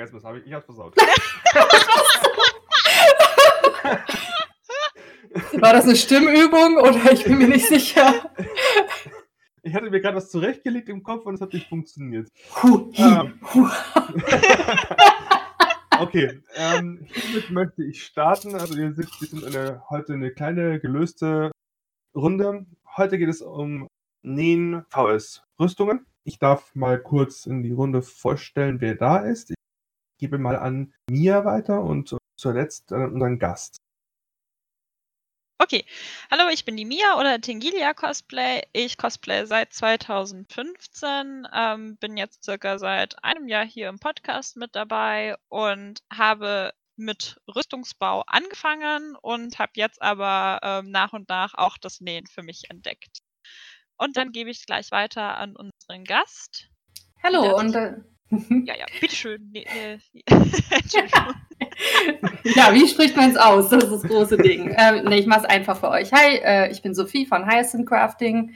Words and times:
Vergessen 0.00 0.16
was 0.16 0.24
habe 0.24 0.38
ich. 0.38 0.46
Ich 0.46 0.52
hab's 0.54 0.64
versaut. 0.64 0.96
War 5.60 5.74
das 5.74 5.84
eine 5.84 5.96
Stimmübung 5.96 6.78
oder 6.78 7.12
ich 7.12 7.24
bin 7.24 7.36
mir 7.36 7.48
nicht 7.48 7.66
sicher? 7.66 8.30
Ich 9.62 9.74
hatte 9.74 9.90
mir 9.90 10.00
gerade 10.00 10.16
was 10.16 10.30
zurechtgelegt 10.30 10.88
im 10.88 11.02
Kopf 11.02 11.26
und 11.26 11.34
es 11.34 11.42
hat 11.42 11.52
nicht 11.52 11.68
funktioniert. 11.68 12.28
Huh, 12.62 12.90
Ähm. 12.96 13.38
huh. 13.52 13.68
Okay, 15.98 16.40
ähm, 16.54 17.06
hiermit 17.12 17.50
möchte 17.50 17.84
ich 17.84 18.02
starten. 18.02 18.54
Also 18.54 18.74
ihr 18.78 18.94
seht, 18.94 19.10
wir 19.20 19.28
sind 19.28 19.44
eine, 19.44 19.82
heute 19.90 20.14
eine 20.14 20.30
kleine 20.30 20.80
gelöste 20.80 21.50
Runde. 22.16 22.64
Heute 22.96 23.18
geht 23.18 23.28
es 23.28 23.42
um 23.42 23.86
Nähen 24.22 24.86
VS 24.88 25.42
Rüstungen. 25.58 26.06
Ich 26.24 26.38
darf 26.38 26.74
mal 26.74 26.98
kurz 26.98 27.44
in 27.44 27.62
die 27.62 27.72
Runde 27.72 28.00
vorstellen, 28.00 28.80
wer 28.80 28.94
da 28.94 29.18
ist. 29.18 29.52
Ich 30.20 30.28
gebe 30.28 30.36
mal 30.36 30.56
an 30.56 30.92
Mia 31.08 31.46
weiter 31.46 31.82
und 31.82 32.14
zuletzt 32.36 32.92
an 32.92 33.10
unseren 33.14 33.38
Gast. 33.38 33.78
Okay, 35.56 35.86
hallo, 36.30 36.50
ich 36.52 36.66
bin 36.66 36.76
die 36.76 36.84
Mia 36.84 37.18
oder 37.18 37.40
Tingilia 37.40 37.94
Cosplay. 37.94 38.60
Ich 38.74 38.98
cosplay 38.98 39.46
seit 39.46 39.72
2015, 39.72 41.48
ähm, 41.54 41.96
bin 41.96 42.18
jetzt 42.18 42.44
circa 42.44 42.78
seit 42.78 43.24
einem 43.24 43.48
Jahr 43.48 43.64
hier 43.64 43.88
im 43.88 43.98
Podcast 43.98 44.58
mit 44.58 44.76
dabei 44.76 45.36
und 45.48 46.02
habe 46.12 46.74
mit 46.96 47.40
Rüstungsbau 47.56 48.22
angefangen 48.26 49.16
und 49.22 49.58
habe 49.58 49.72
jetzt 49.76 50.02
aber 50.02 50.60
ähm, 50.62 50.90
nach 50.90 51.14
und 51.14 51.30
nach 51.30 51.54
auch 51.54 51.78
das 51.78 52.02
Nähen 52.02 52.26
für 52.26 52.42
mich 52.42 52.68
entdeckt. 52.68 53.20
Und 53.96 54.18
dann 54.18 54.32
gebe 54.32 54.50
ich 54.50 54.66
gleich 54.66 54.90
weiter 54.90 55.38
an 55.38 55.56
unseren 55.56 56.04
Gast. 56.04 56.68
Hallo 57.22 57.56
und 57.56 57.74
äh, 57.74 57.94
Ja, 58.30 58.74
ja, 58.76 58.86
bitteschön. 59.00 59.50
Nee, 59.52 59.66
Entschuldigung. 60.30 61.34
ja, 62.44 62.72
wie 62.72 62.86
spricht 62.86 63.16
man 63.16 63.30
es 63.30 63.36
aus? 63.36 63.68
Das 63.68 63.84
ist 63.84 63.92
das 63.92 64.02
große 64.02 64.36
Ding. 64.38 64.74
Ähm, 64.76 65.04
nee, 65.06 65.18
ich 65.18 65.26
mache 65.26 65.40
es 65.40 65.46
einfach 65.46 65.76
für 65.76 65.90
euch. 65.90 66.12
Hi, 66.12 66.36
äh, 66.36 66.70
ich 66.70 66.82
bin 66.82 66.94
Sophie 66.94 67.26
von 67.26 67.46
Hyacinth 67.46 67.88
Crafting 67.88 68.54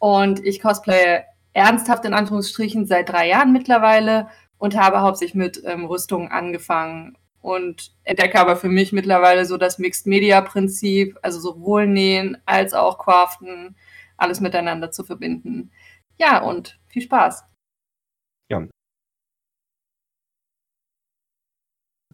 und 0.00 0.44
ich 0.44 0.60
cosplaye 0.60 1.24
ernsthaft 1.52 2.04
in 2.04 2.14
Anführungsstrichen 2.14 2.86
seit 2.86 3.10
drei 3.10 3.28
Jahren 3.28 3.52
mittlerweile 3.52 4.28
und 4.58 4.76
habe 4.76 5.00
hauptsächlich 5.00 5.34
mit 5.34 5.62
ähm, 5.64 5.84
Rüstungen 5.84 6.30
angefangen 6.30 7.16
und 7.40 7.92
entdecke 8.04 8.40
aber 8.40 8.56
für 8.56 8.68
mich 8.68 8.92
mittlerweile 8.92 9.44
so 9.44 9.56
das 9.56 9.78
Mixed 9.78 10.06
Media 10.06 10.40
Prinzip, 10.40 11.18
also 11.22 11.40
sowohl 11.40 11.86
nähen 11.86 12.38
als 12.46 12.72
auch 12.72 12.98
craften, 12.98 13.76
alles 14.16 14.40
miteinander 14.40 14.90
zu 14.90 15.04
verbinden. 15.04 15.70
Ja, 16.18 16.42
und 16.42 16.78
viel 16.88 17.02
Spaß. 17.02 17.44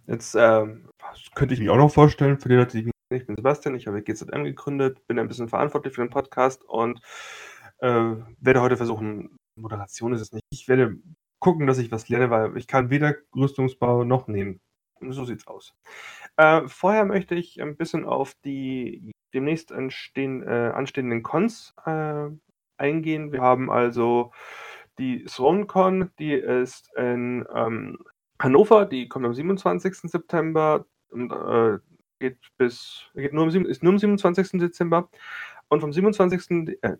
Jetzt 0.08 0.34
ähm, 0.38 0.88
könnte 1.34 1.52
ich 1.52 1.60
mich 1.60 1.68
auch 1.68 1.76
noch 1.76 1.92
vorstellen, 1.92 2.38
für 2.38 2.48
die 2.48 2.54
Leute, 2.54 2.78
die 2.78 2.84
mich. 2.84 2.92
Ich 3.10 3.26
bin 3.26 3.36
Sebastian, 3.36 3.74
ich 3.74 3.86
habe 3.86 4.02
GZM 4.02 4.44
gegründet, 4.44 5.06
bin 5.06 5.18
ein 5.18 5.28
bisschen 5.28 5.48
verantwortlich 5.48 5.94
für 5.94 6.02
den 6.02 6.10
Podcast 6.10 6.64
und 6.64 7.00
äh, 7.78 8.14
werde 8.40 8.60
heute 8.60 8.76
versuchen, 8.76 9.36
Moderation 9.56 10.12
ist 10.14 10.22
es 10.22 10.32
nicht. 10.32 10.44
Ich 10.50 10.68
werde 10.68 10.96
gucken, 11.40 11.66
dass 11.66 11.78
ich 11.78 11.92
was 11.92 12.08
lerne, 12.08 12.30
weil 12.30 12.56
ich 12.56 12.66
kann 12.66 12.90
weder 12.90 13.16
Rüstungsbau 13.34 14.04
noch 14.04 14.28
nähen. 14.28 14.60
So 15.00 15.24
sieht's 15.24 15.46
aus. 15.46 15.74
Äh, 16.36 16.62
vorher 16.68 17.04
möchte 17.04 17.34
ich 17.34 17.60
ein 17.60 17.76
bisschen 17.76 18.04
auf 18.04 18.34
die 18.44 19.12
demnächst 19.34 19.72
anstehen, 19.72 20.42
äh, 20.42 20.72
anstehenden 20.74 21.22
Cons 21.22 21.74
äh, 21.84 22.28
eingehen. 22.78 23.32
Wir 23.32 23.42
haben 23.42 23.70
also 23.70 24.32
die 24.98 25.24
ThroneCon, 25.24 26.10
die 26.18 26.32
ist 26.32 26.90
in 26.96 27.46
ähm, 27.54 27.98
Hannover, 28.40 28.86
die 28.86 29.08
kommt 29.08 29.26
am 29.26 29.34
27. 29.34 30.10
September 30.10 30.86
und 31.10 31.32
äh, 31.32 31.78
geht 32.18 32.38
bis 32.56 33.04
geht 33.14 33.32
nur 33.32 33.44
am, 33.44 33.66
ist 33.66 33.82
nur 33.82 33.92
am 33.92 33.98
27. 33.98 34.60
Dezember 34.60 35.08
und 35.68 35.80
vom 35.80 35.92
27. 35.92 36.66
De- 36.66 36.78
äh, 36.82 36.96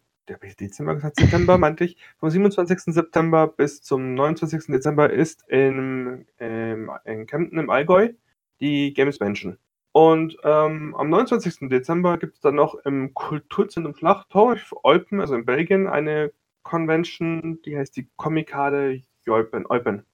Dezember 0.61 0.95
gesagt, 0.95 1.17
September 1.17 1.57
meinte 1.59 1.85
ich. 1.85 1.97
Vom 2.19 2.31
27. 2.31 2.95
September 2.95 3.47
bis 3.49 3.83
zum 3.83 4.15
29. 4.15 4.67
Dezember 4.67 5.11
ist 5.11 5.49
in, 5.49 6.27
ähm, 6.39 6.91
in 7.05 7.27
Kempten 7.27 7.59
im 7.59 7.71
Allgäu 7.71 8.13
die 8.61 8.93
Games 8.93 9.21
Mansion. 9.21 9.59
Und 9.93 10.37
ähm, 10.45 10.95
am 10.97 11.09
29. 11.09 11.69
Dezember 11.71 12.19
gibt 12.19 12.35
es 12.35 12.41
dann 12.41 12.57
noch 12.57 12.75
im 12.85 13.15
Kulturzentrum 13.15 13.95
Flachtorf, 13.95 14.75
Eupen, 14.85 15.21
also 15.21 15.35
in 15.35 15.47
Belgien, 15.47 15.87
eine 15.87 16.33
Convention, 16.63 17.63
die 17.63 17.77
heißt 17.79 17.97
die 17.97 18.09
Comicade 18.17 19.01
Eupen. 19.27 19.65
Eupen. 19.69 20.05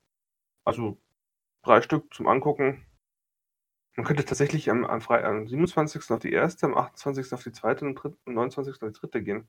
Also 0.65 0.97
drei 1.65 1.83
Stück 1.83 2.13
zum 2.15 2.29
Angucken. 2.29 2.87
Man 3.97 4.07
könnte 4.07 4.25
tatsächlich 4.25 4.71
am, 4.71 4.85
am, 4.85 5.01
Fre 5.01 5.25
am 5.25 5.47
27. 5.47 6.11
auf 6.11 6.21
die 6.21 6.33
erste, 6.33 6.67
am 6.67 6.77
28. 6.77 7.33
auf 7.33 7.43
die 7.43 7.53
zweite 7.53 7.85
und 7.85 7.99
am 8.05 8.35
29. 8.35 8.83
auf 8.83 8.93
die 8.93 8.99
dritte 8.99 9.23
gehen. 9.23 9.49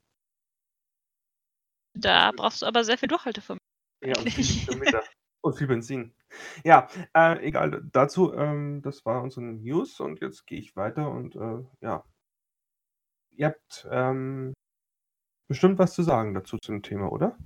Da 1.96 2.31
brauchst 2.36 2.62
du 2.62 2.66
aber 2.66 2.84
sehr 2.84 2.98
viel 2.98 3.08
Durchhaltevermögen. 3.08 3.59
Ja, 4.03 4.18
und 4.18 4.30
viel 4.30 4.66
Kilometer. 4.66 5.03
Und 5.42 5.58
viel 5.58 5.68
Benzin. 5.68 6.14
Ja, 6.64 6.88
äh, 7.16 7.46
egal. 7.46 7.84
Dazu, 7.92 8.34
ähm, 8.34 8.82
das 8.82 9.06
war 9.06 9.22
unsere 9.22 9.46
News 9.46 10.00
und 10.00 10.20
jetzt 10.22 10.46
gehe 10.47 10.59
ich 10.59 10.76
weiter 10.76 11.09
und 11.09 11.36
äh, 11.36 11.64
ja. 11.82 12.03
Ihr 13.32 13.47
habt 13.47 13.88
ähm, 13.92 14.53
bestimmt 15.47 15.78
was 15.78 15.94
zu 15.94 16.03
sagen 16.03 16.34
dazu 16.34 16.58
zum 16.58 16.82
Thema, 16.82 17.12
oder? 17.12 17.38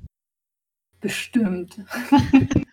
Bestimmt. 1.01 1.83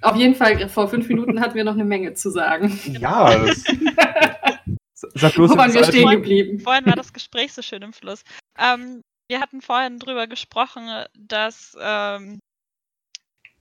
Auf 0.00 0.16
jeden 0.16 0.34
Fall, 0.34 0.68
vor 0.68 0.88
fünf 0.88 1.08
Minuten 1.08 1.40
hatten 1.40 1.54
wir 1.54 1.64
noch 1.64 1.74
eine 1.74 1.84
Menge 1.84 2.14
zu 2.14 2.30
sagen. 2.30 2.78
Ja, 2.98 3.38
das, 3.38 3.64
sag 5.14 5.34
bloß 5.34 5.50
Wo 5.50 5.56
waren 5.56 5.72
jetzt 5.72 5.86
wir 5.86 5.92
stehen 5.92 6.10
geblieben? 6.10 6.60
Vorhin 6.60 6.86
war 6.86 6.96
das 6.96 7.12
Gespräch 7.12 7.52
so 7.52 7.62
schön 7.62 7.82
im 7.82 7.92
Fluss. 7.92 8.24
Ähm, 8.58 9.02
wir 9.28 9.40
hatten 9.40 9.62
vorhin 9.62 9.98
drüber 9.98 10.26
gesprochen, 10.26 10.88
dass, 11.16 11.76
ähm, 11.80 12.40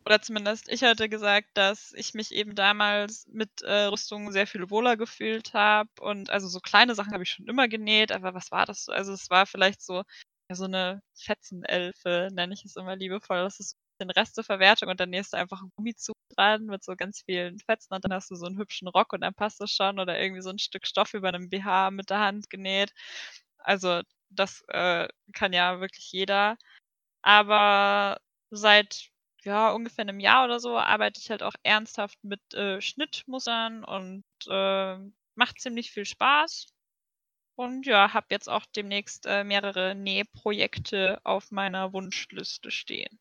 oder 0.06 0.22
zumindest 0.22 0.68
ich 0.72 0.84
hatte 0.84 1.10
gesagt, 1.10 1.50
dass 1.54 1.94
ich 1.96 2.16
mich 2.16 2.32
eben 2.32 2.56
damals 2.56 3.28
mit 3.32 3.62
äh, 3.62 3.84
Rüstungen 3.84 4.32
sehr 4.32 4.48
viel 4.48 4.72
wohler 4.72 4.98
gefühlt 4.98 5.54
habe. 5.54 5.90
Und 6.02 6.32
also 6.32 6.48
so 6.48 6.60
kleine 6.60 6.96
Sachen 6.96 7.14
habe 7.14 7.24
ich 7.24 7.30
schon 7.30 7.48
immer 7.48 7.68
genäht, 7.68 8.12
aber 8.12 8.34
was 8.34 8.52
war 8.52 8.66
das? 8.66 8.86
so? 8.86 8.92
Also 8.92 9.14
es 9.14 9.30
war 9.30 9.46
vielleicht 9.46 9.84
so, 9.84 10.04
ja, 10.50 10.56
so 10.56 10.66
eine 10.66 11.04
Fetzenelfe, 11.14 12.30
nenne 12.32 12.56
ich 12.56 12.66
es 12.66 12.76
immer 12.76 12.96
liebevoll. 12.96 13.44
Das 13.44 13.60
ist 13.60 13.78
den 14.00 14.10
Resteverwertung 14.10 14.90
und 14.90 15.00
dann 15.00 15.10
nähst 15.10 15.34
du 15.34 15.38
einfach 15.38 15.62
einen 15.62 15.72
Gummizug 15.76 16.16
dran 16.36 16.66
mit 16.66 16.84
so 16.84 16.96
ganz 16.96 17.22
vielen 17.26 17.60
Fetzen 17.60 17.94
und 17.94 18.04
dann 18.06 18.14
hast 18.14 18.32
du 18.32 18.36
so 18.36 18.46
einen 18.46 18.58
hübschen 18.58 18.88
Rock 18.88 19.14
und 19.14 19.22
dann 19.22 19.34
passt 19.34 19.62
das 19.62 19.72
schon 19.72 20.00
oder 20.00 20.20
irgendwie 20.20 20.42
so 20.42 20.50
ein 20.50 20.60
Stück 20.60 20.88
Stoff 20.88 21.14
über 21.14 21.30
einem 21.30 21.50
BH 21.50 21.92
mit 21.92 22.10
der 22.10 22.20
Hand 22.20 22.50
genäht. 22.50 22.94
Also 23.60 24.02
das 24.30 24.64
äh, 24.70 25.08
kann 25.34 25.54
ja 25.54 25.80
wirklich 25.82 26.12
jeder. 26.12 26.58
Aber 27.22 28.20
seit 28.52 29.10
ja 29.44 29.72
ungefähr 29.72 30.04
einem 30.04 30.20
Jahr 30.20 30.46
oder 30.46 30.60
so 30.60 30.78
arbeite 30.78 31.20
ich 31.22 31.30
halt 31.32 31.44
auch 31.44 31.56
ernsthaft 31.64 32.18
mit 32.24 32.54
äh, 32.54 32.82
Schnittmustern 32.82 33.84
und 33.84 34.24
äh, 34.50 34.98
macht 35.36 35.62
ziemlich 35.62 35.92
viel 35.92 36.06
Spaß. 36.06 36.68
Und 37.56 37.86
ja, 37.86 38.14
habe 38.14 38.28
jetzt 38.32 38.50
auch 38.50 38.66
demnächst 38.76 39.26
äh, 39.28 39.44
mehrere 39.44 39.94
Nähprojekte 39.96 41.20
auf 41.26 41.52
meiner 41.52 41.94
Wunschliste 41.94 42.72
stehen. 42.72 43.20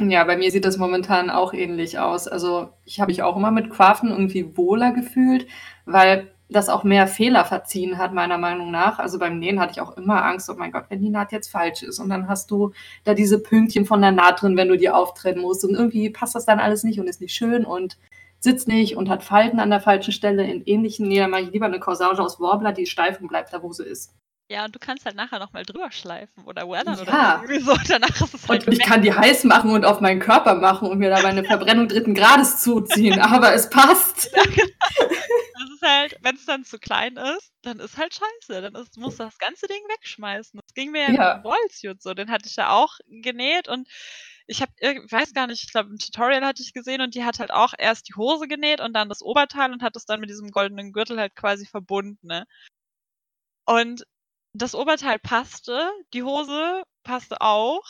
Ja, 0.00 0.24
bei 0.24 0.36
mir 0.36 0.50
sieht 0.50 0.64
das 0.64 0.78
momentan 0.78 1.30
auch 1.30 1.52
ähnlich 1.52 1.98
aus. 1.98 2.26
Also 2.26 2.70
ich 2.84 3.00
habe 3.00 3.10
mich 3.10 3.22
auch 3.22 3.36
immer 3.36 3.50
mit 3.50 3.70
Craften 3.70 4.10
irgendwie 4.10 4.56
wohler 4.56 4.92
gefühlt, 4.92 5.46
weil 5.84 6.32
das 6.48 6.68
auch 6.68 6.84
mehr 6.84 7.06
Fehler 7.06 7.44
verziehen 7.44 7.98
hat, 7.98 8.12
meiner 8.12 8.38
Meinung 8.38 8.70
nach. 8.70 8.98
Also 8.98 9.18
beim 9.18 9.38
Nähen 9.38 9.60
hatte 9.60 9.72
ich 9.72 9.80
auch 9.80 9.96
immer 9.96 10.24
Angst, 10.24 10.50
oh 10.50 10.54
mein 10.56 10.72
Gott, 10.72 10.86
wenn 10.88 11.00
die 11.00 11.10
Naht 11.10 11.32
jetzt 11.32 11.50
falsch 11.50 11.82
ist. 11.82 11.98
Und 11.98 12.08
dann 12.10 12.28
hast 12.28 12.50
du 12.50 12.72
da 13.04 13.14
diese 13.14 13.38
Pünktchen 13.38 13.86
von 13.86 14.00
der 14.02 14.12
Naht 14.12 14.42
drin, 14.42 14.56
wenn 14.56 14.68
du 14.68 14.76
die 14.76 14.90
auftrennen 14.90 15.42
musst. 15.42 15.64
Und 15.64 15.74
irgendwie 15.74 16.10
passt 16.10 16.34
das 16.34 16.46
dann 16.46 16.60
alles 16.60 16.84
nicht 16.84 17.00
und 17.00 17.06
ist 17.06 17.20
nicht 17.20 17.34
schön 17.34 17.64
und 17.64 17.96
sitzt 18.40 18.68
nicht 18.68 18.96
und 18.96 19.08
hat 19.08 19.22
Falten 19.22 19.60
an 19.60 19.70
der 19.70 19.80
falschen 19.80 20.12
Stelle 20.12 20.44
in 20.50 20.62
ähnlichen. 20.64 21.08
Dann 21.14 21.30
mache 21.30 21.42
ich 21.42 21.52
lieber 21.52 21.66
eine 21.66 21.80
Corsage 21.80 22.22
aus 22.22 22.40
Warbler, 22.40 22.72
die 22.72 22.86
steif 22.86 23.20
und 23.20 23.28
bleibt 23.28 23.52
da, 23.52 23.62
wo 23.62 23.72
sie 23.72 23.84
ist. 23.84 24.14
Ja, 24.48 24.64
und 24.66 24.74
du 24.74 24.78
kannst 24.78 25.06
halt 25.06 25.16
nachher 25.16 25.38
nochmal 25.38 25.62
drüber 25.64 25.90
schleifen 25.90 26.44
oder 26.44 26.68
weathern 26.68 26.98
Ja. 27.06 27.40
oder 27.42 27.60
so. 27.60 27.74
Danach 27.88 28.20
ist 28.20 28.34
es 28.34 28.48
halt 28.48 28.66
Und 28.66 28.72
ich 28.74 28.80
kann 28.80 29.00
die 29.02 29.12
heiß 29.14 29.44
machen 29.44 29.70
und 29.70 29.84
auf 29.84 30.00
meinen 30.00 30.20
Körper 30.20 30.56
machen 30.56 30.88
und 30.88 30.98
mir 30.98 31.08
dabei 31.10 31.28
eine 31.28 31.44
Verbrennung 31.44 31.88
dritten 31.88 32.14
Grades 32.14 32.60
zuziehen. 32.62 33.18
Aber 33.20 33.54
es 33.54 33.70
passt. 33.70 34.30
Das 34.34 35.70
ist 35.70 35.82
halt, 35.82 36.16
wenn 36.20 36.34
es 36.36 36.44
dann 36.44 36.64
zu 36.64 36.78
klein 36.78 37.16
ist, 37.16 37.52
dann 37.62 37.78
ist 37.80 37.96
halt 37.96 38.14
scheiße. 38.14 38.60
Dann 38.60 38.74
ist, 38.74 38.98
musst 38.98 39.20
du 39.20 39.24
das 39.24 39.38
ganze 39.38 39.66
Ding 39.68 39.80
wegschmeißen. 39.88 40.60
Das 40.62 40.74
ging 40.74 40.90
mir 40.90 41.02
ja, 41.02 41.12
Ja. 41.12 41.42
mit 41.42 41.82
dem 41.82 41.96
so. 41.98 42.12
Den 42.12 42.30
hatte 42.30 42.46
ich 42.48 42.56
ja 42.56 42.70
auch 42.70 42.98
genäht 43.08 43.68
und 43.68 43.88
ich 44.48 44.60
habe, 44.60 44.72
weiß 44.82 45.32
gar 45.34 45.46
nicht, 45.46 45.62
ich 45.64 45.70
glaube, 45.72 45.90
ein 45.94 45.98
Tutorial 45.98 46.44
hatte 46.44 46.62
ich 46.62 46.74
gesehen 46.74 47.00
und 47.00 47.14
die 47.14 47.24
hat 47.24 47.38
halt 47.38 47.52
auch 47.52 47.72
erst 47.78 48.08
die 48.08 48.14
Hose 48.16 48.48
genäht 48.48 48.80
und 48.80 48.92
dann 48.92 49.08
das 49.08 49.22
Oberteil 49.22 49.72
und 49.72 49.82
hat 49.82 49.96
es 49.96 50.04
dann 50.04 50.20
mit 50.20 50.28
diesem 50.28 50.50
goldenen 50.50 50.92
Gürtel 50.92 51.18
halt 51.18 51.34
quasi 51.36 51.64
verbunden. 51.64 52.26
Ne? 52.26 52.44
Und 53.64 54.04
das 54.54 54.74
Oberteil 54.74 55.18
passte, 55.18 55.90
die 56.12 56.22
Hose 56.22 56.82
passte 57.02 57.40
auch, 57.40 57.84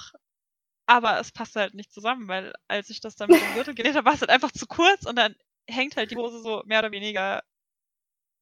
aber 0.86 1.18
es 1.18 1.32
passt 1.32 1.56
halt 1.56 1.74
nicht 1.74 1.92
zusammen, 1.92 2.28
weil 2.28 2.52
als 2.68 2.90
ich 2.90 3.00
das 3.00 3.16
dann 3.16 3.30
mit 3.30 3.40
dem 3.40 3.54
Gürtel 3.54 3.74
genäht 3.74 3.96
habe, 3.96 4.06
war 4.06 4.14
es 4.14 4.20
halt 4.20 4.30
einfach 4.30 4.52
zu 4.52 4.66
kurz 4.66 5.06
und 5.06 5.16
dann 5.16 5.34
hängt 5.68 5.96
halt 5.96 6.10
die 6.10 6.16
Hose 6.16 6.40
so 6.40 6.62
mehr 6.66 6.80
oder 6.80 6.92
weniger 6.92 7.42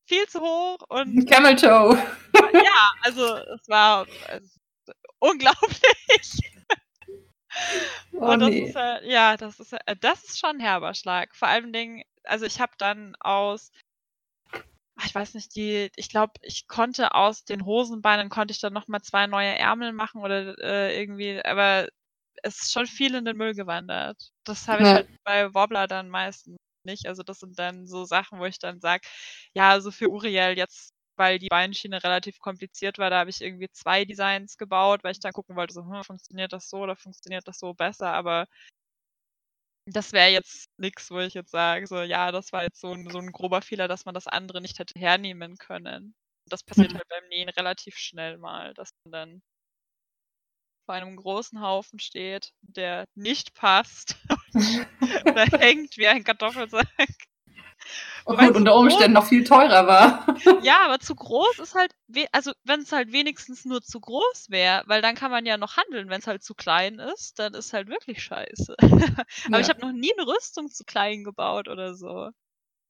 viel 0.06 0.26
zu 0.28 0.40
hoch 0.40 0.78
und 0.88 1.26
Camel 1.30 1.56
Toe. 1.56 1.96
ja, 2.52 2.92
also 3.02 3.36
es 3.36 3.68
war 3.68 4.06
es, 4.28 4.58
unglaublich. 5.18 6.40
Oh, 8.12 8.26
und 8.30 8.38
das 8.38 8.50
nee. 8.50 8.60
ist 8.60 8.76
halt, 8.76 9.04
ja, 9.04 9.36
das 9.36 9.58
ist 9.58 9.72
äh, 9.72 9.96
das 10.00 10.22
ist 10.22 10.38
schon 10.38 10.50
ein 10.50 10.60
herber 10.60 10.94
Schlag. 10.94 11.34
Vor 11.34 11.48
allem 11.48 11.72
Dingen, 11.72 12.04
also 12.22 12.46
ich 12.46 12.60
habe 12.60 12.72
dann 12.78 13.16
aus 13.18 13.72
ich 15.04 15.14
weiß 15.14 15.34
nicht, 15.34 15.54
die, 15.56 15.90
ich 15.96 16.08
glaube, 16.08 16.34
ich 16.42 16.66
konnte 16.68 17.14
aus 17.14 17.44
den 17.44 17.64
Hosenbeinen 17.64 18.28
konnte 18.30 18.52
ich 18.52 18.60
dann 18.60 18.72
nochmal 18.72 19.02
zwei 19.02 19.26
neue 19.26 19.56
Ärmel 19.58 19.92
machen 19.92 20.22
oder 20.22 20.56
äh, 20.58 20.98
irgendwie, 21.00 21.44
aber 21.44 21.88
es 22.42 22.62
ist 22.62 22.72
schon 22.72 22.86
viel 22.86 23.14
in 23.14 23.24
den 23.24 23.36
Müll 23.36 23.54
gewandert. 23.54 24.30
Das 24.44 24.68
habe 24.68 24.82
ich 24.82 24.88
Ja. 24.88 24.94
halt 24.94 25.06
bei 25.24 25.54
Wobbler 25.54 25.86
dann 25.88 26.08
meistens 26.10 26.58
nicht. 26.84 27.06
Also 27.06 27.22
das 27.22 27.40
sind 27.40 27.58
dann 27.58 27.86
so 27.86 28.04
Sachen, 28.04 28.38
wo 28.40 28.46
ich 28.46 28.58
dann 28.58 28.80
sage, 28.80 29.06
ja, 29.54 29.70
also 29.70 29.90
für 29.92 30.08
Uriel 30.10 30.56
jetzt, 30.56 30.92
weil 31.16 31.38
die 31.38 31.48
Beinschiene 31.48 32.02
relativ 32.04 32.38
kompliziert 32.40 32.98
war, 32.98 33.10
da 33.10 33.20
habe 33.20 33.30
ich 33.30 33.40
irgendwie 33.42 33.68
zwei 33.72 34.04
Designs 34.06 34.56
gebaut, 34.58 35.04
weil 35.04 35.12
ich 35.12 35.20
dann 35.20 35.32
gucken 35.32 35.56
wollte, 35.56 35.74
so, 35.74 35.82
hm, 35.84 36.04
funktioniert 36.04 36.52
das 36.52 36.68
so 36.70 36.78
oder 36.78 36.96
funktioniert 36.96 37.46
das 37.48 37.58
so 37.58 37.74
besser, 37.74 38.12
aber 38.14 38.46
das 39.86 40.12
wäre 40.12 40.28
jetzt 40.30 40.68
nix, 40.78 41.10
wo 41.10 41.18
ich 41.20 41.34
jetzt 41.34 41.50
sage, 41.50 41.86
so, 41.86 42.02
ja, 42.02 42.32
das 42.32 42.52
war 42.52 42.62
jetzt 42.64 42.80
so 42.80 42.92
ein, 42.92 43.10
so 43.10 43.18
ein 43.18 43.32
grober 43.32 43.62
Fehler, 43.62 43.88
dass 43.88 44.04
man 44.04 44.14
das 44.14 44.26
andere 44.26 44.60
nicht 44.60 44.78
hätte 44.78 44.98
hernehmen 44.98 45.56
können. 45.58 46.14
Das 46.46 46.62
passiert 46.64 46.92
Mhm. 46.92 46.96
halt 46.96 47.08
beim 47.08 47.28
Nähen 47.28 47.48
relativ 47.50 47.96
schnell 47.96 48.38
mal, 48.38 48.74
dass 48.74 48.90
man 49.04 49.12
dann 49.12 49.42
vor 50.86 50.94
einem 50.94 51.16
großen 51.16 51.60
Haufen 51.62 51.98
steht, 51.98 52.52
der 52.62 53.04
nicht 53.14 53.54
passt 53.54 54.16
oder 55.24 55.46
hängt 55.58 55.96
wie 55.96 56.08
ein 56.08 56.24
Kartoffelsack. 56.24 56.86
Und 58.24 58.34
Wobei 58.34 58.46
gut, 58.48 58.56
unter 58.56 58.76
Umständen 58.76 59.14
noch 59.14 59.24
viel 59.26 59.44
teurer 59.44 59.86
war. 59.86 60.26
Ja, 60.62 60.80
aber 60.84 60.98
zu 61.00 61.14
groß 61.14 61.58
ist 61.58 61.74
halt, 61.74 61.92
also 62.32 62.52
wenn 62.64 62.80
es 62.80 62.92
halt 62.92 63.12
wenigstens 63.12 63.64
nur 63.64 63.82
zu 63.82 64.00
groß 64.00 64.46
wäre, 64.50 64.82
weil 64.86 65.02
dann 65.02 65.14
kann 65.14 65.30
man 65.30 65.46
ja 65.46 65.56
noch 65.56 65.76
handeln. 65.76 66.08
Wenn 66.10 66.20
es 66.20 66.26
halt 66.26 66.42
zu 66.42 66.54
klein 66.54 66.98
ist, 66.98 67.38
dann 67.38 67.54
ist 67.54 67.72
halt 67.72 67.88
wirklich 67.88 68.22
scheiße. 68.22 68.76
aber 69.48 69.60
ich 69.60 69.66
Ja. 69.66 69.74
habe 69.74 69.80
noch 69.80 69.92
nie 69.92 70.12
eine 70.16 70.26
Rüstung 70.26 70.68
zu 70.68 70.84
klein 70.84 71.24
gebaut 71.24 71.68
oder 71.68 71.94
so. 71.94 72.28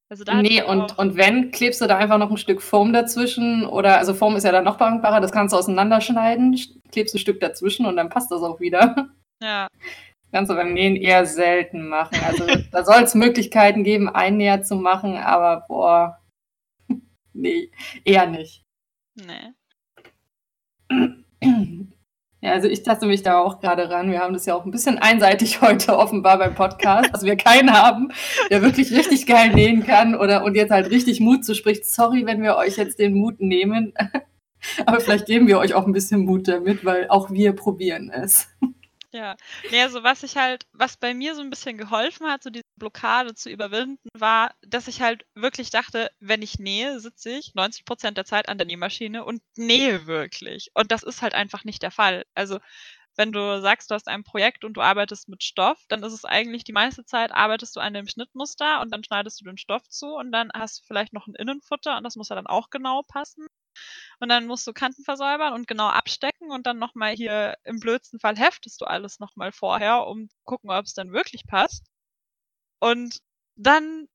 Also 0.09 0.25
da 0.25 0.43
Nee, 0.43 0.59
ich 0.61 0.65
und, 0.65 0.99
und 0.99 1.17
wenn, 1.17 1.53
klebst 1.53 1.81
du 1.81 1.87
da 1.87 1.97
einfach 1.97 2.19
noch 2.19 2.31
ein 2.31 2.37
Stück 2.37 2.63
Foam 2.63 2.93
dazwischen 2.93 3.65
oder, 3.65 3.99
also 3.99 4.13
Foam 4.15 4.35
ist 4.37 4.45
ja 4.45 4.53
dann 4.53 4.65
noch 4.65 4.77
dankbarer, 4.77 5.21
das 5.21 5.31
kannst 5.33 5.53
du 5.53 5.57
auseinanderschneiden, 5.59 6.55
sch- 6.57 6.75
klebst 6.91 7.15
ein 7.15 7.19
Stück 7.19 7.39
dazwischen 7.41 7.87
und 7.87 7.97
dann 7.97 8.09
passt 8.11 8.31
das 8.33 8.43
auch 8.43 8.59
wieder. 8.61 9.11
ja, 9.41 9.69
Kannst 10.33 10.51
du 10.51 10.55
beim 10.55 10.73
Nähen 10.73 10.97
eher 10.97 11.27
selten 11.27 11.89
machen. 11.89 12.19
Also 12.27 12.47
da 12.73 12.85
soll 12.85 13.03
es 13.03 13.15
Möglichkeiten 13.15 13.85
geben, 13.85 14.09
Einnäher 14.09 14.63
zu 14.63 14.77
machen, 14.77 15.17
aber 15.17 15.65
boah, 15.69 16.19
nee, 17.33 17.71
eher 18.05 18.27
nicht. 18.27 18.65
nee. 19.15 19.55
Ja, 22.43 22.53
also 22.53 22.69
ich 22.69 22.83
taste 22.83 23.07
mich 23.07 23.23
da 23.23 23.39
auch 23.39 23.61
gerade 23.61 23.91
ran. 23.91 24.11
Wir 24.11 24.21
haben 24.21 24.33
das 24.33 24.47
ja 24.47 24.55
auch 24.55 24.65
ein 24.65 24.71
bisschen 24.71 24.97
einseitig 24.97 25.61
heute 25.63 25.99
offenbar 25.99 26.39
beim 26.39 26.55
Podcast, 26.55 27.13
dass 27.13 27.23
wir 27.23 27.37
keinen 27.37 27.73
haben, 27.73 28.13
der 28.51 28.63
wirklich 28.63 28.93
richtig 28.93 29.27
geil 29.27 29.53
nähen 29.55 29.85
kann 29.85 30.15
oder 30.15 30.43
und 30.45 30.55
jetzt 30.55 30.71
halt 30.71 30.91
richtig 30.91 31.21
Mut 31.21 31.45
zu 31.45 31.55
spricht. 31.55 31.85
Sorry, 31.85 32.25
wenn 32.25 32.43
wir 32.43 32.57
euch 32.57 32.77
jetzt 32.77 32.99
den 32.99 33.15
Mut 33.15 33.41
nehmen. 33.41 33.93
Aber 34.87 35.01
vielleicht 35.01 35.27
geben 35.27 35.49
wir 35.49 35.59
euch 35.59 35.75
auch 35.75 35.87
ein 35.87 35.93
bisschen 35.93 36.25
Mut 36.25 36.49
damit, 36.49 36.85
weil 36.85 37.09
auch 37.09 37.31
wir 37.31 37.53
probieren 37.53 38.11
es. 38.11 38.49
Ja, 39.13 39.37
ne, 39.71 39.83
also 39.83 40.05
was 40.05 40.23
ich 40.23 40.37
halt, 40.37 40.67
was 40.73 40.97
bei 40.97 41.15
mir 41.15 41.35
so 41.35 41.41
ein 41.41 41.51
bisschen 41.51 41.77
geholfen 41.77 42.29
hat, 42.29 42.45
so 42.45 42.51
diese 42.51 42.65
Blockade 42.77 43.35
zu 43.35 43.51
überwinden, 43.51 44.09
war, 44.15 44.55
dass 44.63 44.87
ich 44.87 45.01
halt 45.01 45.27
wirklich 45.35 45.71
dachte, 45.71 46.11
wenn 46.21 46.43
ich 46.43 46.61
nähe, 46.61 47.01
sitze 47.01 47.31
ich 47.31 47.55
90 47.55 47.85
Prozent 47.85 48.17
der 48.17 48.25
Zeit 48.25 48.49
an 48.49 48.57
der 48.57 48.69
Nähmaschine 48.69 49.25
und 49.25 49.43
nähe 49.57 50.07
wirklich. 50.07 50.71
Und 50.75 50.93
das 50.93 51.03
ist 51.03 51.23
halt 51.23 51.35
einfach 51.35 51.65
nicht 51.65 51.83
der 51.83 51.91
Fall. 51.91 52.25
Also 52.35 52.61
wenn 53.17 53.33
du 53.33 53.61
sagst, 53.63 53.91
du 53.91 53.95
hast 53.97 54.09
ein 54.09 54.25
Projekt 54.25 54.65
und 54.65 54.75
du 54.75 54.83
arbeitest 54.83 55.29
mit 55.29 55.45
Stoff, 55.45 55.85
dann 55.89 56.03
ist 56.05 56.13
es 56.15 56.25
eigentlich 56.25 56.65
die 56.65 56.73
meiste 56.73 57.05
Zeit 57.05 57.33
arbeitest 57.33 57.77
du 57.77 57.81
an 57.81 57.95
dem 57.95 58.09
Schnittmuster 58.09 58.81
und 58.81 58.93
dann 58.93 59.05
schneidest 59.05 59.41
du 59.41 59.45
den 59.45 59.59
Stoff 59.59 59.89
zu 59.89 60.15
und 60.17 60.33
dann 60.33 60.51
hast 60.55 60.81
du 60.81 60.85
vielleicht 60.87 61.13
noch 61.15 61.29
ein 61.29 61.35
Innenfutter 61.37 61.97
und 61.99 62.05
das 62.05 62.17
muss 62.17 62.29
ja 62.31 62.37
dann 62.37 62.49
auch 62.49 62.71
genau 62.71 63.03
passen. 63.05 63.47
Und 64.21 64.29
dann 64.29 64.47
musst 64.47 64.67
du 64.67 64.73
Kanten 64.73 65.05
versäubern 65.05 65.53
und 65.55 65.67
genau 65.67 65.89
abstecken 65.89 66.51
und 66.51 66.67
dann 66.67 66.79
nochmal 66.79 67.15
hier 67.15 67.57
im 67.65 67.81
blödsten 67.81 68.21
Fall 68.21 68.37
heftest 68.37 68.81
du 68.81 68.85
alles 68.85 69.19
nochmal 69.19 69.53
vorher, 69.53 70.07
um 70.07 70.29
zu 70.29 70.37
gucken, 70.45 70.71
ob 70.71 70.85
es 70.85 70.95
dann 70.95 71.13
wirklich 71.13 71.47
passt. 71.47 71.87
Und 72.81 73.19
dann 73.57 74.09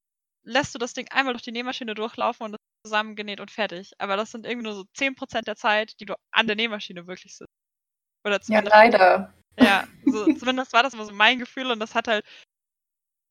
lässt 0.44 0.76
du 0.76 0.80
das 0.80 0.94
Ding 0.94 1.08
einmal 1.12 1.34
durch 1.34 1.44
die 1.44 1.52
Nähmaschine 1.52 1.96
durchlaufen 1.96 2.46
und 2.46 2.52
das 2.54 2.60
ist 2.60 2.90
zusammengenäht 2.90 3.40
und 3.40 3.52
fertig. 3.52 3.94
Aber 3.98 4.16
das 4.18 4.32
sind 4.32 4.46
irgendwie 4.46 4.66
nur 4.66 4.76
so 4.76 4.86
10% 4.96 5.48
der 5.48 5.56
Zeit, 5.56 6.00
die 6.00 6.06
du 6.06 6.16
an 6.32 6.48
der 6.48 6.56
Nähmaschine 6.56 7.08
wirklich 7.08 7.36
sitzt. 7.36 7.52
Oder 8.24 8.36
Ja, 8.36 8.42
zumindest, 8.42 8.74
leider. 8.74 9.34
ja, 9.60 9.88
so, 10.06 10.34
zumindest 10.34 10.74
war 10.74 10.84
das 10.84 10.94
immer 10.94 11.06
so 11.06 11.14
mein 11.14 11.40
Gefühl 11.40 11.72
und 11.72 11.80
das 11.80 11.96
hat 11.96 12.08
halt 12.08 12.26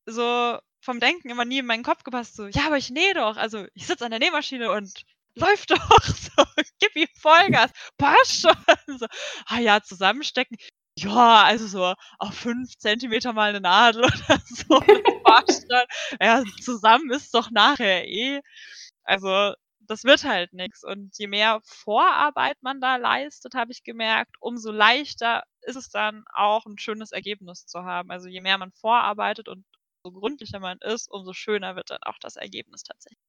so 0.07 0.59
vom 0.81 1.01
Denken 1.01 1.31
immer 1.31 1.45
nie 1.45 1.59
in 1.59 1.67
meinen 1.67 1.83
Kopf 1.83 2.05
gepasst. 2.05 2.37
So, 2.37 2.47
ja, 2.47 2.67
aber 2.67 2.77
ich 2.77 2.91
nähe 2.91 3.15
doch. 3.15 3.37
Also 3.37 3.67
ich 3.75 3.87
sitze 3.87 4.05
an 4.05 4.11
der 4.11 4.21
Nähmaschine 4.21 4.71
und 4.71 5.05
läuft 5.37 5.71
doch. 5.71 6.03
So, 6.05 6.45
gib 6.81 6.97
ihm 6.97 7.09
Vollgas. 7.21 7.71
Passt 7.99 8.41
schon. 8.41 8.55
So, 8.99 9.07
ah 9.47 9.59
ja, 9.59 9.83
zusammenstecken. 9.83 10.57
Ja, 10.99 11.43
also 11.45 11.67
so 11.67 11.95
auf 12.19 12.35
fünf 12.35 12.77
Zentimeter 12.79 13.33
mal 13.33 13.51
eine 13.51 13.61
Nadel 13.61 14.05
oder 14.05 14.41
so. 14.45 14.81
Passt 15.25 15.67
schon. 15.71 15.85
Ja, 16.21 16.45
zusammen 16.63 17.11
ist 17.11 17.35
doch 17.35 17.51
nachher 17.51 18.07
eh. 18.07 18.41
Also 19.05 19.55
das 19.81 20.05
wird 20.05 20.25
halt 20.25 20.53
nichts. 20.53 20.85
Und 20.85 21.17
je 21.19 21.27
mehr 21.27 21.61
Vorarbeit 21.65 22.57
man 22.63 22.81
da 22.81 22.97
leistet, 22.97 23.55
habe 23.55 23.73
ich 23.73 23.85
gemerkt, 23.85 24.37
umso 24.41 24.71
leichter 24.73 25.45
ist 25.63 25.77
es 25.77 25.89
dann 25.91 26.25
auch 26.35 26.67
ein 26.67 26.79
schönes 26.79 27.13
Ergebnis 27.13 27.67
zu 27.67 27.85
haben. 27.85 28.11
Also 28.11 28.29
je 28.29 28.41
mehr 28.41 28.59
man 28.59 28.73
vorarbeitet 28.73 29.49
und 29.49 29.65
so 30.05 30.13
gründlicher 30.13 30.61
man 30.61 30.79
ist, 30.81 31.11
umso 31.11 31.33
schöner 31.33 31.77
wird 31.77 31.91
dann 31.91 32.03
auch 32.03 32.19
das 32.21 32.37
Ergebnis 32.37 32.83
tatsächlich. 32.83 33.24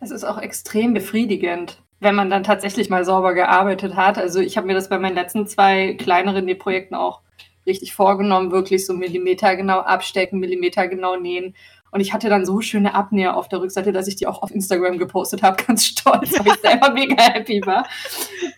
Es 0.00 0.10
ist 0.10 0.24
auch 0.24 0.38
extrem 0.38 0.94
befriedigend, 0.94 1.82
wenn 2.00 2.14
man 2.14 2.30
dann 2.30 2.44
tatsächlich 2.44 2.88
mal 2.88 3.04
sauber 3.04 3.34
gearbeitet 3.34 3.96
hat. 3.96 4.18
Also 4.18 4.40
ich 4.40 4.56
habe 4.56 4.66
mir 4.66 4.74
das 4.74 4.88
bei 4.88 4.98
meinen 4.98 5.14
letzten 5.16 5.46
zwei 5.46 5.94
kleineren 5.94 6.44
Nähprojekten 6.44 6.96
auch 6.96 7.22
richtig 7.66 7.92
vorgenommen, 7.94 8.50
wirklich 8.52 8.86
so 8.86 8.94
Millimeter 8.94 9.56
genau 9.56 9.80
abstecken, 9.80 10.38
Millimeter 10.38 10.88
genau 10.88 11.16
nähen. 11.16 11.54
Und 11.90 12.00
ich 12.00 12.12
hatte 12.12 12.28
dann 12.28 12.44
so 12.46 12.60
schöne 12.60 12.94
Abnäher 12.94 13.36
auf 13.36 13.48
der 13.48 13.60
Rückseite, 13.60 13.92
dass 13.92 14.08
ich 14.08 14.16
die 14.16 14.26
auch 14.26 14.42
auf 14.42 14.50
Instagram 14.50 14.98
gepostet 14.98 15.42
habe, 15.42 15.62
ganz 15.66 15.86
stolz, 15.86 16.38
weil 16.38 16.46
ich 16.46 16.60
selber 16.60 16.90
mega 16.92 17.20
happy 17.22 17.60
war. 17.64 17.86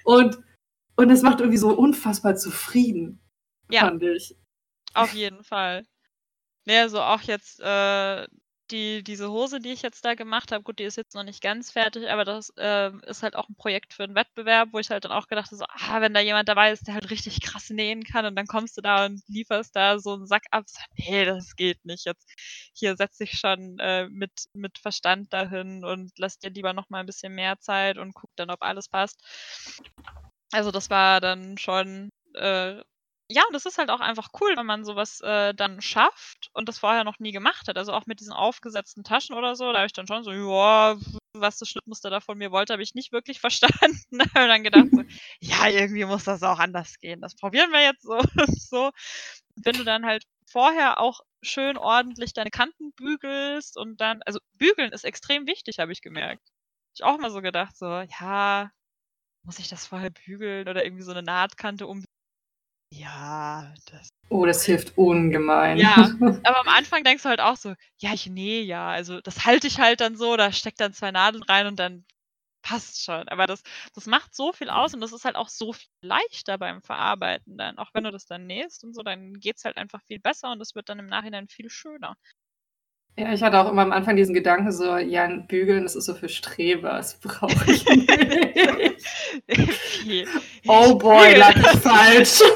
Und, 0.04 0.38
und 0.96 1.10
es 1.10 1.22
macht 1.22 1.40
irgendwie 1.40 1.58
so 1.58 1.70
unfassbar 1.70 2.34
zufrieden, 2.36 3.20
Ja. 3.70 3.80
fand 3.82 4.02
ich. 4.02 4.36
Auf 4.94 5.14
jeden 5.14 5.44
Fall. 5.44 5.84
Nee, 6.66 6.78
also 6.78 7.00
auch 7.00 7.22
jetzt 7.22 7.60
äh, 7.60 8.26
die, 8.70 9.02
diese 9.02 9.30
Hose, 9.30 9.60
die 9.60 9.72
ich 9.72 9.82
jetzt 9.82 10.04
da 10.04 10.14
gemacht 10.14 10.52
habe, 10.52 10.62
gut, 10.62 10.78
die 10.78 10.84
ist 10.84 10.96
jetzt 10.96 11.14
noch 11.14 11.24
nicht 11.24 11.42
ganz 11.42 11.70
fertig, 11.70 12.08
aber 12.10 12.24
das 12.24 12.52
ähm, 12.56 13.00
ist 13.06 13.22
halt 13.22 13.36
auch 13.36 13.48
ein 13.48 13.56
Projekt 13.56 13.94
für 13.94 14.04
einen 14.04 14.14
Wettbewerb, 14.14 14.70
wo 14.72 14.78
ich 14.78 14.90
halt 14.90 15.04
dann 15.04 15.12
auch 15.12 15.26
gedacht 15.26 15.46
habe, 15.46 15.56
so, 15.56 15.64
ah, 15.68 16.00
wenn 16.00 16.14
da 16.14 16.20
jemand 16.20 16.48
dabei 16.48 16.72
ist, 16.72 16.86
der 16.86 16.94
halt 16.94 17.10
richtig 17.10 17.40
krass 17.40 17.70
nähen 17.70 18.04
kann 18.04 18.26
und 18.26 18.36
dann 18.36 18.46
kommst 18.46 18.76
du 18.76 18.80
da 18.80 19.06
und 19.06 19.22
lieferst 19.28 19.74
da 19.74 19.98
so 19.98 20.14
einen 20.14 20.26
Sack 20.26 20.44
ab, 20.50 20.64
so, 20.66 20.80
nee, 20.96 21.24
das 21.24 21.56
geht 21.56 21.84
nicht. 21.84 22.06
Jetzt 22.06 22.26
hier 22.74 22.96
setze 22.96 23.24
ich 23.24 23.38
schon 23.38 23.78
äh, 23.78 24.08
mit, 24.08 24.32
mit 24.54 24.78
Verstand 24.78 25.32
dahin 25.32 25.84
und 25.84 26.12
lass 26.18 26.38
dir 26.38 26.50
lieber 26.50 26.72
noch 26.72 26.88
mal 26.90 27.00
ein 27.00 27.06
bisschen 27.06 27.34
mehr 27.34 27.58
Zeit 27.58 27.98
und 27.98 28.14
guck 28.14 28.30
dann, 28.36 28.50
ob 28.50 28.62
alles 28.62 28.88
passt. 28.88 29.20
Also 30.52 30.70
das 30.70 30.90
war 30.90 31.20
dann 31.20 31.58
schon 31.58 32.10
äh, 32.34 32.82
ja, 33.30 33.44
das 33.52 33.64
ist 33.64 33.78
halt 33.78 33.90
auch 33.90 34.00
einfach 34.00 34.30
cool, 34.40 34.56
wenn 34.56 34.66
man 34.66 34.84
sowas 34.84 35.20
äh, 35.20 35.54
dann 35.54 35.80
schafft 35.80 36.50
und 36.52 36.68
das 36.68 36.80
vorher 36.80 37.04
noch 37.04 37.20
nie 37.20 37.30
gemacht 37.30 37.68
hat. 37.68 37.78
Also 37.78 37.92
auch 37.92 38.06
mit 38.06 38.18
diesen 38.18 38.32
aufgesetzten 38.32 39.04
Taschen 39.04 39.36
oder 39.36 39.54
so, 39.54 39.72
da 39.72 39.78
habe 39.78 39.86
ich 39.86 39.92
dann 39.92 40.08
schon 40.08 40.24
so, 40.24 40.32
ja, 40.32 40.96
was 41.32 41.58
das 41.58 41.68
Schnittmuster 41.68 42.10
da 42.10 42.18
von 42.20 42.36
mir 42.36 42.50
wollte, 42.50 42.72
habe 42.72 42.82
ich 42.82 42.94
nicht 42.94 43.12
wirklich 43.12 43.40
verstanden. 43.40 44.20
habe 44.34 44.48
dann 44.48 44.64
gedacht, 44.64 44.88
so, 44.90 45.02
ja, 45.40 45.68
irgendwie 45.68 46.04
muss 46.04 46.24
das 46.24 46.42
auch 46.42 46.58
anders 46.58 46.98
gehen. 46.98 47.20
Das 47.20 47.36
probieren 47.36 47.70
wir 47.70 47.82
jetzt 47.82 48.02
so. 48.02 48.20
so. 48.58 48.90
Wenn 49.54 49.76
du 49.76 49.84
dann 49.84 50.06
halt 50.06 50.24
vorher 50.50 50.98
auch 50.98 51.20
schön 51.42 51.76
ordentlich 51.76 52.32
deine 52.32 52.50
Kanten 52.50 52.92
bügelst 52.94 53.76
und 53.76 54.00
dann, 54.00 54.22
also 54.26 54.40
bügeln 54.54 54.92
ist 54.92 55.04
extrem 55.04 55.46
wichtig, 55.46 55.78
habe 55.78 55.92
ich 55.92 56.02
gemerkt. 56.02 56.42
Ich 56.94 57.04
auch 57.04 57.18
mal 57.18 57.30
so 57.30 57.40
gedacht, 57.40 57.76
so, 57.76 57.86
ja, 57.86 58.70
muss 59.44 59.60
ich 59.60 59.68
das 59.68 59.86
vorher 59.86 60.10
bügeln 60.10 60.68
oder 60.68 60.84
irgendwie 60.84 61.04
so 61.04 61.12
eine 61.12 61.22
Nahtkante 61.22 61.86
um 61.86 62.04
ja, 62.92 63.72
das. 63.90 64.08
Oh, 64.28 64.46
das 64.46 64.64
hilft 64.64 64.96
ungemein. 64.96 65.78
Ja, 65.78 65.94
aber 66.44 66.60
am 66.60 66.68
Anfang 66.68 67.04
denkst 67.04 67.22
du 67.22 67.28
halt 67.28 67.40
auch 67.40 67.56
so, 67.56 67.74
ja, 67.98 68.12
ich 68.12 68.26
nähe 68.26 68.62
ja. 68.62 68.88
Also 68.88 69.20
das 69.20 69.44
halte 69.44 69.66
ich 69.66 69.78
halt 69.78 70.00
dann 70.00 70.16
so, 70.16 70.36
da 70.36 70.52
steckt 70.52 70.80
dann 70.80 70.92
zwei 70.92 71.10
Nadeln 71.10 71.42
rein 71.42 71.66
und 71.66 71.78
dann 71.78 72.04
passt 72.62 73.02
schon. 73.04 73.28
Aber 73.28 73.46
das, 73.46 73.62
das 73.94 74.06
macht 74.06 74.34
so 74.34 74.52
viel 74.52 74.70
aus 74.70 74.94
und 74.94 75.00
das 75.00 75.12
ist 75.12 75.24
halt 75.24 75.36
auch 75.36 75.48
so 75.48 75.72
viel 75.72 75.88
leichter 76.02 76.58
beim 76.58 76.82
Verarbeiten 76.82 77.56
dann. 77.56 77.78
Auch 77.78 77.90
wenn 77.94 78.04
du 78.04 78.10
das 78.10 78.26
dann 78.26 78.46
nähst 78.46 78.84
und 78.84 78.94
so, 78.94 79.02
dann 79.02 79.34
geht 79.34 79.56
es 79.56 79.64
halt 79.64 79.76
einfach 79.76 80.02
viel 80.04 80.20
besser 80.20 80.52
und 80.52 80.60
es 80.60 80.74
wird 80.74 80.88
dann 80.88 80.98
im 80.98 81.06
Nachhinein 81.06 81.48
viel 81.48 81.70
schöner. 81.70 82.16
Ja, 83.16 83.32
ich 83.32 83.42
hatte 83.42 83.58
auch 83.58 83.70
immer 83.70 83.82
am 83.82 83.92
Anfang 83.92 84.16
diesen 84.16 84.34
Gedanken 84.34 84.72
so, 84.72 84.96
ja, 84.96 85.24
ein 85.24 85.46
Bügeln, 85.46 85.82
das 85.82 85.94
ist 85.94 86.06
so 86.06 86.14
für 86.14 86.28
Streber, 86.28 86.96
das 86.96 87.18
brauche 87.18 87.70
ich 87.70 87.84
nicht. 87.86 88.20
oh 90.66 90.94
boy, 90.96 91.34
lag 91.36 91.54
ich 91.56 91.80
falsch. 91.80 92.40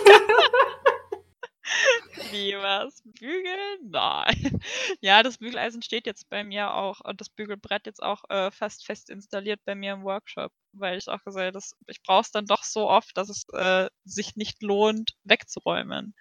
Wie 2.30 2.54
was? 2.54 3.02
Bügeln? 3.04 3.90
Nein. 3.90 4.60
Ja, 5.00 5.22
das 5.22 5.38
Bügeleisen 5.38 5.82
steht 5.82 6.06
jetzt 6.06 6.28
bei 6.28 6.42
mir 6.44 6.74
auch 6.74 7.00
und 7.00 7.20
das 7.20 7.28
Bügelbrett 7.30 7.86
jetzt 7.86 8.02
auch 8.02 8.24
äh, 8.28 8.50
fast 8.50 8.86
fest 8.86 9.10
installiert 9.10 9.60
bei 9.64 9.74
mir 9.74 9.92
im 9.92 10.02
Workshop, 10.02 10.52
weil 10.76 10.98
ich 10.98 11.08
auch 11.08 11.22
gesagt 11.24 11.54
habe, 11.54 11.64
ich 11.86 12.02
brauche 12.02 12.22
es 12.22 12.30
dann 12.30 12.46
doch 12.46 12.62
so 12.62 12.88
oft, 12.88 13.16
dass 13.16 13.28
es 13.28 13.44
äh, 13.52 13.88
sich 14.04 14.36
nicht 14.36 14.62
lohnt, 14.62 15.12
wegzuräumen. 15.24 16.14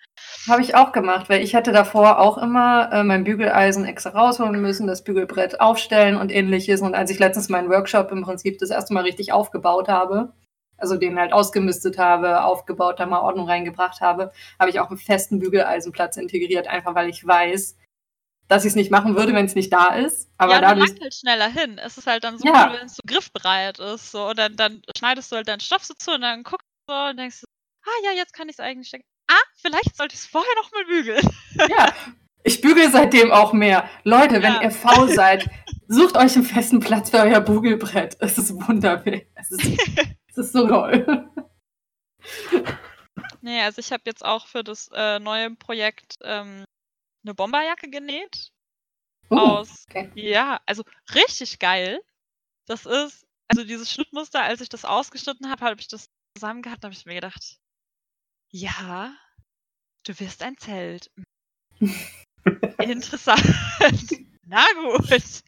Habe 0.47 0.61
ich 0.61 0.75
auch 0.75 0.91
gemacht, 0.91 1.29
weil 1.29 1.43
ich 1.43 1.55
hatte 1.55 1.71
davor 1.71 2.19
auch 2.19 2.37
immer 2.37 2.91
äh, 2.91 3.03
mein 3.03 3.23
Bügeleisen 3.23 3.85
extra 3.85 4.11
rausholen 4.11 4.61
müssen, 4.61 4.87
das 4.87 5.03
Bügelbrett 5.03 5.59
aufstellen 5.59 6.17
und 6.17 6.31
ähnliches. 6.31 6.81
Und 6.81 6.95
als 6.95 7.11
ich 7.11 7.19
letztens 7.19 7.49
meinen 7.49 7.69
Workshop 7.69 8.11
im 8.11 8.23
Prinzip 8.23 8.59
das 8.59 8.69
erste 8.69 8.93
Mal 8.93 9.03
richtig 9.03 9.31
aufgebaut 9.31 9.87
habe, 9.87 10.33
also 10.77 10.97
den 10.97 11.17
halt 11.17 11.33
ausgemistet 11.33 11.97
habe, 11.97 12.43
aufgebaut, 12.43 12.99
da 12.99 13.05
mal 13.05 13.21
Ordnung 13.21 13.47
reingebracht 13.47 14.01
habe, 14.01 14.31
habe 14.59 14.69
ich 14.69 14.79
auch 14.79 14.89
einen 14.89 14.97
festen 14.97 15.39
Bügeleisenplatz 15.39 16.17
integriert, 16.17 16.67
einfach 16.67 16.95
weil 16.95 17.09
ich 17.09 17.25
weiß, 17.25 17.77
dass 18.47 18.65
ich 18.65 18.69
es 18.69 18.75
nicht 18.75 18.91
machen 18.91 19.15
würde, 19.15 19.33
wenn 19.33 19.45
es 19.45 19.55
nicht 19.55 19.71
da 19.71 19.95
ist. 19.95 20.29
Aber 20.37 20.53
ja, 20.53 20.61
dadurch... 20.61 20.93
du 20.95 21.01
halt 21.01 21.13
schneller 21.13 21.47
hin. 21.47 21.77
Es 21.77 21.97
ist 21.97 22.07
halt 22.07 22.23
dann 22.23 22.37
so 22.37 22.47
ja. 22.47 22.67
cool, 22.67 22.77
wenn 22.79 22.85
es 22.85 22.95
so 22.95 23.01
griffbereit 23.05 23.79
ist. 23.79 24.11
So, 24.11 24.29
und 24.29 24.37
dann, 24.37 24.55
dann 24.55 24.81
schneidest 24.97 25.31
du 25.31 25.35
halt 25.37 25.47
deinen 25.47 25.59
Stoff 25.59 25.83
so 25.83 25.93
zu 25.93 26.11
und 26.11 26.21
dann 26.21 26.43
guckst 26.43 26.67
du 26.87 26.93
so 26.93 26.99
und 27.09 27.17
denkst 27.17 27.41
du, 27.41 27.47
ah 27.85 28.05
ja, 28.05 28.11
jetzt 28.17 28.33
kann 28.33 28.49
ich 28.49 28.55
es 28.55 28.59
eigentlich 28.59 28.87
stecken. 28.87 29.05
Ah, 29.29 29.43
vielleicht 29.55 29.95
sollte 29.95 30.13
ich 30.13 30.21
es 30.21 30.27
vorher 30.27 30.53
noch 30.55 30.71
mal 30.71 30.85
bügeln. 30.85 31.29
Ja, 31.69 31.93
ich 32.43 32.61
bügel 32.61 32.91
seitdem 32.91 33.31
auch 33.31 33.53
mehr. 33.53 33.87
Leute, 34.03 34.41
wenn 34.41 34.53
ja. 34.53 34.63
ihr 34.63 34.71
faul 34.71 35.07
seid, 35.07 35.49
sucht 35.87 36.17
euch 36.17 36.35
einen 36.35 36.43
festen 36.43 36.79
Platz 36.79 37.09
für 37.09 37.19
euer 37.19 37.39
Bügelbrett. 37.39 38.17
Es 38.19 38.37
ist 38.37 38.53
wunderbar. 38.67 39.21
Es 39.35 39.51
ist 39.51 39.61
Das 40.35 40.47
ist 40.47 40.53
so 40.53 40.67
toll. 40.67 41.29
Nee, 43.41 43.61
also 43.61 43.79
ich 43.79 43.91
habe 43.91 44.03
jetzt 44.05 44.25
auch 44.25 44.47
für 44.47 44.63
das 44.63 44.89
äh, 44.93 45.19
neue 45.19 45.51
Projekt 45.51 46.15
ähm, 46.23 46.65
eine 47.23 47.33
Bomberjacke 47.33 47.89
genäht. 47.89 48.51
Uh, 49.29 49.37
aus. 49.37 49.85
Okay. 49.89 50.11
Ja, 50.15 50.61
also 50.65 50.83
richtig 51.13 51.59
geil. 51.59 52.01
Das 52.65 52.85
ist, 52.85 53.25
also 53.47 53.63
dieses 53.63 53.91
Schnittmuster, 53.91 54.43
als 54.43 54.61
ich 54.61 54.69
das 54.69 54.85
ausgeschnitten 54.85 55.49
habe, 55.49 55.65
habe 55.65 55.79
ich 55.79 55.87
das 55.87 56.09
zusammengehabt, 56.35 56.83
habe 56.83 56.93
ich 56.93 57.05
mir 57.05 57.15
gedacht, 57.15 57.57
ja, 58.51 59.15
du 60.03 60.19
wirst 60.19 60.43
ein 60.43 60.57
Zelt. 60.57 61.11
Interessant. 62.79 63.43
Na 64.45 64.65
gut. 64.75 65.43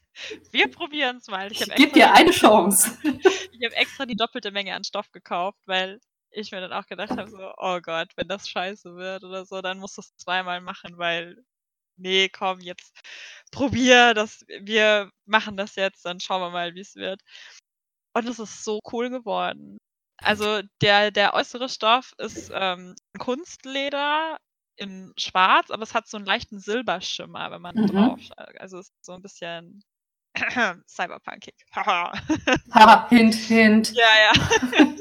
Wir 0.52 0.72
probieren 0.72 1.18
es 1.18 1.28
mal. 1.28 1.52
Ich, 1.52 1.62
ich 1.62 1.76
gebe 1.76 1.92
dir 1.92 2.14
eine 2.14 2.32
Chance. 2.32 2.98
ich 3.04 3.66
habe 3.66 3.76
extra 3.76 4.06
die 4.06 4.16
doppelte 4.16 4.52
Menge 4.52 4.74
an 4.74 4.84
Stoff 4.84 5.12
gekauft, 5.12 5.60
weil 5.66 6.00
ich 6.32 6.52
mir 6.52 6.62
dann 6.62 6.74
auch 6.74 6.86
gedacht 6.86 7.12
habe, 7.12 7.30
so, 7.30 7.54
oh 7.58 7.80
Gott, 7.82 8.10
wenn 8.16 8.28
das 8.28 8.50
scheiße 8.50 8.96
wird 8.96 9.24
oder 9.24 9.46
so, 9.46 9.62
dann 9.62 9.80
musst 9.80 9.98
du 9.98 10.02
es 10.02 10.16
zweimal 10.16 10.62
machen, 10.62 10.98
weil, 10.98 11.44
nee, 11.98 12.30
komm, 12.30 12.60
jetzt 12.62 12.94
probier 13.52 14.14
das, 14.14 14.46
wir 14.48 15.10
machen 15.26 15.58
das 15.58 15.76
jetzt, 15.76 16.06
dann 16.06 16.20
schauen 16.20 16.42
wir 16.42 16.52
mal, 16.52 16.76
wie 16.76 16.82
es 16.82 16.96
wird. 16.96 17.22
Und 18.14 18.28
es 18.28 18.40
ist 18.40 18.64
so 18.64 18.80
cool 18.92 19.10
geworden. 19.10 19.78
Also 20.18 20.62
der, 20.82 21.12
der 21.12 21.34
äußere 21.34 21.70
Stoff 21.70 22.14
ist 22.18 22.50
ähm, 22.54 22.96
Kunstleder 23.20 24.38
in 24.78 25.14
schwarz, 25.18 25.72
aber 25.72 25.84
es 25.84 25.94
hat 25.94 26.08
so 26.08 26.18
einen 26.18 26.26
leichten 26.26 26.60
Silberschimmer, 26.60 27.52
wenn 27.52 27.62
man 27.62 27.76
mhm. 27.76 27.88
drauf 27.88 28.20
schaut. 28.22 28.60
Also 28.60 28.80
es 28.80 28.88
ist 28.88 29.06
so 29.06 29.14
ein 29.14 29.22
bisschen 29.22 29.84
Cyberpunkig. 30.88 31.56
ha, 32.74 33.10
hint, 33.10 33.36
hint. 33.36 33.94
Ja, 33.94 34.06
ja. 34.26 34.34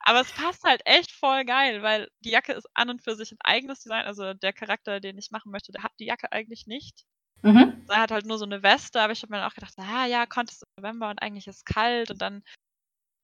Aber 0.00 0.20
es 0.20 0.32
passt 0.32 0.64
halt 0.64 0.82
echt 0.84 1.12
voll 1.12 1.44
geil, 1.44 1.82
weil 1.82 2.08
die 2.20 2.30
Jacke 2.30 2.52
ist 2.52 2.68
an 2.74 2.90
und 2.90 3.02
für 3.02 3.14
sich 3.14 3.32
ein 3.32 3.38
eigenes 3.44 3.80
Design. 3.80 4.04
Also 4.04 4.34
der 4.34 4.52
Charakter, 4.52 5.00
den 5.00 5.18
ich 5.18 5.30
machen 5.30 5.52
möchte, 5.52 5.72
der 5.72 5.82
hat 5.82 5.92
die 5.98 6.06
Jacke 6.06 6.32
eigentlich 6.32 6.66
nicht. 6.66 7.04
Mhm. 7.42 7.84
Er 7.88 8.00
hat 8.00 8.10
halt 8.10 8.26
nur 8.26 8.38
so 8.38 8.44
eine 8.44 8.62
Weste, 8.62 9.00
aber 9.00 9.12
ich 9.12 9.22
habe 9.22 9.32
mir 9.32 9.40
dann 9.40 9.50
auch 9.50 9.54
gedacht, 9.54 9.74
ah 9.76 10.06
ja, 10.06 10.26
konntest 10.26 10.62
im 10.62 10.82
November 10.82 11.10
und 11.10 11.20
eigentlich 11.20 11.46
ist 11.48 11.56
es 11.56 11.64
kalt 11.64 12.10
und 12.10 12.22
dann, 12.22 12.42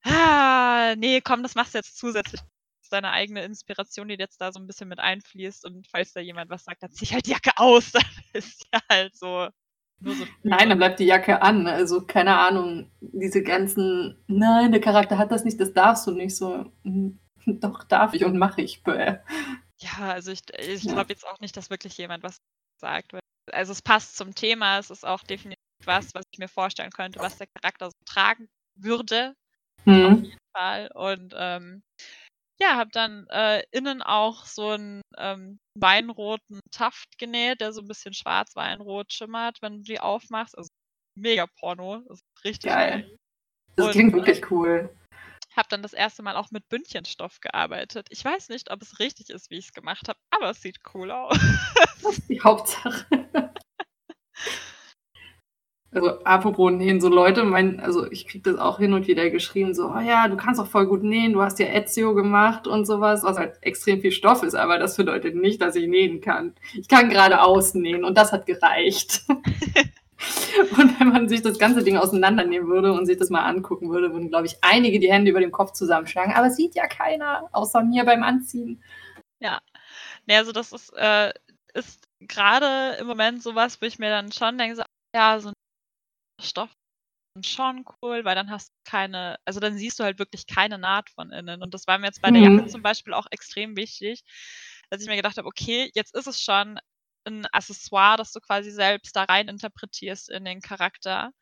ah, 0.04 0.94
nee, 0.96 1.20
komm, 1.20 1.42
das 1.42 1.54
machst 1.54 1.74
du 1.74 1.78
jetzt 1.78 1.96
zusätzlich. 1.98 2.40
Das 2.40 2.86
ist 2.86 2.92
deine 2.92 3.10
eigene 3.12 3.44
Inspiration, 3.44 4.08
die 4.08 4.16
jetzt 4.16 4.40
da 4.40 4.52
so 4.52 4.58
ein 4.60 4.66
bisschen 4.66 4.88
mit 4.88 4.98
einfließt 4.98 5.64
und 5.64 5.86
falls 5.88 6.12
da 6.12 6.20
jemand 6.20 6.50
was 6.50 6.64
sagt, 6.64 6.82
dann 6.82 6.90
zieh 6.92 7.04
ich 7.04 7.14
halt 7.14 7.26
die 7.26 7.30
Jacke 7.30 7.52
aus, 7.56 7.92
dann 7.92 8.04
ist 8.32 8.66
ja 8.72 8.80
halt 8.90 9.16
so 9.16 9.48
nein, 10.42 10.68
dann 10.68 10.78
bleibt 10.78 11.00
die 11.00 11.06
Jacke 11.06 11.42
an. 11.42 11.66
Also 11.66 12.06
keine 12.06 12.38
Ahnung, 12.38 12.90
diese 13.00 13.42
ganzen, 13.42 14.16
nein, 14.26 14.72
der 14.72 14.80
Charakter 14.80 15.18
hat 15.18 15.32
das 15.32 15.44
nicht, 15.44 15.60
das 15.60 15.72
darfst 15.72 16.06
du 16.06 16.12
nicht 16.12 16.36
so. 16.36 16.72
Hm, 16.84 17.18
doch, 17.46 17.84
darf 17.84 18.14
ich 18.14 18.24
und 18.24 18.38
mache 18.38 18.62
ich. 18.62 18.82
Bäh. 18.82 19.18
Ja, 19.80 20.10
also 20.10 20.32
ich, 20.32 20.40
ich 20.58 20.84
ja. 20.84 20.92
glaube 20.92 21.12
jetzt 21.12 21.26
auch 21.26 21.40
nicht, 21.40 21.56
dass 21.56 21.70
wirklich 21.70 21.96
jemand 21.98 22.22
was 22.22 22.38
sagt. 22.80 23.12
Also 23.52 23.72
es 23.72 23.82
passt 23.82 24.16
zum 24.16 24.34
Thema, 24.34 24.78
es 24.78 24.90
ist 24.90 25.06
auch 25.06 25.22
definitiv 25.22 25.58
was, 25.84 26.14
was 26.14 26.24
ich 26.32 26.38
mir 26.38 26.48
vorstellen 26.48 26.90
könnte, 26.90 27.20
was 27.20 27.38
der 27.38 27.46
Charakter 27.46 27.86
so 27.86 27.96
tragen 28.04 28.48
würde. 28.74 29.34
Mhm. 29.84 30.04
Auf 30.04 30.22
jeden 30.22 30.38
Fall. 30.56 30.90
Und 30.94 31.34
ähm, 31.36 31.82
ja, 32.60 32.76
habe 32.76 32.90
dann 32.92 33.26
äh, 33.28 33.62
innen 33.70 34.02
auch 34.02 34.44
so 34.44 34.70
einen 34.70 35.02
ähm, 35.16 35.58
weinroten 35.74 36.60
Taft 36.72 37.18
genäht, 37.18 37.60
der 37.60 37.72
so 37.72 37.80
ein 37.80 37.88
bisschen 37.88 38.14
schwarz-weinrot 38.14 39.12
schimmert, 39.12 39.58
wenn 39.62 39.78
du 39.78 39.82
die 39.82 40.00
aufmachst. 40.00 40.56
Also 40.58 40.68
mega 41.14 41.46
Porno. 41.60 42.02
Das 42.08 42.18
ist 42.18 42.44
richtig 42.44 42.70
geil. 42.70 43.02
geil. 43.02 43.16
Das 43.76 43.86
Und, 43.86 43.92
klingt 43.92 44.12
wirklich 44.12 44.50
cool. 44.50 44.90
Habe 45.56 45.68
dann 45.70 45.82
das 45.82 45.92
erste 45.92 46.22
Mal 46.22 46.36
auch 46.36 46.50
mit 46.50 46.68
Bündchenstoff 46.68 47.40
gearbeitet. 47.40 48.08
Ich 48.10 48.24
weiß 48.24 48.48
nicht, 48.48 48.70
ob 48.70 48.82
es 48.82 48.98
richtig 48.98 49.30
ist, 49.30 49.50
wie 49.50 49.58
ich 49.58 49.66
es 49.66 49.72
gemacht 49.72 50.08
habe, 50.08 50.18
aber 50.30 50.50
es 50.50 50.60
sieht 50.60 50.78
cool 50.94 51.10
aus. 51.10 51.38
Das 52.00 52.18
ist 52.18 52.28
die 52.28 52.40
Hauptsache. 52.40 53.06
Also 55.90 56.22
apropos 56.24 56.70
nähen, 56.70 57.00
so 57.00 57.08
Leute 57.08 57.44
meinen, 57.44 57.80
also 57.80 58.10
ich 58.10 58.26
kriege 58.26 58.50
das 58.50 58.60
auch 58.60 58.78
hin 58.78 58.92
und 58.92 59.06
wieder 59.06 59.30
geschrieben, 59.30 59.72
so, 59.72 59.86
oh 59.86 60.00
ja, 60.00 60.28
du 60.28 60.36
kannst 60.36 60.60
auch 60.60 60.66
voll 60.66 60.86
gut 60.86 61.02
nähen, 61.02 61.32
du 61.32 61.40
hast 61.40 61.58
ja 61.58 61.66
Ezio 61.66 62.14
gemacht 62.14 62.66
und 62.66 62.84
sowas, 62.84 63.22
was 63.22 63.38
halt 63.38 63.54
extrem 63.62 64.02
viel 64.02 64.12
Stoff 64.12 64.42
ist, 64.42 64.54
aber 64.54 64.78
das 64.78 64.98
bedeutet 64.98 65.34
nicht, 65.34 65.62
dass 65.62 65.76
ich 65.76 65.88
nähen 65.88 66.20
kann. 66.20 66.54
Ich 66.74 66.88
kann 66.88 67.08
gerade 67.08 67.40
ausnähen 67.40 68.04
und 68.04 68.18
das 68.18 68.32
hat 68.32 68.44
gereicht. 68.44 69.22
und 70.76 71.00
wenn 71.00 71.08
man 71.08 71.26
sich 71.26 71.40
das 71.40 71.58
ganze 71.58 71.82
Ding 71.82 71.96
auseinandernehmen 71.96 72.68
würde 72.68 72.92
und 72.92 73.06
sich 73.06 73.16
das 73.16 73.30
mal 73.30 73.46
angucken 73.46 73.88
würde, 73.88 74.12
würden, 74.12 74.28
glaube 74.28 74.44
ich, 74.44 74.58
einige 74.60 75.00
die 75.00 75.10
Hände 75.10 75.30
über 75.30 75.40
dem 75.40 75.52
Kopf 75.52 75.72
zusammenschlagen, 75.72 76.34
aber 76.34 76.50
sieht 76.50 76.74
ja 76.74 76.86
keiner, 76.86 77.48
außer 77.52 77.82
mir 77.82 78.04
beim 78.04 78.22
Anziehen. 78.22 78.82
Ja, 79.40 79.60
nee, 80.26 80.36
also 80.36 80.52
das 80.52 80.72
ist, 80.72 80.92
äh, 80.98 81.32
ist 81.72 82.04
gerade 82.20 82.98
im 83.00 83.06
Moment 83.06 83.42
sowas, 83.42 83.80
wo 83.80 83.86
ich 83.86 83.98
mir 83.98 84.10
dann 84.10 84.32
schon 84.32 84.58
denke, 84.58 84.76
so, 84.76 84.82
ja, 85.14 85.40
so 85.40 85.48
ein 85.48 85.54
Stoff 86.40 86.70
schon 87.44 87.84
cool, 88.02 88.24
weil 88.24 88.34
dann 88.34 88.50
hast 88.50 88.70
du 88.70 88.74
keine, 88.84 89.38
also 89.44 89.60
dann 89.60 89.76
siehst 89.76 89.98
du 89.98 90.04
halt 90.04 90.18
wirklich 90.18 90.46
keine 90.46 90.78
Naht 90.78 91.10
von 91.10 91.30
innen. 91.32 91.62
Und 91.62 91.74
das 91.74 91.86
war 91.86 91.98
mir 91.98 92.06
jetzt 92.06 92.22
bei 92.22 92.30
der 92.30 92.42
Jacke 92.42 92.62
mhm. 92.62 92.68
zum 92.68 92.82
Beispiel 92.82 93.14
auch 93.14 93.26
extrem 93.30 93.76
wichtig, 93.76 94.24
dass 94.90 95.02
ich 95.02 95.08
mir 95.08 95.16
gedacht 95.16 95.36
habe, 95.38 95.48
okay, 95.48 95.90
jetzt 95.94 96.14
ist 96.14 96.26
es 96.26 96.42
schon 96.42 96.78
ein 97.24 97.46
Accessoire, 97.46 98.16
das 98.16 98.32
du 98.32 98.40
quasi 98.40 98.70
selbst 98.70 99.14
da 99.14 99.24
rein 99.24 99.48
interpretierst 99.48 100.30
in 100.30 100.44
den 100.44 100.60
Charakter. 100.60 101.32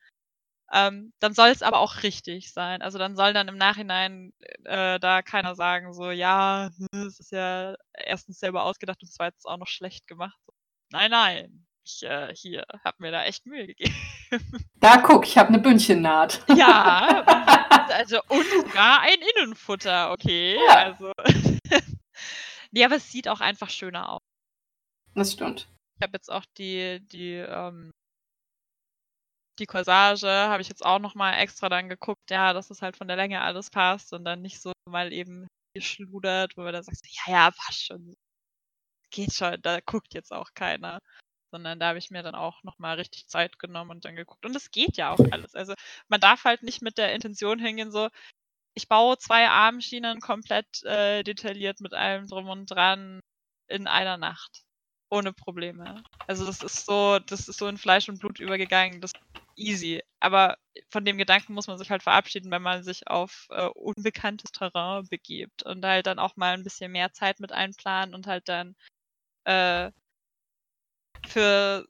Ähm, 0.72 1.12
dann 1.20 1.32
soll 1.32 1.48
es 1.48 1.62
aber 1.62 1.78
auch 1.78 2.02
richtig 2.02 2.52
sein. 2.52 2.82
Also 2.82 2.98
dann 2.98 3.14
soll 3.16 3.32
dann 3.32 3.48
im 3.48 3.56
Nachhinein 3.56 4.32
äh, 4.64 4.98
da 4.98 5.22
keiner 5.22 5.54
sagen, 5.54 5.92
so, 5.92 6.10
ja, 6.10 6.70
es 6.92 7.20
ist 7.20 7.30
ja 7.30 7.76
erstens 7.94 8.40
selber 8.40 8.64
ausgedacht 8.64 9.00
und 9.02 9.08
zweitens 9.08 9.46
auch 9.46 9.58
noch 9.58 9.68
schlecht 9.68 10.08
gemacht. 10.08 10.38
Nein, 10.90 11.10
nein 11.10 11.65
ich 11.86 12.02
äh, 12.02 12.34
hier 12.34 12.64
habe 12.84 12.96
mir 12.98 13.10
da 13.10 13.24
echt 13.24 13.46
Mühe 13.46 13.66
gegeben. 13.66 13.94
Da 14.80 14.98
guck, 14.98 15.26
ich 15.26 15.38
habe 15.38 15.48
eine 15.48 15.58
Bündchennaht. 15.58 16.44
Ja, 16.54 17.24
also 17.92 18.20
und 18.28 18.44
sogar 18.44 19.00
ein 19.00 19.18
Innenfutter, 19.34 20.12
okay. 20.12 20.58
Ja. 20.66 20.74
Also. 20.74 21.12
nee, 22.72 22.84
aber 22.84 22.96
es 22.96 23.10
sieht 23.10 23.28
auch 23.28 23.40
einfach 23.40 23.70
schöner 23.70 24.12
aus. 24.12 24.20
Das 25.14 25.32
stimmt. 25.32 25.68
Ich 25.96 26.02
habe 26.02 26.12
jetzt 26.14 26.30
auch 26.30 26.44
die, 26.58 27.00
die, 27.08 27.34
ähm, 27.34 27.92
die 29.58 29.66
Corsage, 29.66 30.28
habe 30.28 30.60
ich 30.60 30.68
jetzt 30.68 30.84
auch 30.84 30.98
nochmal 30.98 31.38
extra 31.40 31.68
dann 31.68 31.88
geguckt, 31.88 32.30
ja, 32.30 32.52
dass 32.52 32.70
es 32.70 32.82
halt 32.82 32.96
von 32.96 33.08
der 33.08 33.16
Länge 33.16 33.40
alles 33.40 33.70
passt 33.70 34.12
und 34.12 34.24
dann 34.24 34.42
nicht 34.42 34.60
so 34.60 34.72
mal 34.88 35.12
eben 35.12 35.46
geschludert, 35.74 36.56
wo 36.56 36.62
man 36.62 36.72
dann 36.72 36.82
sagt, 36.82 36.98
ja, 37.26 37.32
ja, 37.32 37.50
passt 37.50 37.86
schon. 37.86 38.14
Geht 39.10 39.32
schon, 39.32 39.60
da 39.62 39.80
guckt 39.80 40.14
jetzt 40.14 40.32
auch 40.32 40.50
keiner. 40.54 41.00
Sondern 41.50 41.80
da 41.80 41.88
habe 41.88 41.98
ich 41.98 42.10
mir 42.10 42.22
dann 42.22 42.34
auch 42.34 42.62
nochmal 42.62 42.96
richtig 42.96 43.28
Zeit 43.28 43.58
genommen 43.58 43.90
und 43.90 44.04
dann 44.04 44.16
geguckt. 44.16 44.44
Und 44.44 44.56
es 44.56 44.70
geht 44.70 44.96
ja 44.96 45.10
auch 45.12 45.20
alles. 45.30 45.54
Also 45.54 45.74
man 46.08 46.20
darf 46.20 46.44
halt 46.44 46.62
nicht 46.62 46.82
mit 46.82 46.98
der 46.98 47.14
Intention 47.14 47.58
hingehen, 47.58 47.90
so, 47.90 48.08
ich 48.74 48.88
baue 48.88 49.16
zwei 49.18 49.48
Armschienen 49.48 50.20
komplett 50.20 50.82
äh, 50.84 51.22
detailliert 51.22 51.80
mit 51.80 51.94
allem 51.94 52.28
drum 52.28 52.48
und 52.48 52.66
dran 52.66 53.20
in 53.68 53.86
einer 53.86 54.18
Nacht. 54.18 54.64
Ohne 55.08 55.32
Probleme. 55.32 56.02
Also 56.26 56.44
das 56.44 56.62
ist 56.62 56.84
so, 56.84 57.18
das 57.20 57.48
ist 57.48 57.58
so 57.58 57.68
in 57.68 57.78
Fleisch 57.78 58.08
und 58.08 58.18
Blut 58.18 58.40
übergegangen. 58.40 59.00
Das 59.00 59.12
ist 59.12 59.22
easy. 59.56 60.02
Aber 60.20 60.56
von 60.90 61.04
dem 61.04 61.16
Gedanken 61.16 61.54
muss 61.54 61.68
man 61.68 61.78
sich 61.78 61.90
halt 61.90 62.02
verabschieden, 62.02 62.50
wenn 62.50 62.62
man 62.62 62.82
sich 62.82 63.06
auf 63.08 63.46
äh, 63.50 63.66
unbekanntes 63.68 64.50
Terrain 64.52 65.06
begibt 65.08 65.62
und 65.62 65.84
halt 65.84 66.06
dann 66.06 66.18
auch 66.18 66.36
mal 66.36 66.54
ein 66.54 66.64
bisschen 66.64 66.92
mehr 66.92 67.12
Zeit 67.12 67.40
mit 67.40 67.52
einplanen 67.52 68.14
und 68.14 68.26
halt 68.26 68.48
dann 68.48 68.74
äh, 69.44 69.92
für, 71.26 71.86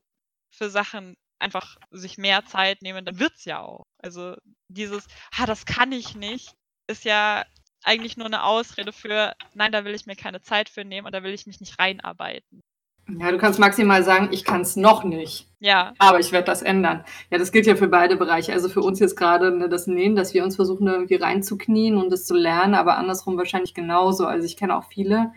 für 0.50 0.71
Sachen 0.71 1.16
einfach 1.38 1.76
sich 1.90 2.18
mehr 2.18 2.45
Zeit 2.47 2.83
nehmen, 2.83 3.04
dann 3.04 3.18
wird's 3.18 3.45
ja 3.45 3.61
auch. 3.61 3.85
Also 3.99 4.37
dieses, 4.68 5.06
ha, 5.37 5.47
das 5.47 5.66
kann 5.66 5.92
ich 5.92 6.14
nicht, 6.14 6.54
ist 6.88 7.04
ja 7.04 7.45
eigentlich 7.85 8.16
nur 8.16 8.26
eine 8.26 8.45
Ausrede 8.45 8.92
für, 8.92 9.35
nein, 9.54 9.73
da 9.73 9.85
will 9.85 9.95
ich 9.95 10.06
mir 10.06 10.16
keine 10.16 10.42
Zeit 10.42 10.68
für 10.68 10.85
nehmen 10.85 11.06
und 11.06 11.14
da 11.14 11.23
will 11.23 11.33
ich 11.33 11.47
mich 11.47 11.61
nicht 11.61 11.78
reinarbeiten. 11.78 12.61
Ja, 13.09 13.30
du 13.30 13.38
kannst 13.38 13.61
maximal 13.61 14.02
sagen, 14.02 14.30
ich 14.33 14.45
kann 14.45 14.62
es 14.62 14.75
noch 14.75 15.04
nicht. 15.04 15.47
Ja. 15.61 15.95
Aber 15.99 16.18
ich 16.18 16.33
werde 16.33 16.47
das 16.47 16.62
ändern. 16.62 17.04
Ja, 17.30 17.38
das 17.38 17.52
gilt 17.52 17.66
ja 17.66 17.76
für 17.76 17.87
beide 17.87 18.16
Bereiche. 18.16 18.52
Also 18.52 18.68
für 18.68 18.80
uns 18.80 18.99
jetzt 18.99 19.14
gerade 19.14 19.56
ne, 19.56 19.68
das 19.68 19.87
Nähen, 19.87 20.16
dass 20.16 20.35
wir 20.35 20.42
uns 20.42 20.56
versuchen, 20.56 20.88
irgendwie 20.88 21.14
reinzuknien 21.14 21.97
und 21.97 22.11
das 22.11 22.26
zu 22.26 22.35
lernen, 22.35 22.75
aber 22.75 22.97
andersrum 22.97 23.37
wahrscheinlich 23.37 23.75
genauso. 23.75 24.26
Also 24.26 24.45
ich 24.45 24.56
kenne 24.56 24.76
auch 24.76 24.85
viele, 24.88 25.33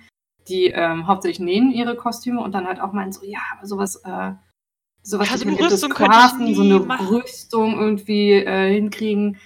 die 0.50 0.68
ähm, 0.68 1.08
hauptsächlich 1.08 1.40
nähen 1.40 1.72
ihre 1.72 1.96
Kostüme 1.96 2.42
und 2.42 2.54
dann 2.54 2.68
halt 2.68 2.82
auch 2.82 2.92
meinen 2.92 3.12
so, 3.12 3.26
ja, 3.26 3.40
sowas, 3.64 3.98
äh, 4.06 4.32
sowas 5.04 5.32
Also 5.32 5.48
eine 5.48 5.60
Rüstung 5.60 5.92
Craften, 5.92 6.56
so 6.56 6.62
eine 6.62 6.80
machen. 6.80 7.08
Rüstung 7.08 7.80
irgendwie 7.80 8.32
äh, 8.34 8.74
hinkriegen. 8.74 9.38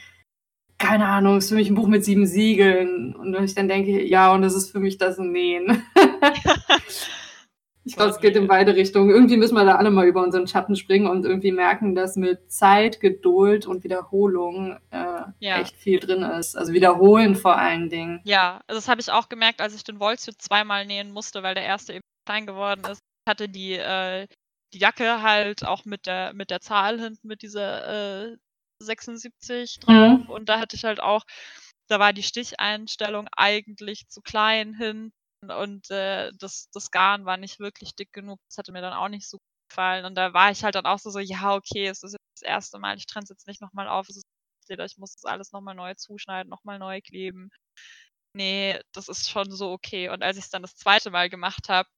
Keine 0.78 1.08
Ahnung, 1.08 1.38
ist 1.38 1.50
für 1.50 1.56
mich 1.56 1.70
ein 1.70 1.76
Buch 1.76 1.88
mit 1.88 2.04
sieben 2.04 2.26
Siegeln. 2.26 3.16
Und 3.16 3.34
wenn 3.34 3.44
ich 3.44 3.56
dann 3.56 3.68
denke, 3.68 4.04
ja, 4.04 4.34
und 4.34 4.42
das 4.42 4.56
ist 4.56 4.72
für 4.72 4.80
mich 4.80 4.98
das 4.98 5.18
Nähen. 5.18 5.84
Ich 7.86 7.96
glaube, 7.96 8.12
es 8.12 8.20
geht 8.20 8.36
in 8.36 8.48
beide 8.48 8.76
Richtungen. 8.76 9.10
Irgendwie 9.10 9.36
müssen 9.38 9.56
wir 9.56 9.66
da 9.66 9.76
alle 9.76 9.92
mal 9.92 10.08
über 10.08 10.24
unseren 10.24 10.48
Schatten 10.48 10.76
springen 10.76 11.08
und 11.08 11.26
irgendwie 11.26 11.52
merken, 11.52 11.96
dass 11.96 12.16
mit 12.16 12.52
Zeit, 12.52 13.02
Geduld 13.02 13.66
und 13.68 13.84
Wiederholung 13.84 14.78
äh, 14.92 15.24
Ja. 15.40 15.60
echt 15.62 15.76
viel 15.76 16.00
drin 16.00 16.22
ist. 16.22 16.56
Also 16.56 16.72
wiederholen 16.74 17.36
vor 17.36 17.58
allen 17.58 17.90
Dingen. 17.90 18.22
Ja, 18.24 18.62
also 18.68 18.80
das 18.80 18.88
habe 18.88 19.02
ich 19.02 19.12
auch 19.12 19.28
gemerkt, 19.28 19.60
als 19.60 19.76
ich 19.76 19.84
den 19.84 20.00
Wollsuit 20.00 20.42
zweimal 20.42 20.86
nähen 20.86 21.12
musste, 21.12 21.44
weil 21.44 21.56
der 21.56 21.66
erste 21.66 21.94
eben 21.94 22.04
klein 22.26 22.46
geworden 22.46 22.84
ist. 22.90 23.00
Ich 23.26 23.30
hatte 23.30 23.50
die, 23.50 23.74
äh, 23.74 24.28
die 24.74 24.80
Jacke 24.80 25.22
halt 25.22 25.66
auch 25.66 25.84
mit 25.86 26.06
der, 26.06 26.34
mit 26.34 26.52
der 26.52 26.62
Zahl 26.62 27.00
hinten, 27.00 27.28
mit 27.28 27.42
dieser 27.42 28.32
äh, 28.32 28.38
76 28.80 29.80
drauf. 29.80 30.20
Mhm. 30.20 30.30
Und 30.30 30.48
da 30.50 30.60
hatte 30.60 30.76
ich 30.76 30.86
halt 30.86 31.02
auch, 31.02 31.24
da 31.90 32.00
war 32.00 32.14
die 32.14 32.24
Sticheinstellung 32.24 33.28
eigentlich 33.36 34.08
zu 34.08 34.22
klein 34.22 34.74
hinten 34.74 35.12
und 35.52 35.90
äh, 35.92 36.32
das, 36.40 36.70
das 36.72 36.92
Garn 36.92 37.26
war 37.26 37.38
nicht 37.38 37.60
wirklich 37.60 37.96
dick 37.96 38.12
genug. 38.14 38.40
Das 38.50 38.58
hatte 38.58 38.72
mir 38.72 38.82
dann 38.82 38.94
auch 38.94 39.10
nicht 39.10 39.28
so 39.30 39.38
gut 39.38 39.70
gefallen. 39.70 40.06
Und 40.06 40.16
da 40.16 40.34
war 40.34 40.52
ich 40.52 40.64
halt 40.64 40.76
dann 40.76 40.86
auch 40.86 41.00
so, 41.00 41.10
so 41.10 41.20
ja, 41.20 41.56
okay, 41.56 41.88
es 41.88 42.04
ist 42.04 42.18
das 42.36 42.44
erste 42.44 42.80
Mal, 42.80 42.98
ich 42.98 43.06
trenne 43.08 43.24
es 43.24 43.30
jetzt 43.30 43.48
nicht 43.48 43.62
nochmal 43.62 43.88
auf, 43.88 44.10
es 44.10 44.18
ist 44.18 44.26
ich 44.70 44.98
muss 44.98 45.16
das 45.16 45.26
alles 45.26 45.52
nochmal 45.52 45.76
neu 45.76 45.94
zuschneiden, 45.96 46.50
nochmal 46.50 46.80
neu 46.80 47.02
kleben. 47.02 47.50
Nee, 48.36 48.80
das 48.94 49.10
ist 49.10 49.30
schon 49.30 49.52
so 49.52 49.72
okay. 49.72 50.10
Und 50.10 50.24
als 50.24 50.38
ich 50.38 50.46
es 50.46 50.50
dann 50.52 50.62
das 50.64 50.76
zweite 50.76 51.12
Mal 51.12 51.30
gemacht 51.30 51.70
habe, 51.70 51.90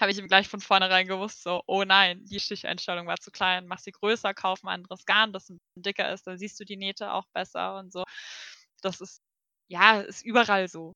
habe 0.00 0.10
ich 0.10 0.18
ihm 0.18 0.28
gleich 0.28 0.48
von 0.48 0.60
vornherein 0.60 1.06
gewusst, 1.06 1.42
so, 1.42 1.62
oh 1.66 1.84
nein, 1.84 2.24
die 2.26 2.40
Sticheinstellung 2.40 3.06
war 3.06 3.18
zu 3.18 3.30
klein, 3.30 3.66
mach 3.66 3.78
sie 3.78 3.92
größer, 3.92 4.34
kauf 4.34 4.62
ein 4.64 4.68
anderes 4.68 5.04
Garn, 5.06 5.32
das 5.32 5.48
ein 5.50 5.58
bisschen 5.58 5.82
dicker 5.84 6.12
ist, 6.12 6.26
dann 6.26 6.38
siehst 6.38 6.58
du 6.60 6.64
die 6.64 6.76
Nähte 6.76 7.12
auch 7.12 7.26
besser 7.34 7.76
und 7.78 7.92
so. 7.92 8.04
Das 8.82 9.00
ist, 9.00 9.20
ja, 9.70 10.00
ist 10.02 10.24
überall 10.24 10.68
so. 10.68 10.92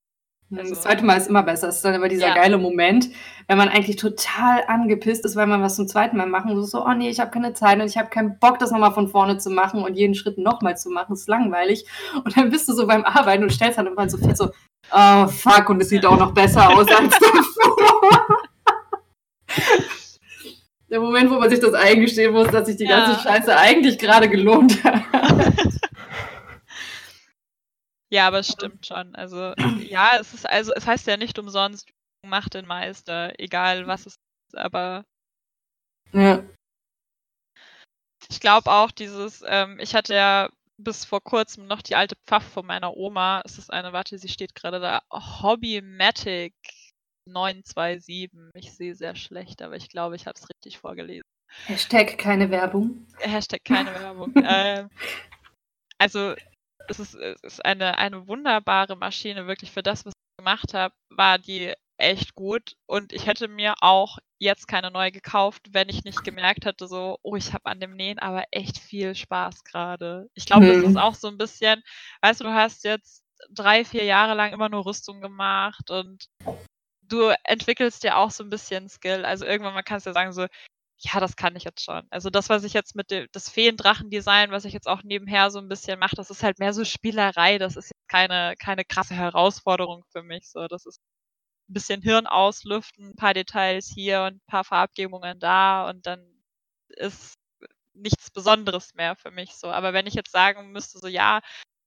Also- 0.54 0.70
das 0.74 0.82
zweite 0.82 1.04
Mal 1.04 1.16
ist 1.16 1.28
immer 1.28 1.42
besser. 1.42 1.68
Es 1.68 1.76
ist 1.76 1.84
dann 1.84 1.94
immer 1.94 2.08
dieser 2.08 2.28
Ja. 2.28 2.34
geile 2.34 2.56
Moment, 2.58 3.08
wenn 3.48 3.58
man 3.58 3.68
eigentlich 3.68 3.96
total 3.96 4.62
angepisst 4.68 5.24
ist, 5.24 5.34
weil 5.36 5.46
man 5.48 5.60
was 5.62 5.74
zum 5.76 5.88
zweiten 5.88 6.16
Mal 6.16 6.26
machen 6.28 6.54
muss. 6.54 6.70
So, 6.70 6.84
oh 6.86 6.92
nee, 6.92 7.08
ich 7.10 7.18
habe 7.20 7.30
keine 7.32 7.52
Zeit 7.52 7.80
und 7.80 7.86
ich 7.86 7.96
habe 7.98 8.10
keinen 8.10 8.38
Bock, 8.38 8.58
das 8.60 8.70
nochmal 8.70 8.92
von 8.92 9.08
vorne 9.08 9.38
zu 9.38 9.50
machen 9.50 9.82
und 9.82 9.94
jeden 9.94 10.14
Schritt 10.14 10.38
nochmal 10.38 10.76
zu 10.76 10.90
machen. 10.90 11.06
Das 11.10 11.20
ist 11.22 11.28
langweilig. 11.28 11.84
Und 12.24 12.36
dann 12.36 12.50
bist 12.50 12.68
du 12.68 12.74
so 12.74 12.86
beim 12.86 13.04
Arbeiten 13.04 13.42
und 13.42 13.50
stellst 13.52 13.78
dann 13.78 13.86
irgendwann 13.86 14.08
so 14.08 14.18
fest, 14.18 14.36
so, 14.38 14.50
oh 14.92 15.26
fuck, 15.26 15.68
und 15.70 15.80
es 15.82 15.88
sieht 15.88 16.06
auch 16.06 16.18
noch 16.18 16.32
besser 16.32 16.68
aus 16.70 16.86
als 16.88 17.18
davor. 17.18 18.26
Der 20.88 21.00
Moment, 21.00 21.28
wo 21.30 21.34
man 21.40 21.50
sich 21.50 21.58
das 21.58 21.74
eingestehen 21.74 22.32
muss, 22.32 22.48
dass 22.48 22.66
sich 22.66 22.76
die 22.76 22.84
Ja. 22.84 23.04
ganze 23.06 23.20
Scheiße 23.22 23.56
eigentlich 23.56 23.98
gerade 23.98 24.28
gelohnt 24.28 24.82
hat. 24.84 25.02
Ja, 28.10 28.28
aber 28.28 28.38
es 28.38 28.48
stimmt 28.48 28.86
schon. 28.86 29.14
Also, 29.14 29.54
ja, 29.80 30.18
es 30.20 30.32
ist, 30.34 30.48
also, 30.48 30.72
es 30.74 30.86
heißt 30.86 31.06
ja 31.06 31.16
nicht 31.16 31.38
umsonst, 31.38 31.88
macht 32.24 32.54
den 32.54 32.66
Meister, 32.66 33.38
egal 33.38 33.86
was 33.86 34.06
es 34.06 34.14
ist, 34.14 34.56
aber 34.56 35.04
Ja. 36.12 36.44
Ich 38.28 38.40
glaube 38.40 38.70
auch 38.70 38.90
dieses, 38.90 39.42
ähm, 39.46 39.78
ich 39.80 39.94
hatte 39.94 40.14
ja 40.14 40.48
bis 40.78 41.04
vor 41.04 41.22
kurzem 41.22 41.66
noch 41.66 41.82
die 41.82 41.96
alte 41.96 42.16
Pfaff 42.26 42.44
von 42.44 42.66
meiner 42.66 42.96
Oma. 42.96 43.42
Es 43.44 43.58
ist 43.58 43.72
eine, 43.72 43.92
warte, 43.92 44.18
sie 44.18 44.28
steht 44.28 44.54
gerade 44.54 44.80
da, 44.80 45.02
Hobbymatic 45.10 46.54
927. 47.26 48.30
Ich 48.54 48.72
sehe 48.72 48.94
sehr 48.94 49.14
schlecht, 49.14 49.62
aber 49.62 49.76
ich 49.76 49.88
glaube, 49.88 50.16
ich 50.16 50.26
habe 50.26 50.38
es 50.38 50.48
richtig 50.48 50.78
vorgelesen. 50.78 51.28
Hashtag 51.66 52.18
keine 52.18 52.50
Werbung. 52.50 53.06
Hashtag 53.18 53.64
keine 53.64 53.94
Werbung. 53.94 54.32
ähm, 54.44 54.90
also 55.98 56.34
es 56.88 57.00
ist, 57.00 57.14
es 57.14 57.42
ist 57.42 57.64
eine, 57.64 57.98
eine 57.98 58.26
wunderbare 58.28 58.96
Maschine, 58.96 59.46
wirklich 59.46 59.70
für 59.72 59.82
das, 59.82 60.04
was 60.04 60.12
ich 60.12 60.36
gemacht 60.44 60.74
habe, 60.74 60.94
war 61.10 61.38
die 61.38 61.72
echt 61.98 62.34
gut. 62.34 62.76
Und 62.86 63.12
ich 63.12 63.26
hätte 63.26 63.48
mir 63.48 63.74
auch 63.80 64.18
jetzt 64.38 64.68
keine 64.68 64.90
neue 64.90 65.12
gekauft, 65.12 65.68
wenn 65.72 65.88
ich 65.88 66.04
nicht 66.04 66.24
gemerkt 66.24 66.66
hätte, 66.66 66.86
so, 66.88 67.18
oh, 67.22 67.36
ich 67.36 67.52
habe 67.54 67.66
an 67.66 67.80
dem 67.80 67.96
Nähen 67.96 68.18
aber 68.18 68.44
echt 68.50 68.78
viel 68.78 69.14
Spaß 69.14 69.64
gerade. 69.64 70.28
Ich 70.34 70.44
glaube, 70.46 70.66
das 70.66 70.78
Hm. 70.78 70.84
ist 70.84 70.96
auch 70.96 71.14
so 71.14 71.28
ein 71.28 71.38
bisschen, 71.38 71.82
weißt 72.22 72.40
du, 72.40 72.44
du 72.44 72.52
hast 72.54 72.84
jetzt 72.84 73.24
drei, 73.50 73.84
vier 73.84 74.04
Jahre 74.04 74.34
lang 74.34 74.52
immer 74.52 74.68
nur 74.68 74.84
Rüstung 74.86 75.20
gemacht 75.20 75.90
und 75.90 76.26
du 77.02 77.32
entwickelst 77.44 78.04
ja 78.04 78.16
auch 78.16 78.30
so 78.30 78.44
ein 78.44 78.50
bisschen 78.50 78.88
Skill. 78.88 79.24
Also 79.24 79.44
irgendwann 79.46 79.74
mal 79.74 79.82
kannst 79.82 80.06
du 80.06 80.10
ja 80.10 80.14
sagen, 80.14 80.32
so, 80.32 80.46
ja, 80.98 81.20
das 81.20 81.36
kann 81.36 81.56
ich 81.56 81.64
jetzt 81.64 81.82
schon. 81.84 82.06
Also 82.10 82.30
das, 82.30 82.48
was 82.48 82.64
ich 82.64 82.72
jetzt 82.72 82.96
mit 82.96 83.10
dem, 83.10 83.26
das 83.32 83.50
Feendrachen-Design, 83.50 84.50
was 84.50 84.64
ich 84.64 84.72
jetzt 84.72 84.88
auch 84.88 85.02
nebenher 85.02 85.50
so 85.50 85.58
ein 85.58 85.68
bisschen 85.68 85.98
mache, 85.98 86.16
das 86.16 86.30
ist 86.30 86.42
halt 86.42 86.58
mehr 86.58 86.72
so 86.72 86.84
Spielerei. 86.84 87.58
Das 87.58 87.76
ist 87.76 87.90
jetzt 87.90 88.08
keine, 88.08 88.54
keine 88.58 88.84
krasse 88.84 89.14
Herausforderung 89.14 90.04
für 90.10 90.22
mich. 90.22 90.48
So, 90.50 90.66
das 90.68 90.86
ist 90.86 91.00
ein 91.68 91.74
bisschen 91.74 92.02
Hirn 92.02 92.26
auslüften, 92.26 93.10
ein 93.10 93.16
paar 93.16 93.34
Details 93.34 93.88
hier 93.92 94.22
und 94.22 94.36
ein 94.36 94.46
paar 94.46 94.64
Farbgebungen 94.64 95.38
da 95.40 95.88
und 95.90 96.06
dann 96.06 96.24
ist 96.88 97.34
nichts 97.94 98.30
Besonderes 98.30 98.94
mehr 98.94 99.16
für 99.16 99.30
mich 99.30 99.54
so. 99.56 99.68
Aber 99.68 99.92
wenn 99.92 100.06
ich 100.06 100.14
jetzt 100.14 100.32
sagen 100.32 100.72
müsste, 100.72 100.98
so 100.98 101.08
ja, 101.08 101.40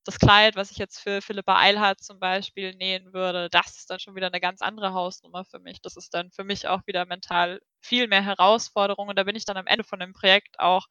das 0.05 0.19
Kleid, 0.19 0.55
was 0.55 0.71
ich 0.71 0.77
jetzt 0.77 0.99
für 0.99 1.21
Philippa 1.21 1.57
Eilhardt 1.59 2.01
zum 2.01 2.19
Beispiel 2.19 2.73
nähen 2.75 3.13
würde, 3.13 3.49
das 3.49 3.77
ist 3.77 3.89
dann 3.89 3.99
schon 3.99 4.15
wieder 4.15 4.27
eine 4.27 4.39
ganz 4.39 4.61
andere 4.61 4.93
Hausnummer 4.93 5.45
für 5.45 5.59
mich. 5.59 5.81
Das 5.81 5.97
ist 5.97 6.13
dann 6.13 6.31
für 6.31 6.43
mich 6.43 6.67
auch 6.67 6.81
wieder 6.87 7.05
mental 7.05 7.61
viel 7.81 8.07
mehr 8.07 8.23
Herausforderung 8.23 9.09
und 9.09 9.17
da 9.17 9.23
bin 9.23 9.35
ich 9.35 9.45
dann 9.45 9.57
am 9.57 9.67
Ende 9.67 9.83
von 9.83 9.99
dem 9.99 10.13
Projekt 10.13 10.59
auch 10.59 10.87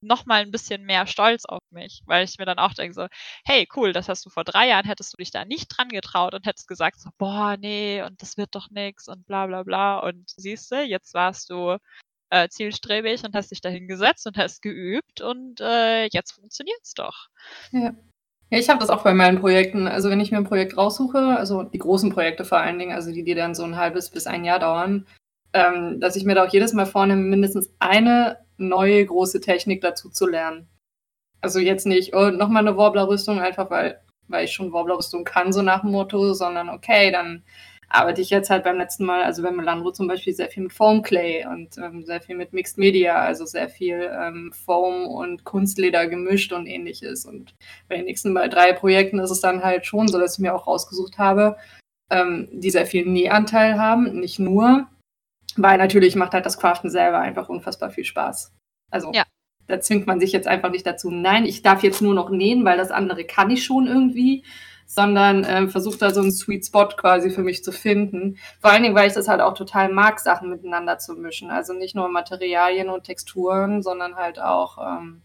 noch 0.00 0.26
mal 0.26 0.42
ein 0.42 0.50
bisschen 0.50 0.84
mehr 0.84 1.06
stolz 1.06 1.44
auf 1.44 1.60
mich, 1.70 2.02
weil 2.06 2.24
ich 2.24 2.38
mir 2.38 2.46
dann 2.46 2.58
auch 2.58 2.72
denke 2.74 2.94
so, 2.94 3.08
hey, 3.44 3.66
cool, 3.74 3.92
das 3.92 4.08
hast 4.08 4.24
du 4.24 4.30
vor 4.30 4.44
drei 4.44 4.68
Jahren, 4.68 4.86
hättest 4.86 5.12
du 5.12 5.16
dich 5.16 5.30
da 5.30 5.44
nicht 5.44 5.68
dran 5.68 5.88
getraut 5.88 6.34
und 6.34 6.46
hättest 6.46 6.68
gesagt 6.68 7.00
so, 7.00 7.10
boah, 7.18 7.56
nee, 7.58 8.02
und 8.02 8.22
das 8.22 8.36
wird 8.36 8.54
doch 8.54 8.70
nix 8.70 9.08
und 9.08 9.26
bla 9.26 9.46
bla 9.46 9.62
bla 9.64 9.98
und 9.98 10.30
siehst 10.36 10.70
du, 10.70 10.82
jetzt 10.82 11.14
warst 11.14 11.50
du 11.50 11.78
äh, 12.30 12.48
zielstrebig 12.48 13.24
und 13.24 13.34
hast 13.34 13.50
dich 13.50 13.60
da 13.60 13.68
hingesetzt 13.70 14.26
und 14.26 14.36
hast 14.36 14.62
geübt 14.62 15.20
und 15.20 15.60
äh, 15.60 16.04
jetzt 16.12 16.32
funktioniert's 16.32 16.94
doch. 16.94 17.28
Ja. 17.72 17.92
Ja, 18.50 18.58
ich 18.58 18.68
habe 18.70 18.80
das 18.80 18.88
auch 18.88 19.02
bei 19.02 19.12
meinen 19.12 19.40
Projekten. 19.40 19.86
Also 19.86 20.08
wenn 20.08 20.20
ich 20.20 20.30
mir 20.30 20.38
ein 20.38 20.44
Projekt 20.44 20.76
raussuche, 20.76 21.36
also 21.36 21.64
die 21.64 21.78
großen 21.78 22.10
Projekte 22.10 22.44
vor 22.44 22.58
allen 22.58 22.78
Dingen, 22.78 22.94
also 22.94 23.12
die, 23.12 23.22
die 23.22 23.34
dann 23.34 23.54
so 23.54 23.64
ein 23.64 23.76
halbes 23.76 24.10
bis 24.10 24.26
ein 24.26 24.44
Jahr 24.44 24.58
dauern, 24.58 25.06
ähm, 25.52 26.00
dass 26.00 26.16
ich 26.16 26.24
mir 26.24 26.34
da 26.34 26.44
auch 26.44 26.52
jedes 26.52 26.72
Mal 26.72 26.86
vornehme, 26.86 27.22
mindestens 27.22 27.70
eine 27.78 28.38
neue 28.56 29.04
große 29.04 29.40
Technik 29.40 29.82
dazu 29.82 30.08
zu 30.10 30.26
lernen. 30.26 30.68
Also 31.40 31.58
jetzt 31.60 31.86
nicht, 31.86 32.14
oh, 32.14 32.30
nochmal 32.30 32.66
eine 32.66 32.76
Warbler-Rüstung, 32.76 33.40
einfach 33.40 33.70
weil, 33.70 34.00
weil 34.28 34.44
ich 34.46 34.52
schon 34.52 34.72
Warbler-Rüstung 34.72 35.24
kann, 35.24 35.52
so 35.52 35.62
nach 35.62 35.82
dem 35.82 35.92
Motto, 35.92 36.32
sondern 36.34 36.68
okay, 36.70 37.12
dann 37.12 37.44
arbeite 37.88 38.20
ich 38.20 38.30
jetzt 38.30 38.50
halt 38.50 38.64
beim 38.64 38.76
letzten 38.78 39.04
Mal, 39.04 39.22
also 39.24 39.42
bei 39.42 39.50
Melandro 39.50 39.92
zum 39.92 40.08
Beispiel, 40.08 40.34
sehr 40.34 40.48
viel 40.48 40.64
mit 40.64 40.72
Foam 40.72 41.02
Clay 41.02 41.46
und 41.46 41.78
ähm, 41.78 42.04
sehr 42.04 42.20
viel 42.20 42.36
mit 42.36 42.52
Mixed 42.52 42.78
Media, 42.78 43.16
also 43.16 43.46
sehr 43.46 43.68
viel 43.68 44.10
ähm, 44.12 44.52
Foam 44.52 45.06
und 45.06 45.44
Kunstleder 45.44 46.06
gemischt 46.06 46.52
und 46.52 46.66
ähnliches. 46.66 47.24
Und 47.24 47.54
bei 47.88 47.96
den 47.96 48.04
nächsten 48.04 48.34
bei 48.34 48.48
drei 48.48 48.72
Projekten 48.74 49.18
ist 49.18 49.30
es 49.30 49.40
dann 49.40 49.62
halt 49.64 49.86
schon 49.86 50.08
so, 50.08 50.18
dass 50.18 50.34
ich 50.34 50.40
mir 50.40 50.54
auch 50.54 50.66
rausgesucht 50.66 51.18
habe, 51.18 51.56
ähm, 52.10 52.48
die 52.52 52.70
sehr 52.70 52.86
viel 52.86 53.06
Nähanteil 53.06 53.78
haben, 53.78 54.20
nicht 54.20 54.38
nur, 54.38 54.86
Weil 55.56 55.78
natürlich 55.78 56.14
macht 56.16 56.34
halt 56.34 56.46
das 56.46 56.58
Craften 56.58 56.90
selber 56.90 57.18
einfach 57.20 57.48
unfassbar 57.48 57.90
viel 57.90 58.04
Spaß. 58.04 58.52
Also 58.90 59.12
Ja. 59.12 59.24
da 59.66 59.80
zwingt 59.80 60.06
man 60.06 60.20
sich 60.20 60.32
jetzt 60.32 60.46
einfach 60.48 60.70
nicht 60.70 60.86
dazu, 60.86 61.10
nein, 61.10 61.44
ich 61.46 61.62
darf 61.62 61.82
jetzt 61.82 62.00
nur 62.02 62.14
noch 62.14 62.30
nähen, 62.30 62.64
weil 62.64 62.78
das 62.78 62.90
andere 62.90 63.24
kann 63.24 63.50
ich 63.50 63.64
schon 63.64 63.86
irgendwie, 63.86 64.44
sondern 64.90 65.44
ähm, 65.46 65.68
versucht 65.68 66.00
da 66.00 66.10
so 66.10 66.20
einen 66.22 66.32
Sweet 66.32 66.64
Spot 66.66 66.88
quasi 66.88 67.30
für 67.30 67.42
mich 67.42 67.62
zu 67.62 67.72
finden. 67.72 68.38
Vor 68.60 68.70
allen 68.70 68.82
Dingen, 68.82 68.94
weil 68.94 69.06
ich 69.06 69.14
das 69.14 69.28
halt 69.28 69.42
auch 69.42 69.52
total 69.54 69.90
mag, 69.90 70.18
Sachen 70.18 70.48
miteinander 70.48 70.98
zu 70.98 71.12
mischen. 71.12 71.50
Also 71.50 71.74
nicht 71.74 71.94
nur 71.94 72.08
Materialien 72.08 72.88
und 72.88 73.04
Texturen, 73.04 73.82
sondern 73.82 74.16
halt 74.16 74.40
auch 74.40 74.78
ähm, 74.78 75.22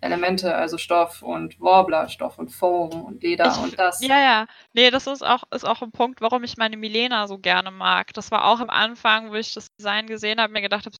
Elemente, 0.00 0.54
also 0.54 0.78
Stoff 0.78 1.22
und 1.22 1.60
Warbler, 1.60 2.08
Stoff 2.08 2.38
und 2.38 2.48
Foam 2.48 3.04
und 3.04 3.22
Leder 3.22 3.52
Ich- 3.52 3.62
und 3.62 3.78
das. 3.78 4.00
Ja, 4.00 4.18
ja. 4.18 4.46
Nee, 4.72 4.90
das 4.90 5.06
ist 5.06 5.22
auch, 5.24 5.44
ist 5.52 5.64
auch 5.64 5.82
ein 5.82 5.92
Punkt, 5.92 6.22
warum 6.22 6.42
ich 6.42 6.56
meine 6.56 6.78
Milena 6.78 7.28
so 7.28 7.38
gerne 7.38 7.70
mag. 7.70 8.12
Das 8.14 8.30
war 8.30 8.46
auch 8.46 8.60
am 8.60 8.70
Anfang, 8.70 9.30
wo 9.30 9.34
ich 9.34 9.52
das 9.54 9.68
Design 9.76 10.06
gesehen 10.06 10.40
habe, 10.40 10.52
mir 10.54 10.62
gedacht 10.62 10.86
habe, 10.86 10.96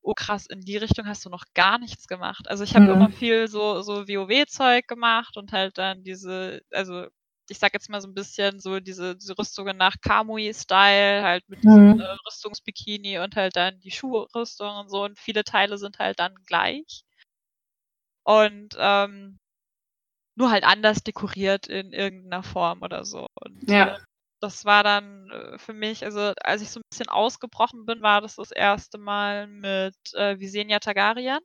oh 0.00 0.14
krass, 0.14 0.46
in 0.46 0.60
die 0.60 0.76
Richtung 0.78 1.06
hast 1.06 1.26
du 1.26 1.28
noch 1.28 1.44
gar 1.54 1.78
nichts 1.78 2.06
gemacht. 2.06 2.48
Also 2.48 2.64
ich 2.64 2.74
habe 2.74 2.86
Mhm. 2.86 2.92
immer 2.92 3.10
viel 3.10 3.48
so, 3.48 3.82
so 3.82 4.08
WoW-Zeug 4.08 4.86
gemacht 4.86 5.36
und 5.36 5.52
halt 5.52 5.76
dann 5.76 6.02
diese, 6.04 6.62
also 6.72 7.06
ich 7.50 7.58
sag 7.58 7.74
jetzt 7.74 7.88
mal 7.90 8.00
so 8.00 8.08
ein 8.08 8.14
bisschen 8.14 8.60
so 8.60 8.80
diese, 8.80 9.16
diese 9.16 9.38
Rüstungen 9.38 9.76
nach 9.76 9.96
Kamui-Style, 10.00 11.22
halt 11.22 11.48
mit 11.48 11.62
diesem 11.64 11.84
Mhm. 11.84 11.98
äh, 11.98 12.16
Rüstungsbikini 12.26 13.18
und 13.18 13.36
halt 13.36 13.56
dann 13.56 13.80
die 13.80 13.90
Schuhrüstung 13.90 14.76
und 14.76 14.88
so 14.90 15.04
und 15.04 15.18
viele 15.18 15.44
Teile 15.44 15.78
sind 15.78 15.98
halt 15.98 16.18
dann 16.20 16.34
gleich. 16.46 17.04
Und 18.24 18.76
ähm, 18.78 19.38
nur 20.36 20.50
halt 20.50 20.64
anders 20.64 21.02
dekoriert 21.02 21.66
in 21.66 21.92
irgendeiner 21.92 22.42
Form 22.42 22.82
oder 22.82 23.04
so. 23.04 23.26
Und 23.34 23.64
Ja. 23.68 23.94
äh, 23.94 23.98
das 24.40 24.64
war 24.64 24.84
dann 24.84 25.30
äh, 25.30 25.58
für 25.58 25.72
mich, 25.72 26.04
also 26.04 26.32
als 26.42 26.62
ich 26.62 26.70
so 26.70 26.80
ein 26.80 26.84
bisschen 26.90 27.08
ausgebrochen 27.08 27.86
bin, 27.86 28.02
war 28.02 28.20
das 28.20 28.36
das 28.36 28.52
erste 28.52 28.98
Mal 28.98 29.48
mit 29.48 29.96
äh, 30.14 30.38
Visenya 30.38 30.78
Targaryen, 30.78 31.40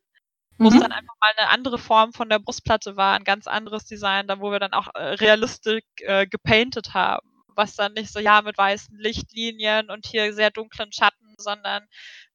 wo 0.61 0.69
es 0.69 0.75
Mhm. 0.75 0.79
dann 0.81 0.91
einfach 0.91 1.15
mal 1.21 1.31
eine 1.37 1.49
andere 1.49 1.77
Form 1.77 2.13
von 2.13 2.29
der 2.29 2.39
Brustplatte 2.39 2.95
war, 2.97 3.15
ein 3.15 3.23
ganz 3.23 3.47
anderes 3.47 3.85
Design, 3.85 4.27
da 4.27 4.39
wo 4.39 4.51
wir 4.51 4.59
dann 4.59 4.73
auch 4.73 4.87
äh, 4.95 5.03
realistisch 5.15 5.81
äh, 6.01 6.27
gepainted 6.27 6.93
haben. 6.93 7.27
Was 7.55 7.75
dann 7.75 7.93
nicht 7.93 8.11
so, 8.11 8.19
ja, 8.19 8.41
mit 8.41 8.57
weißen 8.57 8.97
Lichtlinien 8.97 9.89
und 9.91 10.07
hier 10.07 10.33
sehr 10.33 10.49
dunklen 10.51 10.91
Schatten, 10.91 11.35
sondern 11.37 11.85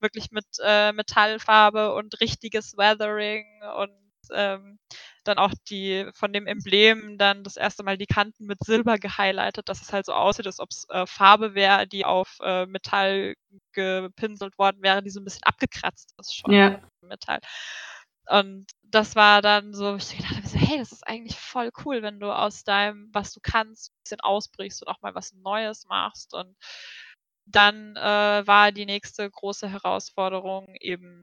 wirklich 0.01 0.31
mit 0.31 0.47
äh, 0.65 0.93
Metallfarbe 0.93 1.95
und 1.95 2.21
richtiges 2.21 2.77
Weathering 2.77 3.45
und 3.77 3.91
ähm, 4.33 4.79
dann 5.25 5.39
auch 5.39 5.53
die 5.71 6.09
von 6.15 6.33
dem 6.33 6.47
Emblem 6.47 7.19
dann 7.19 7.45
das 7.45 7.57
erste 7.57 7.83
Mal 7.83 7.99
die 7.99 8.07
Kanten 8.07 8.47
mit 8.47 8.59
Silber 8.65 8.99
gehighlightet, 8.99 9.69
dass 9.69 9.81
es 9.83 9.93
halt 9.93 10.07
so 10.07 10.13
aussieht, 10.13 10.47
als 10.47 10.61
ob 10.61 10.69
es 10.71 10.87
äh, 10.91 11.07
Farbe 11.07 11.55
wäre, 11.55 11.87
die 11.89 12.05
auf 12.05 12.37
äh, 12.43 12.67
Metall 12.67 13.35
gepinselt 13.73 14.59
worden 14.59 14.83
wäre, 14.83 15.03
die 15.03 15.11
so 15.11 15.21
ein 15.21 15.25
bisschen 15.25 15.45
abgekratzt 15.45 16.15
ist 16.21 16.37
schon. 16.37 16.53
Ja. 16.53 16.81
Metall. 17.03 17.41
Und 18.31 18.67
das 18.83 19.17
war 19.17 19.43
dann 19.43 19.75
so, 19.75 19.97
ich 19.97 20.17
gedacht 20.17 20.37
habe, 20.37 20.47
so, 20.47 20.59
hey, 20.59 20.79
das 20.79 20.93
ist 20.93 21.07
eigentlich 21.07 21.39
voll 21.39 21.71
cool, 21.85 22.03
wenn 22.03 22.21
du 22.21 22.31
aus 22.33 22.65
deinem, 22.65 23.09
was 23.13 23.33
du 23.33 23.41
kannst, 23.43 23.91
ein 23.91 23.97
bisschen 24.05 24.21
ausbrichst 24.21 24.83
und 24.83 24.89
auch 24.89 25.01
mal 25.03 25.15
was 25.15 25.33
Neues 25.35 25.87
machst. 25.87 26.35
Und 26.35 26.57
dann 27.47 27.97
äh, 27.97 28.47
war 28.47 28.73
die 28.73 28.87
nächste 28.87 29.29
große 29.31 29.69
Herausforderung 29.69 30.75
eben 30.81 31.23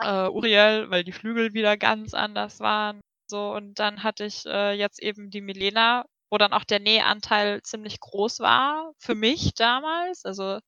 äh, 0.00 0.28
Uriel, 0.28 0.90
weil 0.90 1.04
die 1.04 1.12
Flügel 1.12 1.54
wieder 1.54 1.76
ganz 1.76 2.14
anders 2.14 2.60
waren. 2.60 3.00
So, 3.28 3.52
und 3.52 3.78
dann 3.78 4.02
hatte 4.02 4.24
ich 4.24 4.44
äh, 4.46 4.72
jetzt 4.72 5.02
eben 5.02 5.30
die 5.30 5.40
Milena, 5.40 6.04
wo 6.30 6.38
dann 6.38 6.52
auch 6.52 6.64
der 6.64 6.80
Nähanteil 6.80 7.62
ziemlich 7.62 7.98
groß 8.00 8.40
war, 8.40 8.92
für 8.98 9.14
mich 9.14 9.54
damals. 9.54 10.24
Also 10.24 10.58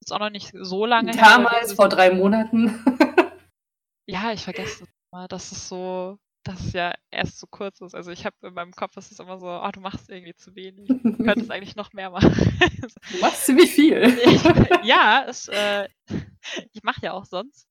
ist 0.00 0.12
auch 0.12 0.18
noch 0.18 0.30
nicht 0.30 0.52
so 0.54 0.84
lange 0.86 1.12
her. 1.12 1.22
Damals, 1.22 1.60
dieses- 1.62 1.76
vor 1.76 1.88
drei 1.88 2.10
Monaten. 2.10 2.84
ja, 4.06 4.32
ich 4.32 4.44
vergesse 4.44 4.84
mal, 4.84 4.90
dass 5.28 5.52
es 5.52 5.68
so, 5.68 6.18
dass 6.44 6.60
es 6.60 6.72
ja 6.72 6.94
erst 7.10 7.38
so 7.38 7.46
kurz 7.46 7.80
ist. 7.80 7.94
Also 7.94 8.10
ich 8.10 8.24
habe 8.24 8.36
in 8.42 8.54
meinem 8.54 8.72
Kopf, 8.72 8.96
es 8.96 9.10
ist 9.10 9.20
immer 9.20 9.38
so, 9.38 9.48
oh, 9.48 9.70
du 9.72 9.80
machst 9.80 10.08
irgendwie 10.08 10.34
zu 10.34 10.54
wenig. 10.54 10.88
Du 10.88 11.16
könntest 11.16 11.50
eigentlich 11.50 11.76
noch 11.76 11.92
mehr 11.92 12.10
machen. 12.10 12.34
Du 13.12 13.18
machst 13.20 13.46
ziemlich 13.46 13.70
viel. 13.72 14.02
ja, 14.84 15.24
es, 15.26 15.48
äh, 15.48 15.88
ich 16.72 16.82
mache 16.82 17.02
ja 17.02 17.12
auch 17.12 17.24
sonst, 17.24 17.68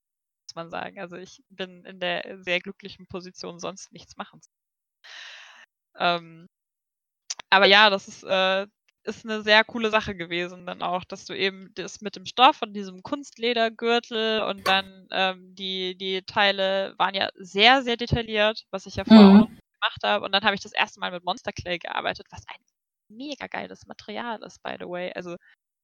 muss 0.48 0.56
man 0.56 0.70
sagen. 0.70 1.00
Also 1.00 1.16
ich 1.16 1.44
bin 1.50 1.86
in 1.86 2.00
der 2.00 2.38
sehr 2.44 2.60
glücklichen 2.60 3.08
Position, 3.08 3.60
sonst 3.60 3.92
nichts 3.92 4.18
machen 4.18 4.42
zu 4.42 4.50
ähm, 6.00 6.48
aber 7.50 7.66
ja, 7.66 7.90
das 7.90 8.08
ist, 8.08 8.24
äh, 8.24 8.68
ist 9.08 9.26
eine 9.26 9.42
sehr 9.44 9.64
coole 9.66 9.90
Sache 9.92 10.16
gewesen 10.16 10.66
dann 10.66 10.82
auch, 10.84 11.04
dass 11.06 11.26
du 11.26 11.34
eben 11.34 11.72
das 11.76 12.02
mit 12.02 12.16
dem 12.16 12.26
Stoff 12.26 12.62
und 12.62 12.74
diesem 12.74 13.04
Kunstledergürtel 13.04 14.42
und 14.44 14.68
dann 14.68 15.08
ähm, 15.12 15.56
die, 15.56 15.98
die 15.98 16.24
Teile 16.24 16.96
waren 16.98 17.16
ja 17.16 17.30
sehr, 17.36 17.84
sehr 17.84 17.98
detailliert, 17.98 18.66
was 18.72 18.86
ich 18.86 18.96
ja 18.98 19.06
vorher 19.06 19.30
Mhm. 19.30 19.58
gemacht 19.82 20.02
habe. 20.04 20.26
Und 20.26 20.34
dann 20.34 20.44
habe 20.44 20.56
ich 20.56 20.62
das 20.62 20.74
erste 20.74 21.00
Mal 21.00 21.12
mit 21.12 21.24
Monster 21.26 21.54
Clay 21.54 21.80
gearbeitet, 21.80 22.28
was 22.32 22.44
ein 22.48 22.62
mega 23.10 23.48
geiles 23.48 23.88
Material 23.88 24.42
ist, 24.44 24.62
by 24.64 24.76
the 24.80 24.86
way. 24.88 25.12
Also, 25.16 25.38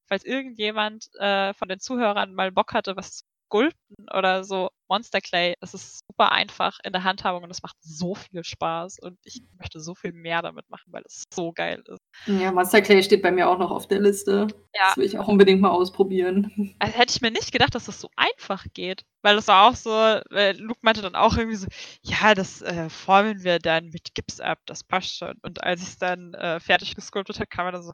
falls 0.09 0.25
irgendjemand 0.25 1.07
äh, 1.19 1.53
von 1.55 1.69
den 1.69 1.79
Zuhörern 1.79 2.33
mal 2.35 2.51
Bock 2.51 2.73
hatte, 2.73 2.97
was 2.97 3.17
zu 3.19 3.25
sculpten 3.45 4.07
oder 4.15 4.43
so, 4.43 4.69
Monster 4.89 5.21
Clay, 5.21 5.55
es 5.59 5.73
ist 5.73 6.01
super 6.07 6.31
einfach 6.31 6.77
in 6.83 6.91
der 6.91 7.03
Handhabung 7.03 7.43
und 7.43 7.51
es 7.51 7.63
macht 7.63 7.75
so 7.81 8.15
viel 8.15 8.43
Spaß 8.43 8.99
und 8.99 9.17
ich 9.23 9.41
möchte 9.57 9.79
so 9.79 9.95
viel 9.95 10.11
mehr 10.11 10.41
damit 10.41 10.69
machen, 10.69 10.91
weil 10.91 11.03
es 11.05 11.23
so 11.33 11.51
geil 11.51 11.83
ist. 11.87 12.01
Ja, 12.27 12.51
Monster 12.51 12.81
Clay 12.81 13.01
steht 13.01 13.21
bei 13.21 13.31
mir 13.31 13.49
auch 13.49 13.57
noch 13.57 13.71
auf 13.71 13.87
der 13.87 13.99
Liste. 13.99 14.47
Ja. 14.75 14.87
Das 14.89 14.97
will 14.97 15.05
ich 15.05 15.17
auch 15.17 15.27
unbedingt 15.27 15.61
mal 15.61 15.71
ausprobieren. 15.71 16.75
Also 16.79 16.97
hätte 16.97 17.13
ich 17.15 17.21
mir 17.21 17.31
nicht 17.31 17.51
gedacht, 17.51 17.73
dass 17.73 17.85
das 17.85 17.99
so 17.99 18.09
einfach 18.15 18.65
geht. 18.73 19.03
Weil 19.23 19.37
das 19.37 19.47
war 19.47 19.69
auch 19.69 19.75
so, 19.75 19.91
äh, 20.35 20.51
Luke 20.51 20.81
meinte 20.81 21.01
dann 21.01 21.15
auch 21.15 21.37
irgendwie 21.37 21.55
so, 21.55 21.67
ja, 22.01 22.35
das 22.35 22.61
äh, 22.61 22.89
formen 22.89 23.43
wir 23.43 23.57
dann 23.57 23.85
mit 23.89 24.13
Gips 24.13 24.41
ab, 24.41 24.59
das 24.65 24.83
passt 24.83 25.15
schon. 25.15 25.35
Und 25.41 25.63
als 25.63 25.81
ich 25.81 25.87
es 25.87 25.97
dann 25.97 26.33
äh, 26.33 26.59
fertig 26.59 26.93
gesculptet 26.93 27.37
habe, 27.37 27.47
kam 27.47 27.67
er 27.67 27.71
dann 27.71 27.83
so, 27.83 27.93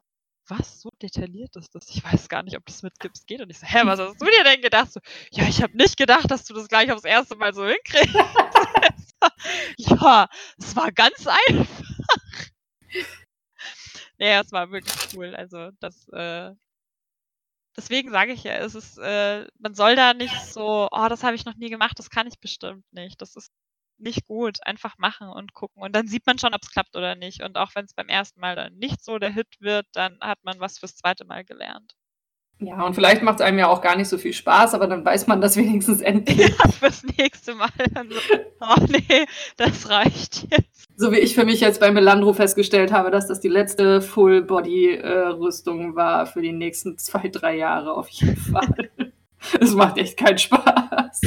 was, 0.50 0.82
so 0.82 0.90
detailliert 1.02 1.56
ist 1.56 1.74
das? 1.76 1.90
Ich 1.90 2.04
weiß 2.04 2.30
gar 2.30 2.44
nicht, 2.44 2.58
ob 2.58 2.66
das 2.66 2.84
mit 2.84 3.00
Gips 3.00 3.26
geht. 3.26 3.42
Und 3.42 3.50
ich 3.50 3.60
so, 3.60 3.68
hä, 3.68 3.82
was 3.84 4.00
hast 4.00 4.22
du 4.22 4.26
dir 4.26 4.44
denn 4.44 4.62
gedacht? 4.62 4.92
So, 4.92 5.00
ja, 5.32 5.48
ich 5.48 5.62
habe 5.62 5.76
nicht 5.78 5.98
gedacht, 5.98 6.30
dass 6.30 6.46
du 6.46 6.54
das 6.54 6.68
gleich 6.68 6.92
aufs 6.92 7.04
erste 7.04 7.36
Mal 7.36 7.54
so 7.54 7.66
hinkriegst. 7.66 8.16
ja, 9.78 10.28
es 10.58 10.76
war 10.76 10.92
ganz 10.92 11.28
einfach. 11.28 11.86
nee, 14.18 14.36
es 14.36 14.52
war 14.52 14.72
wirklich 14.72 15.14
cool. 15.16 15.36
Also 15.36 15.72
das, 15.80 16.08
äh, 16.10 16.54
deswegen 17.78 18.12
sage 18.12 18.34
ich 18.34 18.44
ja, 18.44 18.54
es 18.54 18.76
ist, 18.76 18.98
äh, 18.98 19.46
man 19.60 19.76
soll 19.76 19.96
da 19.96 20.14
nicht 20.14 20.42
so, 20.42 20.88
oh, 20.92 21.08
das 21.08 21.24
habe 21.24 21.36
ich 21.36 21.46
noch 21.46 21.56
nie 21.56 21.70
gemacht, 21.70 21.98
das 22.00 22.10
kann 22.10 22.28
ich 22.28 22.40
bestimmt 22.40 22.86
nicht. 22.92 23.22
Das 23.22 23.36
ist 23.36 23.52
nicht 24.00 24.26
gut. 24.26 24.58
Einfach 24.66 24.98
machen 24.98 25.30
und 25.30 25.54
gucken. 25.54 25.82
Und 25.84 25.96
dann 25.96 26.08
sieht 26.08 26.26
man 26.26 26.40
schon, 26.40 26.54
ob 26.54 26.62
es 26.64 26.72
klappt 26.72 26.96
oder 26.96 27.16
nicht. 27.16 27.44
Und 27.44 27.58
auch 27.58 27.76
wenn 27.76 27.86
es 27.86 27.94
beim 27.94 28.10
ersten 28.10 28.40
Mal 28.40 28.56
dann 28.56 28.76
nicht 28.76 29.04
so 29.04 29.20
der 29.20 29.32
Hit 29.32 29.48
wird, 29.60 29.88
dann 29.94 30.18
hat 30.22 30.40
man 30.44 30.60
was 30.60 30.80
fürs 30.80 30.96
zweite 30.96 31.26
Mal 31.26 31.44
gelernt. 31.44 31.96
Ja, 32.62 32.86
und 32.86 32.94
vielleicht 32.94 33.24
macht 33.24 33.40
es 33.40 33.46
einem 33.46 33.58
ja 33.58 33.68
auch 33.70 33.82
gar 33.82 33.96
nicht 33.96 34.10
so 34.10 34.18
viel 34.18 34.34
Spaß, 34.34 34.74
aber 34.74 34.88
dann 34.88 35.06
weiß 35.06 35.28
man 35.28 35.40
das 35.40 35.56
wenigstens 35.58 36.02
endlich. 36.02 36.50
Ja, 36.50 36.70
fürs 36.70 37.04
nächste 37.18 37.56
Mal 37.56 37.70
dann 37.94 38.10
so, 38.10 38.18
oh 38.60 38.86
nee, 38.90 39.26
das 39.56 39.90
reicht 39.90 40.48
jetzt. 40.52 40.88
So 40.98 41.14
wie 41.14 41.20
ich 41.20 41.36
für 41.36 41.46
mich 41.46 41.62
jetzt 41.62 41.80
bei 41.80 41.90
Melandro 41.92 42.34
festgestellt 42.34 42.92
habe, 42.92 43.12
dass 43.12 43.28
das 43.28 43.40
die 43.40 43.48
letzte 43.48 44.02
Full-Body-Rüstung 44.02 45.96
war 45.96 46.26
für 46.26 46.42
die 46.42 46.52
nächsten 46.52 46.98
zwei, 46.98 47.30
drei 47.30 47.56
Jahre 47.56 47.94
auf 47.94 48.10
jeden 48.10 48.36
Fall. 48.52 48.92
Es 49.62 49.74
macht 49.74 49.98
echt 49.98 50.18
keinen 50.18 50.38
Spaß. 50.38 51.22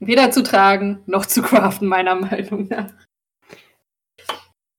Weder 0.00 0.30
zu 0.30 0.42
tragen 0.42 1.02
noch 1.06 1.26
zu 1.26 1.42
craften, 1.42 1.88
meiner 1.88 2.14
Meinung 2.14 2.68
nach. 2.68 2.90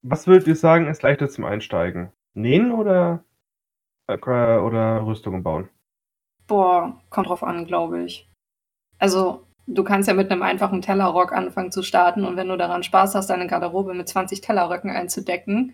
Was 0.03 0.27
würdet 0.27 0.47
ihr 0.47 0.55
sagen, 0.55 0.87
ist 0.87 1.01
leichter 1.01 1.29
zum 1.29 1.45
Einsteigen? 1.45 2.11
Nähen 2.35 2.71
oder, 2.71 3.23
äh, 4.07 4.17
oder 4.17 5.05
Rüstungen 5.05 5.41
bauen? 5.41 5.69
Boah, 6.47 7.01
kommt 7.09 7.27
drauf 7.27 7.43
an, 7.43 7.65
glaube 7.65 8.03
ich. 8.03 8.29
Also, 8.99 9.47
du 9.67 9.83
kannst 9.83 10.07
ja 10.07 10.13
mit 10.13 10.31
einem 10.31 10.43
einfachen 10.43 10.81
Tellerrock 10.81 11.33
anfangen 11.33 11.71
zu 11.71 11.81
starten 11.81 12.23
und 12.23 12.37
wenn 12.37 12.47
du 12.47 12.57
daran 12.57 12.83
Spaß 12.83 13.15
hast, 13.15 13.29
deine 13.29 13.47
Garderobe 13.47 13.93
mit 13.93 14.07
20 14.07 14.41
Tellerröcken 14.41 14.91
einzudecken, 14.91 15.73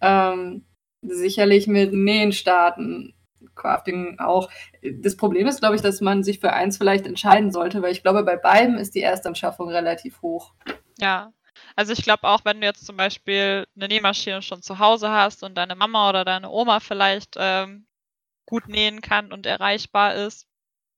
ähm, 0.00 0.64
sicherlich 1.02 1.68
mit 1.68 1.92
Nähen 1.92 2.32
starten. 2.32 3.14
Crafting 3.54 4.18
auch. 4.18 4.50
Das 4.82 5.16
Problem 5.16 5.46
ist, 5.46 5.60
glaube 5.60 5.76
ich, 5.76 5.82
dass 5.82 6.00
man 6.00 6.22
sich 6.22 6.40
für 6.40 6.52
eins 6.52 6.78
vielleicht 6.78 7.06
entscheiden 7.06 7.50
sollte, 7.50 7.82
weil 7.82 7.92
ich 7.92 8.02
glaube, 8.02 8.22
bei 8.24 8.36
beiden 8.36 8.78
ist 8.78 8.94
die 8.94 9.02
Erstanschaffung 9.02 9.68
relativ 9.68 10.22
hoch. 10.22 10.52
Ja. 10.98 11.32
Also 11.76 11.92
ich 11.92 12.02
glaube 12.02 12.24
auch, 12.24 12.44
wenn 12.44 12.60
du 12.60 12.66
jetzt 12.66 12.86
zum 12.86 12.96
Beispiel 12.96 13.66
eine 13.76 13.88
Nähmaschine 13.88 14.42
schon 14.42 14.62
zu 14.62 14.78
Hause 14.78 15.10
hast 15.10 15.42
und 15.42 15.56
deine 15.56 15.74
Mama 15.74 16.08
oder 16.08 16.24
deine 16.24 16.50
Oma 16.50 16.80
vielleicht 16.80 17.36
ähm, 17.38 17.86
gut 18.46 18.68
nähen 18.68 19.00
kann 19.00 19.32
und 19.32 19.46
erreichbar 19.46 20.14
ist 20.14 20.46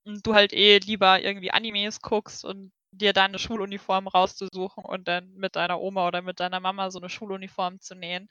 und 0.04 0.26
du 0.26 0.34
halt 0.34 0.52
eh 0.52 0.78
lieber 0.78 1.20
irgendwie 1.20 1.50
Animes 1.50 2.00
guckst 2.00 2.44
und 2.44 2.72
dir 2.92 3.12
deine 3.12 3.38
Schuluniform 3.38 4.08
rauszusuchen 4.08 4.84
und 4.84 5.08
dann 5.08 5.34
mit 5.34 5.56
deiner 5.56 5.80
Oma 5.80 6.06
oder 6.08 6.22
mit 6.22 6.40
deiner 6.40 6.60
Mama 6.60 6.90
so 6.90 6.98
eine 6.98 7.08
Schuluniform 7.08 7.80
zu 7.80 7.94
nähen, 7.94 8.28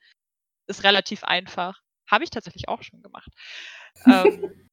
ist 0.68 0.84
relativ 0.84 1.24
einfach. 1.24 1.82
Habe 2.12 2.24
ich 2.24 2.30
tatsächlich 2.30 2.68
auch 2.68 2.84
schon 2.84 3.02
gemacht. 3.02 3.32
ähm, 4.06 4.70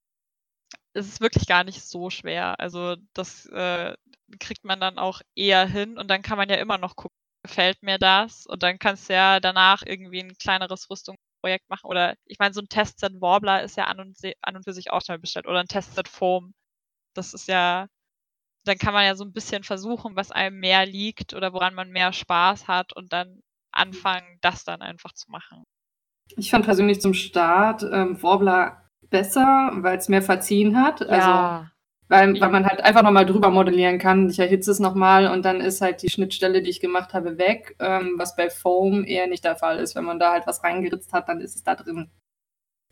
es 0.92 1.07
ist 1.07 1.20
wirklich 1.20 1.46
gar 1.46 1.64
nicht 1.64 1.83
so 1.83 2.11
schwer. 2.11 2.59
Also 2.61 2.96
das 3.14 3.46
äh, 3.46 3.94
kriegt 4.40 4.64
man 4.64 4.81
dann 4.81 4.98
auch 4.98 5.22
eher 5.35 5.66
hin 5.66 5.98
und 5.98 6.09
dann 6.09 6.22
kann 6.22 6.37
man 6.38 6.48
ja 6.48 6.57
immer 6.57 6.79
noch 6.79 6.96
gucken, 6.96 7.16
gefällt 7.42 7.83
mir 7.83 7.98
das? 7.98 8.46
Und 8.46 8.62
dann 8.62 8.79
kannst 8.79 9.09
du 9.09 9.14
ja 9.14 9.40
danach 9.40 9.83
irgendwie 9.85 10.20
ein 10.20 10.37
kleineres 10.37 10.90
Rüstungsprojekt 10.90 11.68
machen. 11.68 11.87
Oder 11.87 12.14
ich 12.27 12.38
meine, 12.38 12.55
so 12.55 12.61
ein 12.61 12.68
Testset 12.68 13.20
Warbler 13.20 13.62
ist 13.62 13.77
ja 13.77 13.85
an 13.87 14.01
und, 14.01 14.16
an 14.42 14.57
und 14.57 14.64
für 14.64 14.72
sich 14.74 14.90
auch 14.90 15.01
schnell 15.03 15.18
bestellt. 15.18 15.46
Oder 15.46 15.61
ein 15.61 15.68
Testset 15.68 16.09
Foam. 16.09 16.55
Das 17.14 17.35
ist 17.35 17.48
ja, 17.48 17.88
dann 18.64 18.79
kann 18.79 18.94
man 18.94 19.07
ja 19.07 19.16
so 19.16 19.24
ein 19.24 19.33
bisschen 19.33 19.64
versuchen, 19.64 20.16
was 20.16 20.33
einem 20.33 20.59
mehr 20.61 20.87
liegt 20.87 21.35
oder 21.35 21.53
woran 21.53 21.74
man 21.74 21.90
mehr 21.90 22.12
Spaß 22.12 22.68
hat 22.68 22.92
und 22.94 23.12
dann 23.12 23.40
anfangen, 23.72 24.38
das 24.42 24.64
dann 24.64 24.83
einfach 24.83 25.12
zu 25.14 25.31
machen. 25.31 25.64
Ich 26.37 26.51
fand 26.51 26.64
persönlich 26.64 27.01
zum 27.01 27.14
Start 27.14 27.83
ähm, 27.91 28.23
Warbler 28.23 28.83
besser, 29.11 29.71
weil 29.75 29.99
es 29.99 30.09
mehr 30.09 30.23
verziehen 30.23 30.81
hat. 30.81 31.03
Also, 31.03 31.31
Ja. 31.31 31.71
weil, 32.09 32.41
weil 32.41 32.51
man 32.51 32.64
halt 32.67 32.81
einfach 32.81 33.03
nochmal 33.03 33.27
drüber 33.27 33.51
modellieren 33.51 33.99
kann. 33.99 34.29
Ich 34.31 34.38
erhitze 34.38 34.71
es 34.71 34.79
nochmal 34.81 35.29
und 35.29 35.45
dann 35.45 35.61
ist 35.61 35.81
halt 35.81 36.03
die 36.03 36.09
Schnittstelle, 36.11 36.62
die 36.62 36.71
ich 36.71 36.81
gemacht 36.81 37.12
habe, 37.14 37.38
weg. 37.38 37.77
Ähm, 37.81 38.14
was 38.17 38.37
bei 38.37 38.51
Foam 38.51 39.05
eher 39.05 39.27
nicht 39.27 39.45
der 39.45 39.57
Fall 39.57 39.79
ist. 39.79 39.95
Wenn 39.95 40.05
man 40.05 40.19
da 40.19 40.33
halt 40.33 40.47
was 40.47 40.62
reingeritzt 40.64 41.12
hat, 41.12 41.29
dann 41.29 41.41
ist 41.41 41.57
es 41.57 41.62
da 41.64 41.75
drin. 41.75 42.11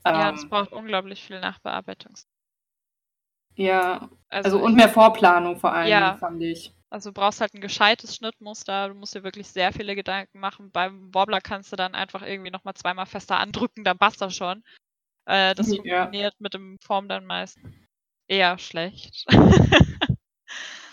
Ja, 0.04 0.28
Ähm, 0.28 0.34
das 0.34 0.48
braucht 0.48 0.72
unglaublich 0.72 1.22
viel 1.22 1.40
Nachbearbeitung. 1.40 2.14
ja, 3.54 4.10
Also, 4.28 4.56
also 4.58 4.64
und 4.64 4.74
mehr 4.76 4.88
Vorplanung 4.88 5.56
vor 5.58 5.72
allem, 5.72 5.88
Ja. 5.90 6.16
fand 6.16 6.42
ich. 6.42 6.74
Also 6.90 7.10
du 7.10 7.14
brauchst 7.14 7.40
halt 7.40 7.52
ein 7.54 7.60
gescheites 7.60 8.16
Schnittmuster, 8.16 8.88
du 8.88 8.94
musst 8.94 9.14
dir 9.14 9.24
wirklich 9.24 9.48
sehr 9.48 9.72
viele 9.72 9.94
Gedanken 9.96 10.38
machen. 10.38 10.70
Beim 10.70 11.12
Wobbler 11.12 11.40
kannst 11.40 11.72
du 11.72 11.76
dann 11.76 11.94
einfach 11.94 12.22
irgendwie 12.22 12.50
nochmal 12.50 12.74
zweimal 12.74 13.06
fester 13.06 13.38
andrücken, 13.38 13.84
dann 13.84 13.98
passt 13.98 14.20
das 14.20 14.34
schon. 14.36 14.62
Äh, 15.26 15.54
das 15.54 15.68
Ja. 15.68 15.76
funktioniert 15.76 16.34
mit 16.40 16.54
dem 16.54 16.78
Form 16.80 17.08
dann 17.08 17.26
meist 17.26 17.58
eher 18.28 18.58
schlecht. 18.58 19.26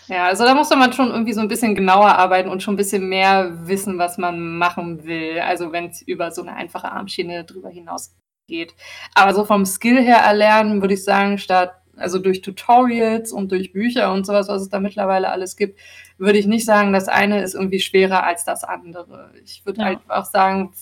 Ja, 0.07 0.25
also 0.27 0.43
da 0.43 0.53
muss 0.53 0.69
man 0.69 0.91
schon 0.91 1.11
irgendwie 1.11 1.33
so 1.33 1.39
ein 1.39 1.47
bisschen 1.47 1.75
genauer 1.75 2.09
arbeiten 2.09 2.49
und 2.49 2.61
schon 2.61 2.73
ein 2.73 2.77
bisschen 2.77 3.07
mehr 3.07 3.67
wissen, 3.67 3.97
was 3.97 4.17
man 4.17 4.57
machen 4.57 5.05
will. 5.05 5.39
Also 5.39 5.71
wenn 5.71 5.85
es 5.85 6.01
über 6.01 6.31
so 6.31 6.41
eine 6.41 6.55
einfache 6.55 6.91
Armschiene 6.91 7.45
drüber 7.45 7.69
hinaus 7.69 8.13
geht. 8.47 8.75
Aber 9.15 9.33
so 9.33 9.45
vom 9.45 9.65
Skill 9.65 10.01
her 10.01 10.17
erlernen, 10.17 10.81
würde 10.81 10.95
ich 10.95 11.03
sagen, 11.05 11.37
statt, 11.37 11.73
also 11.95 12.19
durch 12.19 12.41
Tutorials 12.41 13.31
und 13.31 13.51
durch 13.51 13.71
Bücher 13.73 14.11
und 14.11 14.25
sowas, 14.25 14.47
was 14.47 14.63
es 14.63 14.69
da 14.69 14.79
mittlerweile 14.79 15.29
alles 15.29 15.55
gibt, 15.55 15.79
würde 16.17 16.39
ich 16.39 16.47
nicht 16.47 16.65
sagen, 16.65 16.93
das 16.93 17.07
eine 17.07 17.41
ist 17.43 17.53
irgendwie 17.55 17.79
schwerer 17.79 18.23
als 18.23 18.45
das 18.45 18.63
andere. 18.63 19.31
Ich 19.43 19.65
würde 19.65 19.81
Ja. 19.81 19.85
halt 19.87 19.99
auch 20.07 20.25
sagen, 20.25 20.73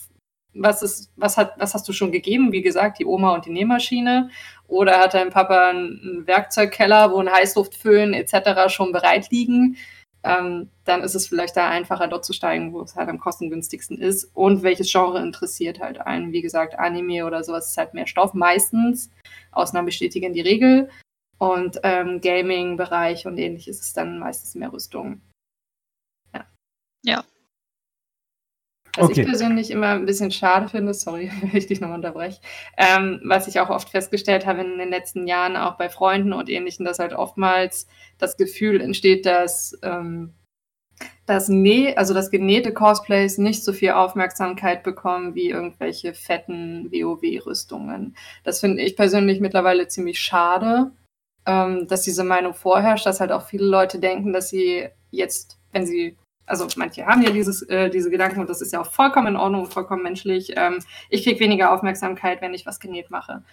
was 0.54 0.82
ist, 0.82 1.12
was 1.16 1.38
hat, 1.38 1.54
was 1.58 1.74
hast 1.74 1.88
du 1.88 1.94
schon 1.94 2.12
gegeben? 2.12 2.52
Wie 2.52 2.62
gesagt, 2.62 3.00
die 3.00 3.06
Oma 3.06 3.34
und 3.36 3.46
die 3.46 3.52
Nähmaschine. 3.52 4.30
Oder 4.68 5.00
hat 5.00 5.14
dein 5.14 5.30
Papa 5.30 5.70
einen 5.70 6.24
Werkzeugkeller, 6.28 7.12
wo 7.12 7.20
ein 7.20 7.32
Heißluftföhn 7.32 8.14
etc. 8.14 8.70
schon 8.74 8.92
bereit 8.92 9.30
liegen? 9.32 9.78
Ähm, 10.24 10.70
dann 10.84 11.02
ist 11.02 11.16
es 11.16 11.28
vielleicht 11.28 11.58
da 11.58 11.68
einfacher, 11.70 12.08
dort 12.08 12.26
zu 12.26 12.34
steigen, 12.34 12.74
wo 12.74 12.82
es 12.82 12.96
halt 12.96 13.10
am 13.10 13.18
kostengünstigsten 13.20 13.98
ist. 13.98 14.30
Und 14.34 14.62
welches 14.62 14.92
Genre 14.92 15.20
interessiert 15.20 15.80
halt 15.80 16.00
einen? 16.02 16.32
Wie 16.32 16.42
gesagt, 16.42 16.78
Anime 16.78 17.26
oder 17.26 17.44
sowas 17.44 17.70
ist 17.70 17.78
halt 17.78 17.94
mehr 17.94 18.06
Stoff 18.08 18.34
meistens. 18.34 19.10
Ausnahmen 19.52 19.86
bestätigen 19.86 20.34
die 20.34 20.42
Regel. 20.42 20.90
Und 21.38 21.80
ähm, 21.84 22.22
Gaming-Bereich 22.22 23.26
und 23.26 23.38
ähnliches 23.38 23.80
ist 23.82 23.98
dann 23.98 24.20
meistens 24.20 24.56
mehr 24.56 24.72
Rüstung. 24.72 25.22
Ja. 26.34 26.46
Ja. 27.04 27.24
Was 28.96 29.10
Okay. 29.10 29.22
ich 29.22 29.28
persönlich 29.28 29.72
immer 29.72 29.88
ein 29.88 30.06
bisschen 30.06 30.32
schade 30.32 30.68
finde, 30.68 30.94
sorry, 30.94 31.32
wenn 31.42 31.56
ich 31.56 31.68
dich 31.68 31.80
nochmal 31.80 31.98
unterbreche, 31.98 32.42
ähm, 32.78 33.22
was 33.24 33.48
ich 33.48 33.60
auch 33.60 33.70
oft 33.70 33.90
festgestellt 33.90 34.46
habe 34.46 34.62
in 34.62 34.78
den 34.78 34.90
letzten 34.90 35.28
Jahren, 35.28 35.56
auch 35.56 35.78
bei 35.78 35.90
Freunden 35.90 36.34
und 36.34 36.50
Ähnlichem, 36.50 36.86
dass 36.86 37.00
halt 37.00 37.14
oftmals 37.14 37.88
das 38.18 38.38
Gefühl 38.38 38.82
entsteht, 38.82 39.26
dass 39.26 39.78
ähm, 39.82 40.34
das 41.32 41.50
Näh, 41.50 41.96
also 41.96 42.14
das 42.14 42.30
genähte 42.30 42.74
Cosplays 42.74 43.38
nicht 43.38 43.64
so 43.64 43.74
viel 43.74 43.92
Aufmerksamkeit 43.92 44.84
bekommen 44.84 45.36
wie 45.36 45.50
irgendwelche 45.50 46.14
fetten 46.14 46.92
WoW-Rüstungen. 46.92 48.16
Das 48.44 48.60
finde 48.60 48.82
ich 48.82 48.96
persönlich 48.96 49.40
mittlerweile 49.40 49.88
ziemlich 49.88 50.20
schade, 50.20 50.92
ähm, 51.46 51.88
dass 51.88 52.04
diese 52.04 52.24
Meinung 52.24 52.54
vorherrscht, 52.54 53.06
dass 53.06 53.20
halt 53.20 53.32
auch 53.32 53.48
viele 53.48 53.66
Leute 53.66 54.00
denken, 54.00 54.34
dass 54.34 54.50
sie 54.50 54.90
jetzt, 55.12 55.58
wenn 55.72 55.86
sie 55.86 56.18
also 56.46 56.68
manche 56.76 57.06
haben 57.06 57.22
ja 57.22 57.32
dieses, 57.32 57.62
äh, 57.64 57.90
diese 57.90 58.10
Gedanken 58.10 58.42
und 58.42 58.50
das 58.50 58.62
ist 58.62 58.74
ja 58.74 58.82
auch 58.82 58.92
vollkommen 58.92 59.28
in 59.28 59.36
Ordnung, 59.38 59.68
vollkommen 59.68 60.04
menschlich. 60.04 60.54
Ähm, 60.58 60.80
ich 61.10 61.24
kriege 61.24 61.40
weniger 61.40 61.72
Aufmerksamkeit, 61.72 62.42
wenn 62.42 62.54
ich 62.54 62.66
was 62.66 62.80
genäht 62.80 63.10
mache. 63.10 63.44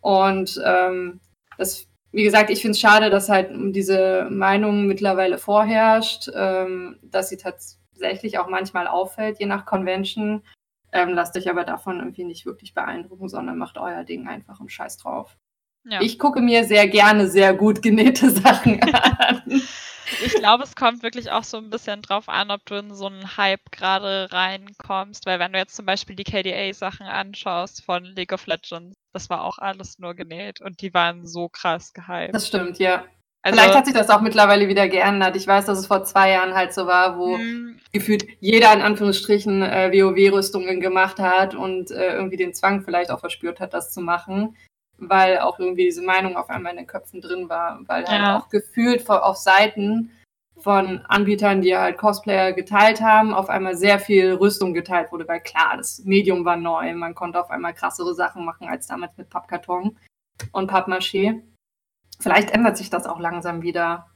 Und 0.00 0.60
ähm, 0.64 1.20
das, 1.56 1.87
wie 2.12 2.24
gesagt, 2.24 2.50
ich 2.50 2.62
finde 2.62 2.72
es 2.72 2.80
schade, 2.80 3.10
dass 3.10 3.28
halt 3.28 3.50
diese 3.52 4.28
Meinung 4.30 4.86
mittlerweile 4.86 5.38
vorherrscht, 5.38 6.30
ähm, 6.34 6.98
dass 7.02 7.28
sie 7.28 7.36
tatsächlich 7.36 8.38
auch 8.38 8.48
manchmal 8.48 8.86
auffällt, 8.86 9.38
je 9.38 9.46
nach 9.46 9.66
Convention. 9.66 10.42
Ähm, 10.92 11.10
lasst 11.10 11.36
euch 11.36 11.50
aber 11.50 11.64
davon 11.64 11.98
irgendwie 11.98 12.24
nicht 12.24 12.46
wirklich 12.46 12.72
beeindrucken, 12.72 13.28
sondern 13.28 13.58
macht 13.58 13.76
euer 13.76 14.04
Ding 14.04 14.26
einfach 14.26 14.58
und 14.58 14.72
scheiß 14.72 14.96
drauf. 14.96 15.36
Ja. 15.84 16.00
Ich 16.00 16.18
gucke 16.18 16.40
mir 16.40 16.64
sehr 16.64 16.88
gerne 16.88 17.28
sehr 17.28 17.54
gut 17.54 17.82
genähte 17.82 18.30
Sachen 18.42 18.82
an. 18.82 19.62
Ich 20.24 20.34
glaube, 20.34 20.64
es 20.64 20.74
kommt 20.74 21.02
wirklich 21.02 21.30
auch 21.30 21.44
so 21.44 21.56
ein 21.56 21.70
bisschen 21.70 22.02
drauf 22.02 22.28
an, 22.28 22.50
ob 22.50 22.64
du 22.66 22.74
in 22.76 22.94
so 22.94 23.06
einen 23.06 23.36
Hype 23.36 23.70
gerade 23.70 24.28
reinkommst, 24.30 25.26
weil 25.26 25.38
wenn 25.38 25.52
du 25.52 25.58
jetzt 25.58 25.76
zum 25.76 25.86
Beispiel 25.86 26.16
die 26.16 26.24
KDA-Sachen 26.24 27.06
anschaust 27.06 27.84
von 27.84 28.04
League 28.04 28.32
of 28.32 28.46
Legends, 28.46 28.96
das 29.12 29.30
war 29.30 29.44
auch 29.44 29.58
alles 29.58 29.98
nur 29.98 30.14
genäht 30.14 30.60
und 30.60 30.80
die 30.80 30.92
waren 30.94 31.26
so 31.26 31.48
krass 31.48 31.92
gehypt. 31.92 32.34
Das 32.34 32.46
stimmt, 32.46 32.78
ja. 32.78 33.04
Also, 33.42 33.58
Vielleicht 33.58 33.76
hat 33.76 33.86
sich 33.86 33.94
das 33.94 34.10
auch 34.10 34.20
mittlerweile 34.20 34.68
wieder 34.68 34.88
geändert. 34.88 35.36
Ich 35.36 35.46
weiß, 35.46 35.66
dass 35.66 35.78
es 35.78 35.86
vor 35.86 36.04
zwei 36.04 36.30
Jahren 36.30 36.54
halt 36.54 36.74
so 36.74 36.86
war, 36.86 37.18
wo 37.18 37.36
hm, 37.36 37.78
gefühlt 37.92 38.26
jeder 38.40 38.72
in 38.72 38.82
Anführungsstrichen 38.82 39.62
äh, 39.62 39.90
WoW-Rüstungen 39.92 40.80
gemacht 40.80 41.18
hat 41.20 41.54
und 41.54 41.90
äh, 41.90 42.14
irgendwie 42.14 42.36
den 42.36 42.52
Zwang 42.52 42.82
vielleicht 42.82 43.10
auch 43.10 43.20
verspürt 43.20 43.60
hat, 43.60 43.74
das 43.74 43.92
zu 43.92 44.00
machen, 44.00 44.56
weil 44.98 45.38
auch 45.38 45.58
irgendwie 45.58 45.84
diese 45.84 46.02
Meinung 46.02 46.36
auf 46.36 46.50
einmal 46.50 46.72
in 46.72 46.78
den 46.78 46.86
Köpfen 46.86 47.20
drin 47.20 47.48
war, 47.48 47.80
weil 47.86 48.04
halt 48.06 48.20
Ja. 48.20 48.38
auch 48.38 48.48
gefühlt 48.48 49.08
auf 49.08 49.36
Seiten 49.36 50.10
von 50.58 51.04
Anbietern, 51.06 51.62
die 51.62 51.76
halt 51.76 51.98
Cosplayer 51.98 52.52
geteilt 52.52 53.00
haben, 53.00 53.32
auf 53.32 53.48
einmal 53.48 53.76
sehr 53.76 54.00
viel 54.00 54.34
Rüstung 54.34 54.74
geteilt 54.74 55.12
wurde, 55.12 55.28
weil 55.28 55.40
klar, 55.40 55.76
das 55.76 56.04
Medium 56.04 56.44
war 56.44 56.56
neu, 56.56 56.92
man 56.94 57.14
konnte 57.14 57.40
auf 57.40 57.50
einmal 57.50 57.74
krassere 57.74 58.12
Sachen 58.14 58.44
machen 58.44 58.68
als 58.68 58.88
damals 58.88 59.16
mit 59.16 59.30
Pappkarton 59.30 59.96
und 60.52 60.70
Pappmaché. 60.70 61.42
Vielleicht 62.20 62.50
ändert 62.50 62.76
sich 62.76 62.90
das 62.90 63.06
auch 63.06 63.20
langsam 63.20 63.62
wieder. 63.62 64.10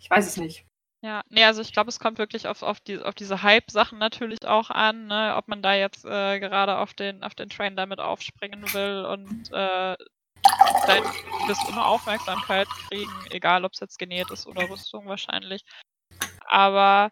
Ich 0.00 0.10
weiß 0.10 0.26
es 0.26 0.36
nicht. 0.36 0.66
Ja, 1.04 1.22
nee, 1.30 1.44
also 1.44 1.60
ich 1.62 1.72
glaube, 1.72 1.88
es 1.88 1.98
kommt 1.98 2.18
wirklich 2.18 2.46
auf, 2.46 2.62
auf, 2.62 2.78
die, 2.78 3.00
auf 3.00 3.16
diese 3.16 3.42
Hype-Sachen 3.42 3.98
natürlich 3.98 4.46
auch 4.46 4.70
an, 4.70 5.08
ne? 5.08 5.34
ob 5.36 5.48
man 5.48 5.60
da 5.60 5.74
jetzt 5.74 6.04
äh, 6.04 6.38
gerade 6.38 6.78
auf 6.78 6.94
den, 6.94 7.24
auf 7.24 7.34
den 7.34 7.48
Train 7.48 7.74
damit 7.74 7.98
aufspringen 7.98 8.62
will 8.72 9.04
und 9.04 9.50
äh, 9.52 9.96
dann 10.86 11.04
wirst 11.48 11.68
immer 11.68 11.86
Aufmerksamkeit 11.86 12.68
kriegen, 12.88 13.10
egal 13.30 13.64
ob 13.64 13.72
es 13.72 13.80
jetzt 13.80 13.98
genäht 13.98 14.30
ist 14.30 14.46
oder 14.46 14.70
Rüstung 14.70 15.08
wahrscheinlich. 15.08 15.64
Aber 16.46 17.10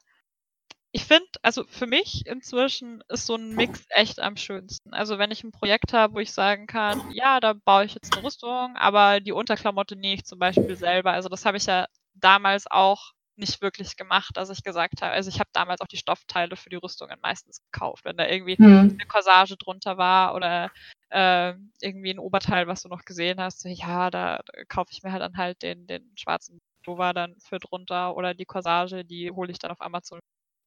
ich 0.92 1.04
finde, 1.04 1.26
also 1.42 1.64
für 1.64 1.88
mich 1.88 2.26
inzwischen 2.26 3.02
ist 3.08 3.26
so 3.26 3.34
ein 3.34 3.56
Mix 3.56 3.86
echt 3.90 4.20
am 4.20 4.36
schönsten. 4.36 4.94
Also 4.94 5.18
wenn 5.18 5.32
ich 5.32 5.42
ein 5.42 5.50
Projekt 5.50 5.92
habe, 5.92 6.14
wo 6.14 6.20
ich 6.20 6.32
sagen 6.32 6.68
kann, 6.68 7.10
ja, 7.12 7.40
da 7.40 7.54
baue 7.54 7.86
ich 7.86 7.94
jetzt 7.94 8.12
eine 8.14 8.24
Rüstung, 8.24 8.76
aber 8.76 9.18
die 9.18 9.32
Unterklamotte 9.32 9.96
nähe 9.96 10.14
ich 10.14 10.24
zum 10.24 10.38
Beispiel 10.38 10.76
selber. 10.76 11.10
Also 11.10 11.28
das 11.28 11.44
habe 11.44 11.56
ich 11.56 11.66
ja 11.66 11.86
damals 12.14 12.70
auch 12.70 13.14
nicht 13.40 13.62
wirklich 13.62 13.96
gemacht, 13.96 14.36
dass 14.36 14.50
ich 14.50 14.62
gesagt 14.62 15.02
habe, 15.02 15.12
also 15.12 15.28
ich 15.30 15.40
habe 15.40 15.50
damals 15.52 15.80
auch 15.80 15.88
die 15.88 15.96
Stoffteile 15.98 16.56
für 16.56 16.70
die 16.70 16.76
Rüstungen 16.76 17.18
meistens 17.22 17.62
gekauft, 17.72 18.04
wenn 18.04 18.16
da 18.18 18.26
irgendwie 18.28 18.58
Hm. 18.58 19.00
eine 19.00 19.06
Corsage 19.08 19.56
drunter 19.56 19.98
war 19.98 20.34
oder 20.36 20.70
äh, 21.10 21.54
irgendwie 21.80 22.10
ein 22.12 22.18
Oberteil, 22.20 22.66
was 22.68 22.82
du 22.82 22.88
noch 22.88 23.04
gesehen 23.04 23.40
hast, 23.40 23.60
so, 23.60 23.68
ja, 23.68 24.10
da, 24.10 24.40
da 24.46 24.64
kaufe 24.68 24.90
ich 24.92 25.02
mir 25.02 25.12
halt 25.12 25.22
dann 25.22 25.36
halt 25.36 25.62
den, 25.62 25.86
den 25.86 26.12
schwarzen 26.16 26.60
Pullover 26.84 27.12
dann 27.14 27.36
für 27.40 27.58
drunter 27.58 28.16
oder 28.16 28.34
die 28.34 28.46
Corsage, 28.46 29.04
die 29.04 29.30
hole 29.32 29.50
ich 29.50 29.58
dann 29.58 29.70
auf 29.72 29.80
Amazon 29.80 30.20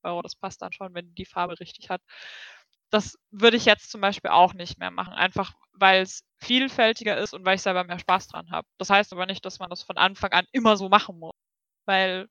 Euro, 0.03 0.21
das 0.21 0.36
passt 0.36 0.62
dann 0.62 0.73
schon, 0.73 0.93
wenn 0.93 1.15
die 1.15 1.25
Farbe 1.25 1.59
richtig 1.59 1.89
hat. 1.89 2.01
Das 2.91 3.17
würde 3.31 3.57
ich 3.57 3.65
jetzt 3.65 3.89
zum 3.91 4.01
Beispiel 4.01 4.29
auch 4.31 4.53
nicht 4.53 4.77
mehr 4.77 4.91
machen, 4.91 5.13
einfach 5.13 5.53
weil 5.73 6.03
es 6.03 6.23
vielfältiger 6.39 7.17
ist 7.17 7.33
und 7.33 7.43
weil 7.45 7.55
ich 7.55 7.62
selber 7.63 7.83
mehr 7.83 7.97
Spaß 7.99 8.27
dran 8.27 8.51
habe. 8.51 8.67
Das 8.77 8.89
heißt 8.91 9.13
aber 9.13 9.25
nicht, 9.25 9.43
dass 9.45 9.59
man 9.59 9.69
das 9.69 9.81
von 9.83 9.97
Anfang 9.97 10.31
an 10.31 10.45
immer 10.51 10.77
so 10.77 10.89
machen 10.89 11.17
muss, 11.19 11.33
weil 11.86 12.27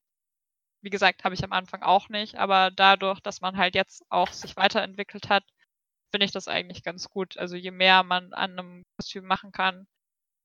wie 0.83 0.91
gesagt, 0.91 1.25
habe 1.25 1.35
ich 1.35 1.45
am 1.45 1.53
Anfang 1.53 1.83
auch 1.83 2.09
nicht, 2.09 2.37
aber 2.37 2.71
dadurch, 2.71 3.21
dass 3.21 3.41
man 3.41 3.57
halt 3.57 3.75
jetzt 3.75 4.05
auch 4.11 4.33
sich 4.33 4.57
weiterentwickelt 4.57 5.29
hat, 5.29 5.45
finde 6.11 6.27
ich 6.27 6.33
das 6.33 6.49
eigentlich 6.49 6.83
ganz 6.83 7.09
gut. 7.09 7.39
Also 7.39 7.57
je 7.57 7.71
mehr 7.71 8.03
man 8.03 8.33
an 8.35 8.59
einem 8.59 8.83
Kostüm 8.99 9.25
machen 9.25 9.53
kann, 9.53 9.87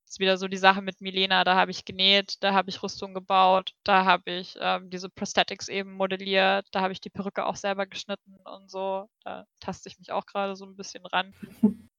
ist 0.07 0.19
wieder 0.19 0.37
so 0.37 0.47
die 0.47 0.57
Sache 0.57 0.81
mit 0.81 1.01
Milena, 1.01 1.43
da 1.43 1.55
habe 1.55 1.71
ich 1.71 1.83
genäht, 1.83 2.41
da 2.41 2.53
habe 2.53 2.69
ich 2.69 2.81
Rüstung 2.81 3.13
gebaut, 3.13 3.73
da 3.83 4.05
habe 4.05 4.31
ich 4.31 4.57
ähm, 4.61 4.89
diese 4.89 5.09
Prosthetics 5.09 5.67
eben 5.67 5.93
modelliert, 5.93 6.67
da 6.71 6.81
habe 6.81 6.93
ich 6.93 7.01
die 7.01 7.09
Perücke 7.09 7.45
auch 7.45 7.57
selber 7.57 7.85
geschnitten 7.85 8.37
und 8.45 8.71
so. 8.71 9.09
Da 9.23 9.45
taste 9.59 9.89
ich 9.89 9.99
mich 9.99 10.11
auch 10.11 10.25
gerade 10.25 10.55
so 10.55 10.65
ein 10.65 10.75
bisschen 10.75 11.05
ran. 11.05 11.33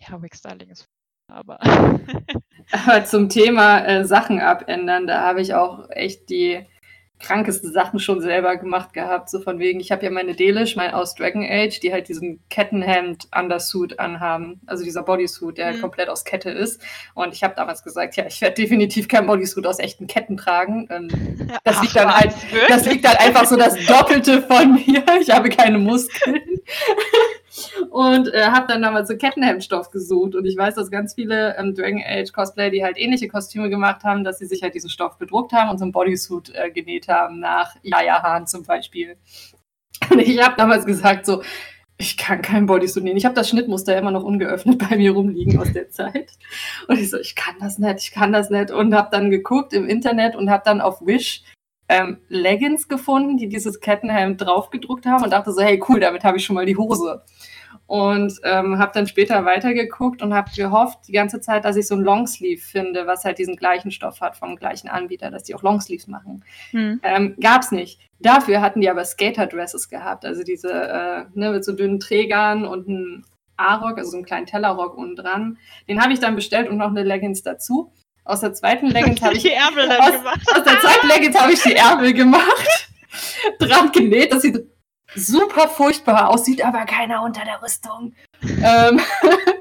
Ja, 0.00 0.22
Wigstyling 0.22 0.70
ist 0.70 0.86
aber. 1.28 1.58
Aber 2.70 3.04
zum 3.04 3.28
Thema 3.28 3.84
äh, 3.84 4.04
Sachen 4.04 4.40
abändern, 4.40 5.06
da 5.06 5.22
habe 5.22 5.40
ich 5.40 5.54
auch 5.54 5.90
echt 5.90 6.28
die 6.30 6.66
krankesten 7.20 7.72
Sachen 7.72 7.98
schon 7.98 8.20
selber 8.20 8.56
gemacht 8.56 8.92
gehabt. 8.92 9.28
So 9.28 9.40
von 9.40 9.58
wegen, 9.58 9.80
ich 9.80 9.90
habe 9.90 10.04
ja 10.04 10.10
meine 10.10 10.34
Delish, 10.34 10.76
mein 10.76 10.92
aus 10.92 11.14
Dragon 11.14 11.42
Age, 11.44 11.80
die 11.80 11.92
halt 11.92 12.08
diesen 12.08 12.40
Kettenhemd-Undersuit 12.48 13.98
anhaben. 13.98 14.60
Also 14.66 14.84
dieser 14.84 15.02
Bodysuit, 15.02 15.58
der 15.58 15.72
Mhm. 15.74 15.80
komplett 15.80 16.08
aus 16.08 16.24
Kette 16.24 16.50
ist. 16.50 16.80
Und 17.14 17.32
ich 17.34 17.42
habe 17.42 17.54
damals 17.56 17.82
gesagt, 17.82 18.16
ja, 18.16 18.26
ich 18.26 18.40
werde 18.40 18.54
definitiv 18.54 19.08
kein 19.08 19.26
Bodysuit 19.26 19.66
aus 19.66 19.78
echten 19.78 20.06
Ketten 20.06 20.36
tragen. 20.36 20.86
Ähm, 20.90 21.08
Das 21.64 21.80
liegt 21.82 21.96
dann 21.96 22.14
halt- 22.14 22.34
das 22.68 22.86
liegt 22.86 23.06
halt 23.06 23.20
einfach 23.20 23.46
so 23.46 23.56
das 23.56 23.74
Doppelte 23.86 24.42
von 24.42 24.74
mir. 24.86 25.02
Ich 25.20 25.30
habe 25.30 25.48
keine 25.48 25.78
Muskeln. 25.78 26.60
Und 27.90 28.32
äh, 28.32 28.44
habe 28.44 28.66
dann 28.66 28.82
damals 28.82 29.08
so 29.08 29.16
Kettenhemdstoff 29.16 29.90
gesucht. 29.90 30.34
Und 30.34 30.44
ich 30.44 30.56
weiß, 30.56 30.74
dass 30.74 30.90
ganz 30.90 31.14
viele 31.14 31.56
ähm, 31.56 31.74
Dragon 31.74 32.02
Age 32.04 32.32
Cosplayer, 32.32 32.70
die 32.70 32.84
halt 32.84 32.98
ähnliche 32.98 33.28
Kostüme 33.28 33.70
gemacht 33.70 34.04
haben, 34.04 34.24
dass 34.24 34.38
sie 34.38 34.46
sich 34.46 34.62
halt 34.62 34.74
diesen 34.74 34.90
Stoff 34.90 35.18
bedruckt 35.18 35.52
haben 35.52 35.70
und 35.70 35.78
so 35.78 35.84
einen 35.84 35.92
Bodysuit 35.92 36.52
äh, 36.54 36.70
genäht 36.70 37.08
haben, 37.08 37.40
nach 37.40 37.76
Yaya 37.82 38.22
Hahn 38.22 38.46
zum 38.46 38.64
Beispiel. 38.64 39.16
Und 40.10 40.18
ich 40.18 40.42
habe 40.42 40.54
damals 40.56 40.86
gesagt, 40.86 41.26
so, 41.26 41.42
ich 42.00 42.16
kann 42.16 42.42
kein 42.42 42.66
Bodysuit 42.66 43.02
nähen. 43.02 43.16
Ich 43.16 43.24
habe 43.24 43.34
das 43.34 43.48
Schnittmuster 43.48 43.98
immer 43.98 44.12
noch 44.12 44.22
ungeöffnet 44.22 44.78
bei 44.88 44.96
mir 44.96 45.12
rumliegen 45.12 45.58
aus 45.58 45.72
der 45.72 45.90
Zeit. 45.90 46.30
Und 46.86 46.98
ich 46.98 47.10
so, 47.10 47.18
ich 47.18 47.34
kann 47.34 47.56
das 47.60 47.78
nicht, 47.78 47.98
ich 47.98 48.12
kann 48.12 48.32
das 48.32 48.50
nicht. 48.50 48.70
Und 48.70 48.94
habe 48.94 49.08
dann 49.10 49.30
geguckt 49.30 49.72
im 49.72 49.88
Internet 49.88 50.36
und 50.36 50.48
habe 50.48 50.62
dann 50.64 50.80
auf 50.80 51.00
Wish 51.04 51.42
ähm, 51.88 52.18
Leggings 52.28 52.88
gefunden, 52.88 53.36
die 53.36 53.48
dieses 53.48 53.80
Kettenhemd 53.80 54.40
draufgedruckt 54.40 55.06
haben 55.06 55.24
und 55.24 55.30
dachte 55.30 55.52
so, 55.52 55.60
hey 55.60 55.82
cool, 55.88 56.00
damit 56.00 56.22
habe 56.22 56.36
ich 56.36 56.44
schon 56.44 56.54
mal 56.54 56.66
die 56.66 56.76
Hose. 56.76 57.22
Und 57.88 58.34
ähm, 58.44 58.78
habe 58.78 58.92
dann 58.92 59.06
später 59.06 59.46
weitergeguckt 59.46 60.20
und 60.20 60.34
habe 60.34 60.50
gehofft 60.54 61.08
die 61.08 61.12
ganze 61.12 61.40
Zeit, 61.40 61.64
dass 61.64 61.74
ich 61.74 61.86
so 61.86 61.94
ein 61.94 62.02
Longsleeve 62.02 62.60
finde, 62.60 63.06
was 63.06 63.24
halt 63.24 63.38
diesen 63.38 63.56
gleichen 63.56 63.90
Stoff 63.90 64.20
hat 64.20 64.36
vom 64.36 64.56
gleichen 64.56 64.88
Anbieter, 64.88 65.30
dass 65.30 65.44
die 65.44 65.54
auch 65.54 65.62
Longsleeves 65.62 66.06
machen. 66.06 66.44
Hm. 66.72 67.00
Ähm, 67.02 67.34
gab's 67.40 67.72
nicht. 67.72 67.98
Dafür 68.20 68.60
hatten 68.60 68.82
die 68.82 68.90
aber 68.90 69.06
Skater-Dresses 69.06 69.88
gehabt, 69.88 70.26
also 70.26 70.42
diese 70.42 70.70
äh, 70.70 71.24
ne, 71.32 71.50
mit 71.50 71.64
so 71.64 71.72
dünnen 71.72 71.98
Trägern 71.98 72.66
und 72.66 72.88
einem 72.88 73.24
A-Rock, 73.56 73.96
also 73.96 74.10
so 74.10 74.16
einen 74.18 74.26
kleinen 74.26 74.46
Tellerrock 74.46 74.96
unten 74.96 75.16
dran. 75.16 75.58
Den 75.88 76.02
habe 76.02 76.12
ich 76.12 76.20
dann 76.20 76.34
bestellt 76.36 76.68
und 76.68 76.76
noch 76.76 76.90
eine 76.90 77.04
Leggings 77.04 77.42
dazu. 77.42 77.92
Aus 78.24 78.40
der 78.40 78.52
zweiten 78.52 78.88
Leggings 78.88 79.22
habe 79.22 79.34
ich 79.36 79.42
die 79.42 79.52
Ärmel 79.52 79.88
dann 79.88 80.00
aus, 80.00 80.12
gemacht. 80.12 80.40
aus 80.54 80.64
der 80.64 80.80
zweiten 80.80 81.08
Leggings 81.08 81.40
habe 81.40 81.52
ich 81.52 81.62
die 81.62 81.74
Ärmel 81.74 82.12
gemacht, 82.12 82.90
dran 83.58 83.90
genäht. 83.92 84.32
Das 84.32 84.42
sieht 84.42 84.58
super 85.18 85.68
furchtbar 85.68 86.28
aus, 86.28 86.44
sieht 86.44 86.64
aber 86.64 86.84
keiner 86.84 87.22
unter 87.22 87.44
der 87.44 87.62
Rüstung. 87.62 88.14
Ähm, 88.62 89.00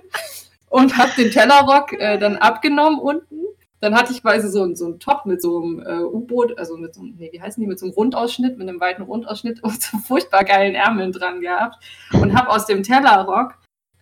und 0.69 0.97
habe 0.97 1.11
den 1.17 1.31
Tellerrock 1.31 1.93
äh, 1.93 2.17
dann 2.17 2.37
abgenommen 2.37 2.99
unten. 2.99 3.35
Dann 3.79 3.95
hatte 3.95 4.11
ich 4.11 4.23
quasi 4.23 4.49
so, 4.49 4.73
so 4.73 4.85
einen 4.85 4.99
Top 4.99 5.25
mit 5.25 5.41
so 5.41 5.61
einem 5.61 5.79
äh, 5.85 6.03
U-Boot, 6.03 6.57
also 6.57 6.77
mit 6.77 6.95
so 6.95 7.01
einem, 7.01 7.15
nee, 7.17 7.29
wie 7.31 7.41
heißen 7.41 7.61
die, 7.61 7.67
mit 7.67 7.77
so 7.77 7.85
einem 7.85 7.93
Rundausschnitt, 7.93 8.57
mit 8.57 8.67
einem 8.67 8.79
weiten 8.79 9.03
Rundausschnitt 9.03 9.63
und 9.63 9.81
so 9.81 9.97
furchtbar 9.99 10.43
geilen 10.43 10.75
Ärmeln 10.75 11.11
dran 11.11 11.41
gehabt. 11.41 11.83
Und 12.13 12.35
habe 12.35 12.49
aus 12.49 12.65
dem 12.65 12.83
Tellerrock, 12.83 13.55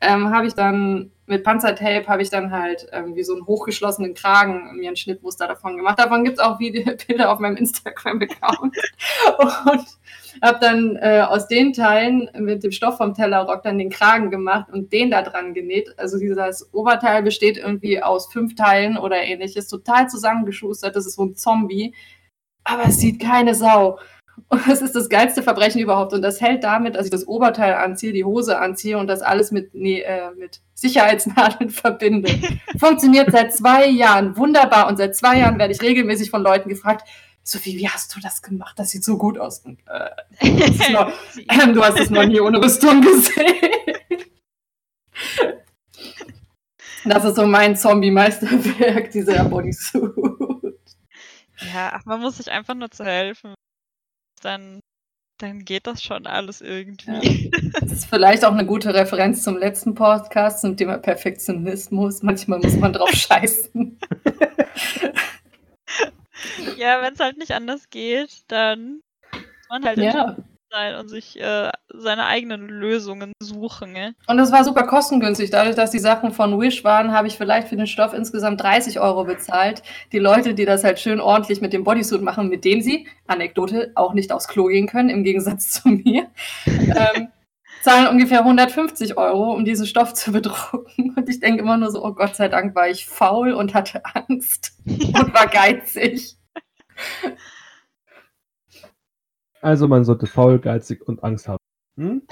ähm, 0.05 0.29
habe 0.29 0.47
ich 0.47 0.53
dann 0.53 1.11
mit 1.27 1.43
Panzertape 1.43 2.07
habe 2.07 2.21
ich 2.21 2.29
dann 2.29 2.51
halt 2.51 2.87
ähm, 2.91 3.15
wie 3.15 3.23
so 3.23 3.33
einen 3.33 3.47
hochgeschlossenen 3.47 4.13
Kragen 4.13 4.75
mir 4.75 4.89
ein 4.89 4.95
Schnittmuster 4.95 5.47
davon 5.47 5.75
gemacht. 5.75 5.97
Davon 5.97 6.23
gibt 6.23 6.37
es 6.37 6.43
auch 6.43 6.59
Video 6.59 6.93
Bilder 7.07 7.31
auf 7.31 7.39
meinem 7.39 7.57
Instagram-Account. 7.57 8.77
Und 9.65 9.85
habe 10.41 10.59
dann 10.59 10.97
äh, 10.97 11.21
aus 11.27 11.47
den 11.47 11.73
Teilen 11.73 12.29
mit 12.37 12.63
dem 12.63 12.71
Stoff 12.71 12.97
vom 12.97 13.13
Tellerrock 13.13 13.63
dann 13.63 13.77
den 13.77 13.89
Kragen 13.89 14.29
gemacht 14.29 14.67
und 14.71 14.91
den 14.91 15.09
da 15.09 15.21
dran 15.21 15.53
genäht. 15.53 15.97
Also 15.97 16.19
dieses 16.19 16.73
Oberteil 16.73 17.23
besteht 17.23 17.57
irgendwie 17.57 18.03
aus 18.03 18.31
fünf 18.31 18.53
Teilen 18.55 18.97
oder 18.97 19.23
ähnliches, 19.23 19.69
total 19.69 20.09
zusammengeschustert. 20.09 20.95
Das 20.95 21.05
ist 21.05 21.15
so 21.15 21.23
ein 21.23 21.35
Zombie. 21.35 21.93
Aber 22.65 22.85
es 22.87 22.99
sieht 22.99 23.21
keine 23.21 23.55
Sau. 23.55 23.97
Und 24.49 24.67
das 24.67 24.81
ist 24.81 24.95
das 24.95 25.09
geilste 25.09 25.43
Verbrechen 25.43 25.79
überhaupt. 25.81 26.13
Und 26.13 26.21
das 26.21 26.41
hält 26.41 26.63
damit, 26.63 26.95
dass 26.95 27.05
ich 27.05 27.11
das 27.11 27.27
Oberteil 27.27 27.73
anziehe, 27.75 28.13
die 28.13 28.23
Hose 28.25 28.59
anziehe 28.59 28.97
und 28.97 29.07
das 29.07 29.21
alles 29.21 29.51
mit, 29.51 29.73
nee, 29.73 30.01
äh, 30.01 30.31
mit 30.37 30.61
Sicherheitsnadeln 30.73 31.69
verbinde. 31.71 32.29
Funktioniert 32.77 33.31
seit 33.31 33.53
zwei 33.53 33.87
Jahren 33.87 34.35
wunderbar. 34.37 34.87
Und 34.87 34.97
seit 34.97 35.15
zwei 35.15 35.39
Jahren 35.39 35.57
werde 35.57 35.73
ich 35.73 35.81
regelmäßig 35.81 36.29
von 36.29 36.41
Leuten 36.43 36.69
gefragt, 36.69 37.07
Sophie, 37.43 37.77
wie 37.77 37.87
hast 37.89 38.15
du 38.15 38.19
das 38.19 38.41
gemacht? 38.41 38.77
Das 38.79 38.89
sieht 38.89 39.03
so 39.03 39.17
gut 39.17 39.37
aus. 39.37 39.59
Und, 39.59 39.79
äh, 39.87 40.91
noch- 40.91 41.11
ähm, 41.63 41.73
du 41.73 41.83
hast 41.83 41.99
es 41.99 42.09
noch 42.09 42.25
nie 42.25 42.39
ohne 42.39 42.61
Rüstung 42.61 43.01
gesehen. 43.01 43.55
Das 47.05 47.23
ist 47.23 47.35
so 47.35 47.45
mein 47.45 47.75
Zombie-Meisterwerk, 47.75 49.11
dieser 49.11 49.43
Bodysuit. 49.45 50.73
Ja, 51.73 51.91
ach, 51.93 52.05
man 52.05 52.19
muss 52.19 52.37
sich 52.37 52.51
einfach 52.51 52.73
nur 52.73 52.89
zu 52.89 53.05
helfen. 53.05 53.53
Dann, 54.45 54.79
dann 55.39 55.65
geht 55.65 55.87
das 55.87 56.03
schon 56.03 56.27
alles 56.27 56.61
irgendwie. 56.61 57.49
Das 57.81 57.91
ist 57.91 58.05
vielleicht 58.05 58.45
auch 58.45 58.51
eine 58.51 58.63
gute 58.67 58.93
Referenz 58.93 59.41
zum 59.41 59.57
letzten 59.57 59.95
Podcast 59.95 60.61
zum 60.61 60.77
Thema 60.77 60.99
Perfektionismus. 60.99 62.21
Manchmal 62.21 62.59
muss 62.59 62.75
man 62.75 62.93
drauf 62.93 63.09
scheißen. 63.13 63.99
Ja, 66.77 67.01
wenn 67.01 67.13
es 67.15 67.19
halt 67.19 67.39
nicht 67.39 67.53
anders 67.53 67.89
geht, 67.89 68.43
dann 68.49 69.01
muss 69.31 69.41
man 69.69 69.83
halt 69.83 69.97
Ja. 69.97 70.37
Sein 70.71 70.95
und 70.95 71.07
sich 71.07 71.39
äh, 71.39 71.71
seine 71.93 72.25
eigenen 72.25 72.67
Lösungen 72.67 73.33
suchen. 73.41 73.93
Ne? 73.93 74.15
Und 74.27 74.39
es 74.39 74.51
war 74.51 74.63
super 74.63 74.83
kostengünstig. 74.83 75.49
Dadurch, 75.49 75.75
dass 75.75 75.91
die 75.91 75.99
Sachen 75.99 76.31
von 76.31 76.59
Wish 76.59 76.83
waren, 76.83 77.11
habe 77.11 77.27
ich 77.27 77.37
vielleicht 77.37 77.67
für 77.67 77.75
den 77.75 77.87
Stoff 77.87 78.13
insgesamt 78.13 78.61
30 78.61 78.99
Euro 78.99 79.23
bezahlt. 79.25 79.83
Die 80.11 80.19
Leute, 80.19 80.53
die 80.53 80.65
das 80.65 80.83
halt 80.83 80.99
schön 80.99 81.19
ordentlich 81.19 81.61
mit 81.61 81.73
dem 81.73 81.83
Bodysuit 81.83 82.21
machen, 82.21 82.49
mit 82.49 82.65
dem 82.65 82.81
sie, 82.81 83.07
Anekdote, 83.27 83.91
auch 83.95 84.13
nicht 84.13 84.31
aufs 84.31 84.47
Klo 84.47 84.65
gehen 84.65 84.87
können, 84.87 85.09
im 85.09 85.23
Gegensatz 85.23 85.71
zu 85.71 85.89
mir, 85.89 86.27
ähm, 86.65 87.29
zahlen 87.81 88.07
ungefähr 88.07 88.39
150 88.39 89.17
Euro, 89.17 89.53
um 89.53 89.63
diesen 89.63 89.85
Stoff 89.85 90.13
zu 90.13 90.31
bedrucken. 90.31 91.13
Und 91.15 91.29
ich 91.29 91.39
denke 91.39 91.61
immer 91.61 91.77
nur 91.77 91.91
so, 91.91 92.03
oh 92.03 92.13
Gott 92.13 92.35
sei 92.35 92.47
Dank 92.47 92.75
war 92.75 92.89
ich 92.89 93.05
faul 93.05 93.53
und 93.53 93.73
hatte 93.73 94.01
Angst 94.05 94.73
und 94.85 95.33
war 95.33 95.47
geizig. 95.47 96.35
Also 99.65 99.87
man 99.87 100.05
sollte 100.05 100.27
faul, 100.27 100.59
geizig 100.59 101.01
und 101.07 101.23
Angst 101.23 101.47
haben. 101.47 101.63
Hm? 101.97 102.21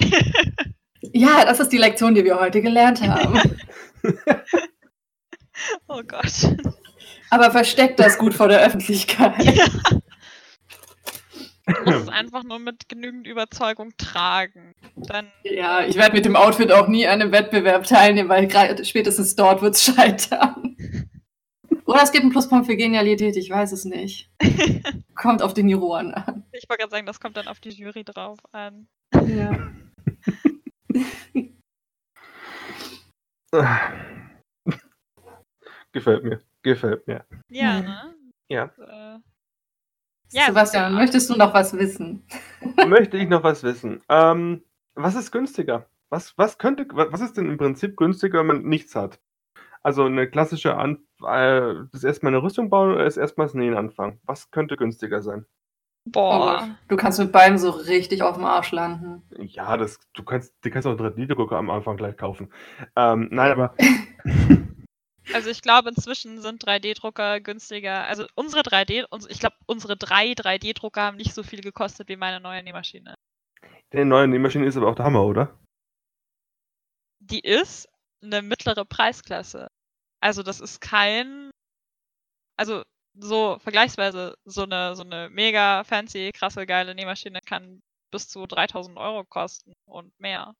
Ja, 1.12 1.44
das 1.44 1.60
ist 1.60 1.68
die 1.68 1.76
Lektion, 1.76 2.14
die 2.14 2.24
wir 2.24 2.40
heute 2.40 2.62
gelernt 2.62 3.02
haben. 3.06 3.38
Oh 5.86 6.02
Gott. 6.06 6.56
Aber 7.30 7.50
versteckt 7.50 8.00
das 8.00 8.18
gut 8.18 8.34
vor 8.34 8.48
der 8.48 8.60
Öffentlichkeit. 8.60 9.34
Du 11.66 11.90
musst 11.90 12.02
es 12.02 12.08
einfach 12.08 12.42
nur 12.44 12.58
mit 12.58 12.88
genügend 12.88 13.26
Überzeugung 13.26 13.92
tragen. 13.96 14.74
Dann 14.96 15.28
Ja, 15.44 15.84
ich 15.84 15.96
werde 15.96 16.14
mit 16.14 16.26
dem 16.26 16.36
Outfit 16.36 16.70
auch 16.70 16.88
nie 16.88 17.06
an 17.06 17.22
einem 17.22 17.32
Wettbewerb 17.32 17.86
teilnehmen, 17.86 18.28
weil 18.28 18.46
gerade 18.48 18.84
spätestens 18.84 19.34
dort 19.34 19.62
wird 19.62 19.74
es 19.74 19.84
scheitern. 19.84 20.76
Oder 21.86 22.02
es 22.02 22.12
gibt 22.12 22.22
einen 22.22 22.32
Pluspunkt 22.32 22.66
für 22.66 22.76
Genialität, 22.76 23.36
ich 23.36 23.50
weiß 23.50 23.72
es 23.72 23.84
nicht. 23.84 24.30
Kommt 25.14 25.42
auf 25.42 25.52
den 25.54 25.68
Juroren 25.68 26.14
an. 26.14 26.44
Ich 26.52 26.68
wollte 26.68 26.80
gerade 26.82 26.90
sagen, 26.90 27.06
das 27.06 27.20
kommt 27.20 27.36
dann 27.36 27.46
auf 27.48 27.60
die 27.60 27.70
Jury 27.70 28.04
drauf 28.04 28.38
an. 28.52 28.86
Ja. 29.26 29.70
Gefällt 35.92 36.24
mir. 36.24 36.40
Gefällt 36.62 37.06
mir. 37.06 37.24
Ja, 37.50 37.80
ne? 37.80 38.14
Ja. 38.48 38.64
Äh, 38.78 39.18
Ja, 40.32 40.46
Sebastian, 40.46 40.92
ja. 40.92 40.98
möchtest 40.98 41.30
du 41.30 41.36
noch 41.36 41.54
was 41.54 41.72
wissen? 41.74 42.26
Möchte 42.88 43.16
ich 43.18 43.28
noch 43.28 43.42
was 43.44 43.62
wissen? 43.62 44.02
Ähm, 44.08 44.64
was 44.94 45.14
ist 45.14 45.30
günstiger? 45.30 45.88
Was, 46.10 46.36
was 46.36 46.58
könnte, 46.58 46.86
wa- 46.92 47.08
was 47.10 47.20
ist 47.20 47.36
denn 47.36 47.48
im 47.48 47.56
Prinzip 47.58 47.96
günstiger, 47.96 48.40
wenn 48.40 48.46
man 48.46 48.62
nichts 48.64 48.94
hat? 48.96 49.20
Also 49.82 50.04
eine 50.04 50.28
klassische 50.28 50.76
An 50.76 51.04
äh, 51.24 51.86
das 51.92 52.04
erstmal 52.04 52.32
eine 52.34 52.42
Rüstung 52.42 52.70
bauen 52.70 52.92
oder 52.92 53.06
ist 53.06 53.16
erstmal 53.16 53.46
das 53.46 53.54
Nähen 53.54 53.76
anfangen? 53.76 54.20
Was 54.24 54.50
könnte 54.50 54.76
günstiger 54.76 55.22
sein? 55.22 55.46
boah. 56.06 56.76
Du 56.88 56.96
kannst 56.96 57.18
mit 57.18 57.32
beidem 57.32 57.56
so 57.56 57.70
richtig 57.70 58.22
auf 58.22 58.36
dem 58.36 58.44
Arsch 58.44 58.72
landen. 58.72 59.22
Ja, 59.38 59.76
das, 59.78 59.98
du 60.12 60.22
kannst, 60.22 60.52
die 60.62 60.70
kannst 60.70 60.86
auch 60.86 60.96
3D-Drucker 60.98 61.56
am 61.56 61.70
Anfang 61.70 61.96
gleich 61.96 62.16
kaufen. 62.16 62.52
Ähm, 62.94 63.28
nein, 63.30 63.52
aber 63.52 63.74
Also 65.32 65.48
ich 65.48 65.62
glaube, 65.62 65.88
inzwischen 65.88 66.42
sind 66.42 66.62
3D-Drucker 66.62 67.40
günstiger. 67.40 68.04
Also 68.04 68.26
unsere 68.34 68.60
3D, 68.62 69.06
uns- 69.08 69.26
ich 69.30 69.40
glaube, 69.40 69.56
unsere 69.66 69.96
drei 69.96 70.32
3D-Drucker 70.32 71.00
haben 71.00 71.16
nicht 71.16 71.32
so 71.32 71.42
viel 71.42 71.62
gekostet 71.62 72.08
wie 72.10 72.16
meine 72.16 72.40
neue 72.40 72.62
Nähmaschine. 72.62 73.14
die 73.94 74.04
neue 74.04 74.28
Nähmaschine 74.28 74.66
ist 74.66 74.76
aber 74.76 74.88
auch 74.88 74.94
der 74.96 75.06
Hammer, 75.06 75.24
oder? 75.24 75.58
Die 77.20 77.40
ist 77.40 77.88
eine 78.22 78.42
mittlere 78.42 78.84
Preisklasse. 78.84 79.68
Also 80.24 80.42
das 80.42 80.58
ist 80.60 80.80
kein, 80.80 81.50
also 82.56 82.82
so 83.20 83.58
vergleichsweise 83.58 84.34
so 84.46 84.62
eine 84.62 84.96
so 84.96 85.02
eine 85.02 85.28
mega 85.28 85.84
fancy, 85.84 86.30
krasse, 86.32 86.64
geile 86.64 86.94
Nähmaschine 86.94 87.40
kann 87.44 87.82
bis 88.10 88.28
zu 88.28 88.46
3000 88.46 88.96
Euro 88.96 89.24
kosten 89.24 89.74
und 89.84 90.18
mehr. 90.18 90.54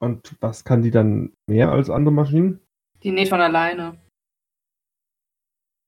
Und 0.00 0.34
was 0.40 0.64
kann 0.64 0.80
die 0.80 0.90
dann 0.90 1.34
mehr 1.46 1.70
als 1.70 1.90
andere 1.90 2.14
Maschinen? 2.14 2.66
Die 3.02 3.12
näht 3.12 3.28
von 3.28 3.40
alleine. 3.42 4.00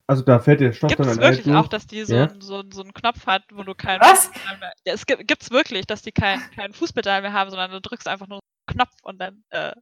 Also 0.07 0.23
da 0.23 0.39
fällt 0.41 0.61
der 0.61 0.73
Stoff 0.75 0.91
Gibt 0.91 1.01
dann 1.01 1.09
es 1.09 1.17
alleine 1.19 1.37
wirklich 1.39 1.55
auch, 1.57 1.69
dass 1.69 1.87
die 1.87 2.05
so, 2.05 2.15
Ja. 2.15 2.25
ein- 2.25 2.43
so, 2.43 2.63
so 2.71 2.83
einen 2.83 2.93
Knopf 2.93 3.25
hat, 3.27 3.45
wo 3.53 3.63
du 3.63 3.75
kein 3.75 4.01
Was? 4.03 4.27
Fußpedal 4.27 4.59
mehr. 4.59 4.73
Ja, 4.85 4.93
es 4.93 5.07
gibt 5.07 5.27
gibt's 5.27 5.51
wirklich, 5.51 5.87
dass 5.87 6.03
die 6.03 6.13
kein, 6.13 6.41
kein 6.51 6.75
Fußpedal 6.75 7.23
mehr 7.23 7.33
haben, 7.33 7.49
sondern 7.49 7.71
du 7.71 7.81
drückst 7.81 8.07
einfach 8.07 8.27
nur 8.27 8.41
einen 8.67 8.77
Knopf 8.77 8.95
und 9.03 9.19
dann 9.19 9.45
äh, 9.49 9.73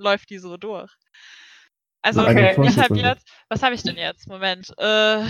läuft 0.00 0.30
die 0.30 0.38
so 0.38 0.56
durch. 0.56 0.90
Also 2.04 2.20
Okay. 2.20 2.54
ich 2.62 2.78
habe 2.78 2.96
jetzt, 2.96 3.26
was 3.48 3.62
habe 3.62 3.74
ich 3.74 3.82
denn 3.82 3.96
jetzt? 3.96 4.28
Moment. 4.28 4.70
Äh, 4.76 5.24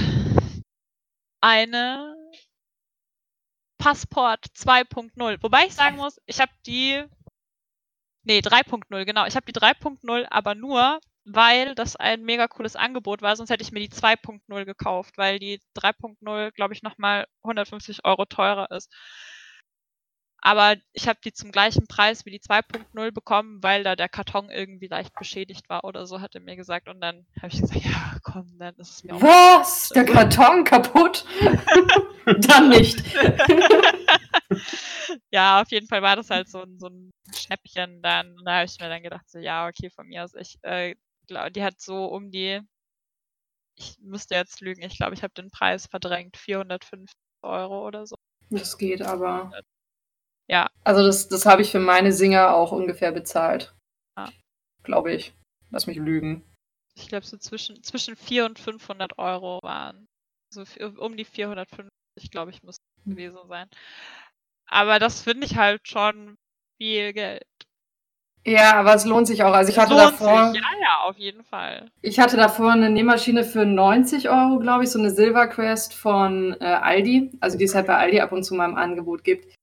eine 1.41 2.17
Passport 3.79 4.47
2.0. 4.57 5.41
Wobei 5.43 5.67
ich 5.67 5.75
sagen 5.75 5.97
muss, 5.97 6.21
ich 6.27 6.41
habe 6.41 6.51
die. 6.67 7.05
Nee, 8.25 8.41
3.0, 8.41 9.05
genau. 9.05 9.25
Ich 9.27 9.37
habe 9.37 9.47
die 9.47 9.53
3.0, 9.53 10.27
aber 10.31 10.57
nur, 10.57 10.99
weil 11.25 11.77
das 11.77 11.95
ein 11.95 12.23
mega 12.25 12.49
cooles 12.49 12.75
Angebot 12.75 13.23
war, 13.23 13.37
sonst 13.37 13.51
hätte 13.51 13.63
ich 13.63 13.71
mir 13.71 13.81
die 13.81 13.95
2.0 13.95 14.65
gekauft, 14.65 15.17
weil 15.17 15.39
die 15.39 15.61
3.0, 15.77 16.51
glaube 16.53 16.75
ich, 16.75 16.83
nochmal 16.83 17.27
150 17.45 18.05
Euro 18.05 18.25
teurer 18.25 18.69
ist. 18.73 18.91
Aber 20.47 20.77
ich 20.93 21.09
habe 21.09 21.19
die 21.25 21.33
zum 21.33 21.53
gleichen 21.53 21.87
Preis 21.87 22.27
wie 22.27 22.31
die 22.31 22.39
2.0 22.39 23.13
bekommen, 23.13 23.63
weil 23.63 23.83
da 23.83 23.97
der 23.97 24.11
Karton 24.11 24.51
irgendwie 24.51 24.89
leicht 24.89 25.15
beschädigt 25.15 25.71
war 25.71 25.85
oder 25.85 26.07
so, 26.07 26.21
hat 26.21 26.35
er 26.35 26.43
mir 26.43 26.55
gesagt. 26.55 26.87
Und 26.87 27.01
dann 27.01 27.27
habe 27.39 27.49
ich 27.49 27.63
gesagt, 27.63 27.83
ja, 27.83 28.17
komm, 28.23 28.59
dann 28.59 28.75
ist 28.77 28.91
es 28.91 29.05
mir 29.05 29.15
auch. 29.15 29.23
Was? 29.23 29.89
Der 29.89 30.05
Karton 30.05 30.65
kaputt? 30.65 31.25
Dann 32.27 32.69
nicht. 32.69 33.03
ja, 35.31 35.63
auf 35.63 35.71
jeden 35.71 35.87
Fall 35.87 36.03
war 36.03 36.17
das 36.17 36.29
halt 36.29 36.49
so 36.49 36.63
ein, 36.63 36.79
so 36.79 36.89
ein 36.89 37.11
Schnäppchen 37.35 38.03
dann. 38.03 38.39
Und 38.39 38.45
da 38.45 38.57
habe 38.57 38.65
ich 38.65 38.79
mir 38.81 38.89
dann 38.89 39.03
gedacht, 39.03 39.29
so, 39.29 39.39
ja, 39.39 39.69
okay, 39.69 39.91
von 39.91 40.07
mir 40.07 40.25
aus, 40.25 40.35
ich 40.35 40.57
äh, 40.63 40.95
glaube, 41.27 41.53
die 41.53 41.63
hat 41.63 41.81
so 41.83 42.07
um 42.07 42.31
die, 42.31 42.61
ich 43.77 43.97
müsste 44.01 44.37
jetzt 44.37 44.63
lügen, 44.63 44.83
ich 44.83 44.97
glaube, 44.97 45.15
ich 45.15 45.23
habe 45.23 45.35
den 45.35 45.51
Preis 45.51 45.87
verdrängt, 45.87 46.39
450 46.39 47.15
Euro 47.43 47.87
oder 47.87 48.07
so. 48.07 48.17
Das 48.49 48.79
geht 48.79 49.03
aber. 49.03 49.53
Ja. 50.51 50.69
Also 50.85 51.03
das, 51.05 51.29
das 51.29 51.47
habe 51.47 51.63
ich 51.63 51.71
für 51.71 51.81
meine 51.81 52.13
Singer 52.13 52.55
auch 52.55 52.73
ungefähr 52.73 53.13
bezahlt. 53.13 53.75
Ja. 54.19 54.29
Glaube 54.83 55.13
ich. 55.13 55.35
Lass 55.71 55.87
mich 55.87 55.97
lügen. 55.97 56.45
Ich 56.97 57.09
glaube, 57.09 57.27
so 57.27 57.37
zwischen, 57.37 57.83
zwischen 57.83 58.17
400 58.17 58.51
und 58.51 58.59
500 58.59 59.19
Euro 59.19 59.59
waren. 59.63 60.07
So 60.53 60.65
um 60.99 61.17
die 61.17 61.25
450, 61.25 61.91
glaube 62.31 62.53
ich, 62.53 62.63
müsste 62.63 62.83
es 63.01 63.07
Hm. 63.07 63.17
gewesen 63.17 63.39
sein. 63.49 63.69
Aber 64.71 64.99
das 64.99 65.21
finde 65.23 65.47
ich 65.47 65.57
halt 65.57 65.87
schon 65.89 66.37
viel 66.81 67.13
Geld. 67.13 67.45
Ja, 68.47 68.75
aber 68.75 68.95
es 68.95 69.05
lohnt 69.07 69.27
sich 69.27 69.43
auch. 69.43 69.55
Also 69.55 69.73
ich 69.73 69.79
hatte 69.79 69.95
lohnt 69.95 70.13
davor, 70.13 70.53
sich. 70.53 70.61
Ja, 70.63 70.69
ja, 70.81 71.01
auf 71.05 71.17
jeden 71.17 71.45
Fall. 71.45 71.91
ich 72.03 72.21
hatte 72.21 72.37
davor 72.37 72.73
eine 72.73 72.91
Nähmaschine 72.91 73.43
für 73.43 73.65
90 73.65 74.29
Euro, 74.29 74.59
glaube 74.59 74.85
ich, 74.85 74.91
so 74.91 74.99
eine 74.99 75.11
Silver 75.11 75.49
Quest 75.49 75.95
von 75.95 76.55
äh, 76.61 76.65
Aldi, 76.65 77.33
also 77.41 77.57
die 77.57 77.65
es 77.65 77.75
halt 77.75 77.87
bei 77.87 77.97
Aldi 77.97 78.21
ab 78.21 78.33
und 78.33 78.45
zu 78.45 78.55
mal 78.55 78.69
im 78.69 78.77
Angebot 78.77 79.25
gibt. 79.25 79.55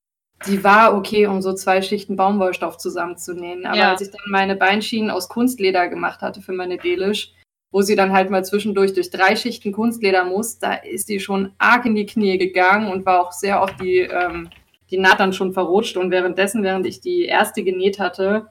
Die 0.47 0.63
war 0.63 0.95
okay, 0.95 1.27
um 1.27 1.41
so 1.41 1.53
zwei 1.53 1.81
Schichten 1.81 2.15
Baumwollstoff 2.15 2.77
zusammenzunähen. 2.77 3.65
Aber 3.65 3.77
Ja. 3.77 3.91
als 3.91 4.01
ich 4.01 4.09
dann 4.09 4.21
meine 4.27 4.55
Beinschienen 4.55 5.11
aus 5.11 5.29
Kunstleder 5.29 5.87
gemacht 5.87 6.21
hatte 6.21 6.41
für 6.41 6.53
meine 6.53 6.77
Delish, 6.77 7.33
wo 7.71 7.81
sie 7.81 7.95
dann 7.95 8.11
halt 8.11 8.29
mal 8.29 8.43
zwischendurch 8.43 8.93
durch 8.93 9.11
drei 9.11 9.35
Schichten 9.35 9.71
Kunstleder 9.71 10.25
muss, 10.25 10.59
da 10.59 10.73
ist 10.73 11.09
die 11.09 11.19
schon 11.19 11.53
arg 11.57 11.85
in 11.85 11.95
die 11.95 12.05
Knie 12.05 12.37
gegangen 12.37 12.91
und 12.91 13.05
war 13.05 13.21
auch 13.21 13.31
sehr 13.31 13.61
oft 13.61 13.79
die, 13.79 13.99
ähm, 13.99 14.49
die 14.89 14.97
Naht 14.97 15.19
dann 15.19 15.31
schon 15.31 15.53
verrutscht. 15.53 15.95
Und 15.95 16.11
währenddessen, 16.11 16.63
während 16.63 16.85
ich 16.85 16.99
die 17.01 17.25
erste 17.25 17.63
genäht 17.63 17.99
hatte, 17.99 18.47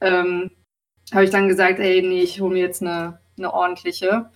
ähm, 0.00 0.50
habe 1.12 1.24
ich 1.24 1.30
dann 1.30 1.48
gesagt, 1.48 1.80
ey, 1.80 2.00
nee, 2.02 2.22
ich 2.22 2.40
hole 2.40 2.54
mir 2.54 2.60
jetzt 2.60 2.82
eine, 2.82 3.20
eine 3.36 3.52
ordentliche. 3.52 4.30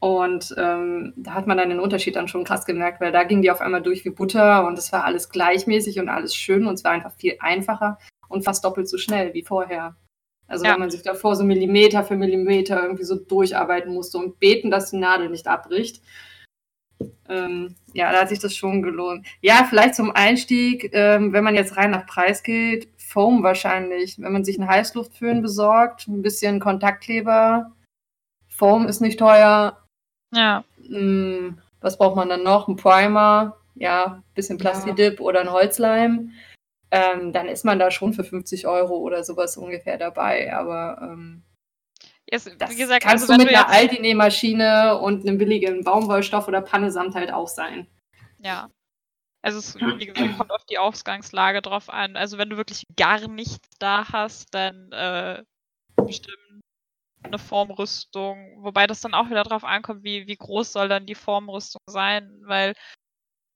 Und 0.00 0.54
ähm, 0.56 1.12
da 1.16 1.34
hat 1.34 1.46
man 1.48 1.56
dann 1.58 1.70
den 1.70 1.80
Unterschied 1.80 2.14
dann 2.14 2.28
schon 2.28 2.44
krass 2.44 2.64
gemerkt, 2.66 3.00
weil 3.00 3.10
da 3.10 3.24
ging 3.24 3.42
die 3.42 3.50
auf 3.50 3.60
einmal 3.60 3.82
durch 3.82 4.04
wie 4.04 4.10
Butter 4.10 4.66
und 4.66 4.78
es 4.78 4.92
war 4.92 5.04
alles 5.04 5.28
gleichmäßig 5.28 5.98
und 5.98 6.08
alles 6.08 6.34
schön 6.36 6.66
und 6.66 6.74
es 6.74 6.84
war 6.84 6.92
einfach 6.92 7.12
viel 7.12 7.36
einfacher 7.40 7.98
und 8.28 8.44
fast 8.44 8.64
doppelt 8.64 8.88
so 8.88 8.96
schnell 8.96 9.34
wie 9.34 9.42
vorher. 9.42 9.96
Also 10.46 10.64
Ja. 10.64 10.72
wenn 10.72 10.80
man 10.80 10.90
sich 10.90 11.02
davor 11.02 11.34
so 11.34 11.44
Millimeter 11.44 12.04
für 12.04 12.16
Millimeter 12.16 12.80
irgendwie 12.80 13.04
so 13.04 13.16
durcharbeiten 13.16 13.92
musste 13.92 14.18
und 14.18 14.38
beten, 14.38 14.70
dass 14.70 14.90
die 14.90 14.98
Nadel 14.98 15.30
nicht 15.30 15.48
abbricht. 15.48 16.00
Ähm, 17.28 17.74
ja, 17.92 18.10
da 18.12 18.20
hat 18.20 18.28
sich 18.28 18.38
das 18.38 18.54
schon 18.54 18.82
gelohnt. 18.82 19.26
Ja, 19.40 19.66
vielleicht 19.68 19.94
zum 19.94 20.10
Einstieg, 20.12 20.90
ähm, 20.94 21.32
wenn 21.32 21.44
man 21.44 21.54
jetzt 21.54 21.76
rein 21.76 21.90
nach 21.90 22.06
Preis 22.06 22.42
geht, 22.42 22.88
Foam 22.96 23.42
wahrscheinlich. 23.42 24.18
Wenn 24.18 24.32
man 24.32 24.44
sich 24.44 24.58
einen 24.58 24.68
Heißluftföhn 24.68 25.42
besorgt, 25.42 26.08
ein 26.08 26.22
bisschen 26.22 26.60
Kontaktkleber. 26.60 27.72
Foam 28.48 28.88
ist 28.88 29.00
nicht 29.00 29.18
teuer. 29.18 29.84
Ja. 30.32 30.64
Hm, 30.86 31.58
was 31.80 31.96
braucht 31.98 32.16
man 32.16 32.28
dann 32.28 32.42
noch? 32.42 32.68
Ein 32.68 32.76
Primer, 32.76 33.56
ja, 33.74 34.04
ein 34.06 34.34
bisschen 34.34 34.58
Ja. 34.58 34.62
Plastidip 34.62 35.20
oder 35.20 35.40
ein 35.40 35.52
Holzleim. 35.52 36.32
Ähm, 36.90 37.32
dann 37.32 37.48
ist 37.48 37.64
man 37.64 37.78
da 37.78 37.90
schon 37.90 38.14
für 38.14 38.24
50 38.24 38.66
Euro 38.66 38.96
oder 38.96 39.22
sowas 39.22 39.56
ungefähr 39.56 39.98
dabei. 39.98 40.54
Aber 40.54 40.98
ähm, 41.02 41.42
Jetzt, 42.30 42.50
das 42.58 42.70
wie 42.70 42.76
gesagt, 42.76 43.04
kannst 43.04 43.22
also 43.22 43.34
du 43.34 43.44
mit 43.44 43.54
du 43.54 43.58
einer 43.58 43.68
Aldi-Nähmaschine 43.70 44.98
und 44.98 45.26
einem 45.26 45.38
billigen 45.38 45.82
Baumwollstoff 45.82 46.46
oder 46.48 46.60
Pannesamt 46.60 47.14
halt 47.14 47.32
auch 47.32 47.48
sein. 47.48 47.86
Ja. 48.38 48.68
Also 49.40 49.58
es, 49.58 49.76
wie 49.76 50.06
gesagt, 50.06 50.36
kommt 50.36 50.50
auf 50.50 50.64
die 50.66 50.78
Ausgangslage 50.78 51.62
drauf 51.62 51.88
an. 51.88 52.16
Also 52.16 52.38
wenn 52.38 52.50
du 52.50 52.56
wirklich 52.56 52.82
gar 52.96 53.26
nichts 53.28 53.68
da 53.78 54.12
hast, 54.12 54.52
dann 54.52 54.90
äh, 54.92 55.42
bestimmt 55.96 56.36
eine 57.24 57.38
Formrüstung. 57.38 58.62
Wobei 58.62 58.86
das 58.86 59.00
dann 59.00 59.14
auch 59.14 59.30
wieder 59.30 59.42
drauf 59.44 59.64
ankommt, 59.64 60.04
wie, 60.04 60.26
wie 60.26 60.36
groß 60.36 60.72
soll 60.72 60.88
dann 60.88 61.06
die 61.06 61.14
Formrüstung 61.14 61.82
sein, 61.86 62.30
weil 62.44 62.74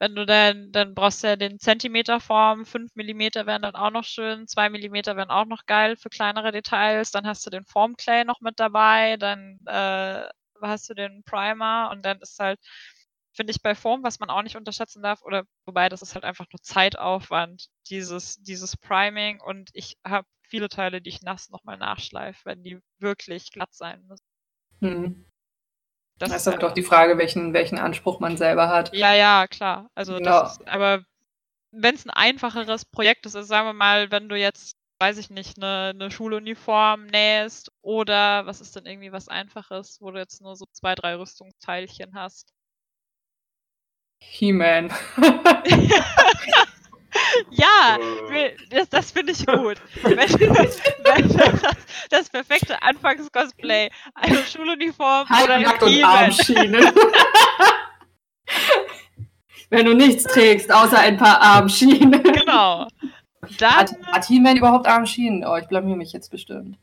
wenn 0.00 0.16
du 0.16 0.26
dann, 0.26 0.72
dann 0.72 0.94
brauchst 0.94 1.22
du 1.22 1.28
ja 1.28 1.36
den 1.36 1.60
Zentimeterform, 1.60 2.66
5 2.66 2.90
mm 2.96 3.46
wären 3.46 3.62
dann 3.62 3.76
auch 3.76 3.90
noch 3.90 4.04
schön, 4.04 4.48
2 4.48 4.68
mm 4.68 4.94
wären 5.16 5.30
auch 5.30 5.44
noch 5.46 5.64
geil 5.66 5.96
für 5.96 6.08
kleinere 6.10 6.50
Details, 6.50 7.12
dann 7.12 7.26
hast 7.26 7.46
du 7.46 7.50
den 7.50 7.64
Formclay 7.64 8.24
noch 8.24 8.40
mit 8.40 8.58
dabei, 8.58 9.16
dann 9.16 9.60
äh, 9.66 10.24
hast 10.60 10.90
du 10.90 10.94
den 10.94 11.22
Primer 11.24 11.90
und 11.92 12.04
dann 12.04 12.20
ist 12.20 12.38
halt, 12.40 12.58
finde 13.32 13.50
ich 13.52 13.62
bei 13.62 13.74
Form, 13.74 14.02
was 14.02 14.20
man 14.20 14.30
auch 14.30 14.42
nicht 14.42 14.56
unterschätzen 14.56 15.02
darf, 15.02 15.22
oder 15.22 15.44
wobei 15.66 15.88
das 15.88 16.02
ist 16.02 16.14
halt 16.14 16.24
einfach 16.24 16.46
nur 16.52 16.60
Zeitaufwand, 16.62 17.66
dieses, 17.88 18.36
dieses 18.42 18.76
Priming 18.76 19.40
und 19.40 19.70
ich 19.72 19.96
habe 20.06 20.26
viele 20.48 20.68
Teile, 20.68 21.00
die 21.00 21.08
ich 21.10 21.22
nass 21.22 21.48
nochmal 21.50 21.78
nachschleife, 21.78 22.40
wenn 22.44 22.62
die 22.62 22.78
wirklich 22.98 23.50
glatt 23.52 23.72
sein 23.74 24.04
müssen. 24.06 24.24
Hm. 24.80 25.24
Das 26.18 26.28
Das 26.28 26.36
ist 26.36 26.42
ist 26.42 26.48
aber 26.48 26.52
halt- 26.54 26.62
doch 26.62 26.74
die 26.74 26.82
Frage, 26.82 27.18
welchen, 27.18 27.52
welchen 27.54 27.78
Anspruch 27.78 28.20
man 28.20 28.36
selber 28.36 28.68
hat. 28.68 28.94
Ja, 28.94 29.14
ja, 29.14 29.46
klar. 29.48 29.90
Also 29.94 30.18
das 30.20 30.58
ist, 30.58 30.68
aber 30.68 31.04
wenn 31.72 31.94
es 31.94 32.04
ein 32.04 32.10
einfacheres 32.10 32.84
Projekt 32.84 33.24
ist, 33.26 33.34
also 33.34 33.46
sagen 33.48 33.66
wir 33.66 33.72
mal, 33.72 34.10
wenn 34.10 34.28
du 34.28 34.36
jetzt, 34.36 34.76
weiß 35.00 35.16
ich 35.18 35.30
nicht, 35.30 35.56
eine, 35.56 35.90
eine 35.94 36.10
Schuluniform 36.10 37.06
nähst 37.06 37.72
oder 37.80 38.44
was 38.46 38.60
ist 38.60 38.76
denn 38.76 38.84
irgendwie 38.86 39.10
was 39.10 39.28
Einfaches, 39.28 40.00
wo 40.00 40.10
du 40.10 40.18
jetzt 40.18 40.42
nur 40.42 40.54
so 40.54 40.66
zwei, 40.72 40.94
drei 40.94 41.16
Rüstungsteilchen 41.16 42.14
hast. 42.14 42.52
He-Man. 44.30 44.90
ja, 47.50 47.98
Äh. 48.32 48.56
das, 48.70 48.88
das 48.88 49.10
finde 49.10 49.32
ich 49.32 49.44
gut. 49.46 49.76
wenn, 50.02 50.16
wenn 50.18 51.28
das, 51.36 51.76
das 52.10 52.28
perfekte 52.30 52.80
Anfangs-Cosplay, 52.82 53.90
eine 54.14 54.38
Schuluniform 54.38 55.26
oder 55.26 55.54
ein 55.54 55.66
Halbnackt 55.66 55.82
und 55.82 55.88
He-Man. 55.90 56.10
Armschienen. 56.24 56.90
Wenn 59.70 59.86
du 59.86 59.94
nichts 59.94 60.24
trägst, 60.24 60.70
außer 60.70 60.98
ein 60.98 61.16
paar 61.16 61.40
Armschienen. 61.40 62.22
Genau. 62.22 62.86
Dann, 63.58 63.70
Hat, 63.74 63.90
hat 64.12 64.24
He-Man 64.26 64.58
überhaupt 64.58 64.86
Armschienen? 64.86 65.46
Oh, 65.46 65.56
ich 65.56 65.66
blamier 65.66 65.96
mich 65.96 66.12
jetzt 66.12 66.30
bestimmt. 66.30 66.76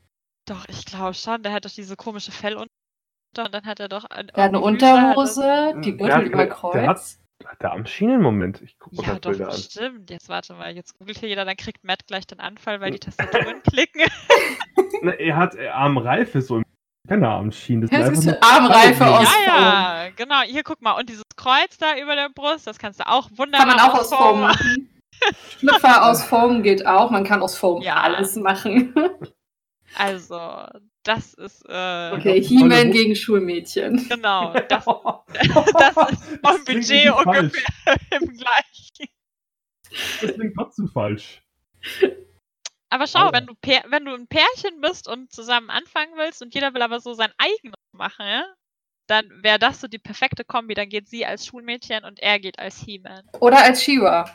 doch, 0.45 0.65
ich 0.67 0.85
glaube 0.85 1.13
schon, 1.13 1.43
der 1.43 1.51
hat 1.53 1.65
doch 1.65 1.69
diese 1.71 1.95
komische 1.95 2.31
Fell 2.31 2.55
unter 2.55 2.67
und 3.37 3.53
dann 3.53 3.63
hat 3.65 3.79
er 3.79 3.89
doch 3.89 4.05
ein, 4.05 4.27
Der 4.35 4.43
hat 4.45 4.49
eine 4.49 4.57
er- 4.57 4.63
Unterhose, 4.63 5.75
die 5.85 5.95
Gürtel 5.95 6.15
hat- 6.15 6.23
über 6.23 6.37
der 6.37 6.47
hat-. 7.39 7.51
Hat 7.51 7.61
der 7.61 7.71
Armschienen? 7.71 8.21
Moment, 8.21 8.61
ich 8.61 8.77
gucke 8.79 8.95
mal 8.97 9.05
Ja, 9.07 9.19
doch, 9.19 9.29
Bilder 9.31 9.49
an. 9.49 9.55
bestimmt. 9.55 10.09
Jetzt 10.09 10.29
warte 10.29 10.53
mal, 10.53 10.75
jetzt 10.75 10.97
googelt 10.97 11.17
hier 11.19 11.29
jeder, 11.29 11.45
dann 11.45 11.57
kriegt 11.57 11.83
Matt 11.83 12.05
gleich 12.07 12.27
den 12.27 12.39
Anfall, 12.39 12.79
weil 12.81 12.91
die 12.91 12.99
Tastaturen 12.99 13.61
klicken. 13.69 14.03
Na, 15.01 15.11
er 15.11 15.35
hat 15.37 15.55
äh, 15.55 15.67
Armreife 15.69 16.41
so 16.41 16.57
im 16.57 16.63
keine 17.07 17.27
Armschienen. 17.27 17.87
Das, 17.87 17.89
Das 17.91 18.09
ist 18.19 18.25
nur 18.25 18.37
Armreife 18.43 19.07
aus 19.07 19.27
ja, 19.47 20.03
ja, 20.05 20.09
genau. 20.15 20.41
Hier, 20.41 20.61
guck 20.63 20.79
mal. 20.81 20.91
Und 20.91 21.09
dieses 21.09 21.23
Kreuz 21.37 21.75
da 21.79 21.97
über 21.97 22.15
der 22.15 22.29
Brust, 22.29 22.67
das 22.67 22.77
kannst 22.77 22.99
du 22.99 23.07
auch 23.07 23.29
wunderbar 23.35 23.67
Kann 23.67 23.77
man 23.77 23.79
auch 23.89 23.99
aus 23.99 24.13
Foam 24.13 24.41
machen. 24.41 24.89
Schlüpfer 25.57 26.05
aus 26.05 26.23
Foam 26.23 26.61
geht 26.61 26.85
auch. 26.85 27.09
Man 27.09 27.23
kann 27.23 27.41
aus 27.41 27.57
Foam 27.57 27.81
Ja. 27.81 27.95
alles 27.95 28.35
machen. 28.35 28.93
Also, 29.95 30.39
das 31.03 31.33
ist, 31.33 31.65
äh, 31.67 32.11
Okay, 32.13 32.41
He-Man 32.43 32.91
gegen 32.91 33.15
Schulmädchen. 33.15 34.07
genau. 34.09 34.53
Das, 34.53 34.85
das 34.85 35.95
das 35.95 36.11
ist 36.11 36.23
vom 36.43 36.65
Budget 36.65 37.11
ungefähr 37.11 37.63
im 38.21 38.37
gleichen. 38.37 39.13
Das 40.21 40.33
klingt 40.33 40.55
trotzdem 40.55 40.87
falsch. 40.89 41.41
Aber 42.91 43.07
schau, 43.07 43.19
Aber- 43.19 43.37
wenn 43.37 43.45
du, 43.47 43.53
wenn 43.89 44.05
du 44.05 44.13
ein 44.13 44.27
Pärchen 44.27 44.81
bist 44.81 45.07
und 45.07 45.31
zusammen 45.31 45.69
anfangen 45.69 46.13
willst 46.17 46.41
und 46.41 46.53
jeder 46.53 46.73
will 46.73 46.81
aber 46.81 46.99
so 46.99 47.13
sein 47.13 47.31
eigenes 47.37 47.75
machen, 47.93 48.25
ja? 48.27 48.45
dann 49.07 49.27
wäre 49.41 49.57
das 49.57 49.81
so 49.81 49.87
die 49.87 49.97
perfekte 49.97 50.43
Kombi. 50.45 50.75
Dann 50.75 50.89
geht 50.89 51.07
sie 51.09 51.25
als 51.25 51.45
Schulmädchen 51.47 52.03
und 52.03 52.19
er 52.19 52.39
geht 52.39 52.59
als 52.59 52.77
He-Man. 52.81 53.23
Oder 53.39 53.57
als 53.63 53.81
Shiva. 53.83 54.29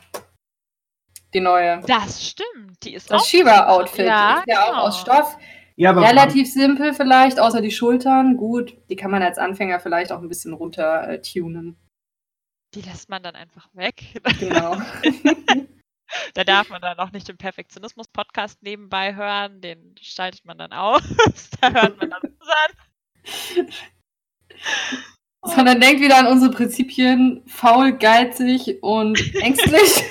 Die 1.32 1.40
neue. 1.40 1.80
Das 1.86 2.28
stimmt, 2.30 2.82
die 2.82 2.94
ist 2.94 3.08
Das 3.10 3.22
auch 3.22 3.26
Shiva-Outfit 3.26 4.06
Ja, 4.06 4.38
ist 4.38 4.44
ja 4.48 4.66
genau. 4.66 4.78
auch 4.80 4.86
aus 4.88 5.00
Stoff. 5.00 5.36
Ja, 5.76 5.90
aber 5.90 6.02
Relativ 6.02 6.52
simpel 6.52 6.94
vielleicht, 6.94 7.40
außer 7.40 7.60
die 7.60 7.72
Schultern. 7.72 8.36
Gut, 8.36 8.76
die 8.88 8.96
kann 8.96 9.10
man 9.10 9.22
als 9.22 9.38
Anfänger 9.38 9.80
vielleicht 9.80 10.12
auch 10.12 10.20
ein 10.20 10.28
bisschen 10.28 10.52
runter 10.52 11.08
äh, 11.08 11.20
tunen. 11.20 11.76
Die 12.74 12.82
lässt 12.82 13.08
man 13.08 13.22
dann 13.22 13.34
einfach 13.34 13.68
weg. 13.74 14.20
Genau. 14.38 14.76
da 16.34 16.44
darf 16.44 16.68
man 16.70 16.80
dann 16.80 16.98
auch 16.98 17.10
nicht 17.10 17.28
den 17.28 17.36
Perfektionismus-Podcast 17.36 18.62
nebenbei 18.62 19.16
hören. 19.16 19.60
Den 19.60 19.94
schaltet 20.00 20.44
man 20.44 20.58
dann 20.58 20.72
aus. 20.72 21.02
da 21.60 21.72
hört 21.72 21.98
man 21.98 22.10
dann 22.10 22.22
uns 22.22 22.48
an. 22.48 23.68
Sondern 25.42 25.80
denkt 25.80 26.00
wieder 26.00 26.18
an 26.18 26.26
unsere 26.26 26.52
Prinzipien. 26.52 27.42
Faul, 27.46 27.98
geizig 27.98 28.78
und 28.82 29.18
ängstlich. 29.42 30.04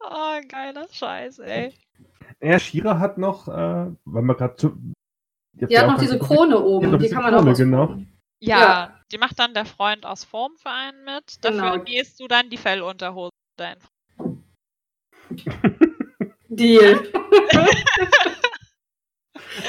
Oh, 0.00 0.40
geiler 0.48 0.86
Scheiß, 0.92 1.38
ey. 1.40 1.74
Ja, 2.40 2.58
Shira 2.58 2.98
hat 2.98 3.18
noch, 3.18 3.48
äh, 3.48 3.52
weil 4.04 4.22
man 4.22 4.36
gerade 4.36 4.56
zu. 4.56 4.76
Die 5.54 5.78
hat 5.78 5.86
noch 5.86 5.98
diese 5.98 6.18
Krone 6.18 6.58
oben. 6.60 6.98
Die 6.98 7.08
kann 7.08 7.22
man 7.22 7.34
Krone, 7.34 7.52
auch 7.52 7.56
genau. 7.56 7.96
Ja, 8.40 8.58
Ja. 8.58 9.00
die 9.12 9.18
macht 9.18 9.38
dann 9.38 9.54
der 9.54 9.64
Freund 9.64 10.04
aus 10.04 10.24
Formverein 10.24 10.94
mit. 11.04 11.44
Dafür 11.44 11.72
Genau. 11.72 11.84
gehst 11.84 12.18
du 12.20 12.26
dann 12.26 12.50
die 12.50 12.56
Fellunterhose 12.56 13.30
dein. 13.56 13.76
Deal. 16.48 17.00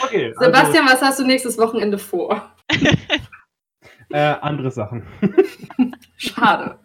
Okay, 0.03 0.27
also, 0.29 0.45
Sebastian, 0.45 0.85
was 0.87 1.01
hast 1.01 1.19
du 1.19 1.25
nächstes 1.25 1.57
Wochenende 1.57 1.97
vor? 1.97 2.55
äh, 4.09 4.17
andere 4.41 4.71
Sachen. 4.71 5.05
Schade. 6.17 6.79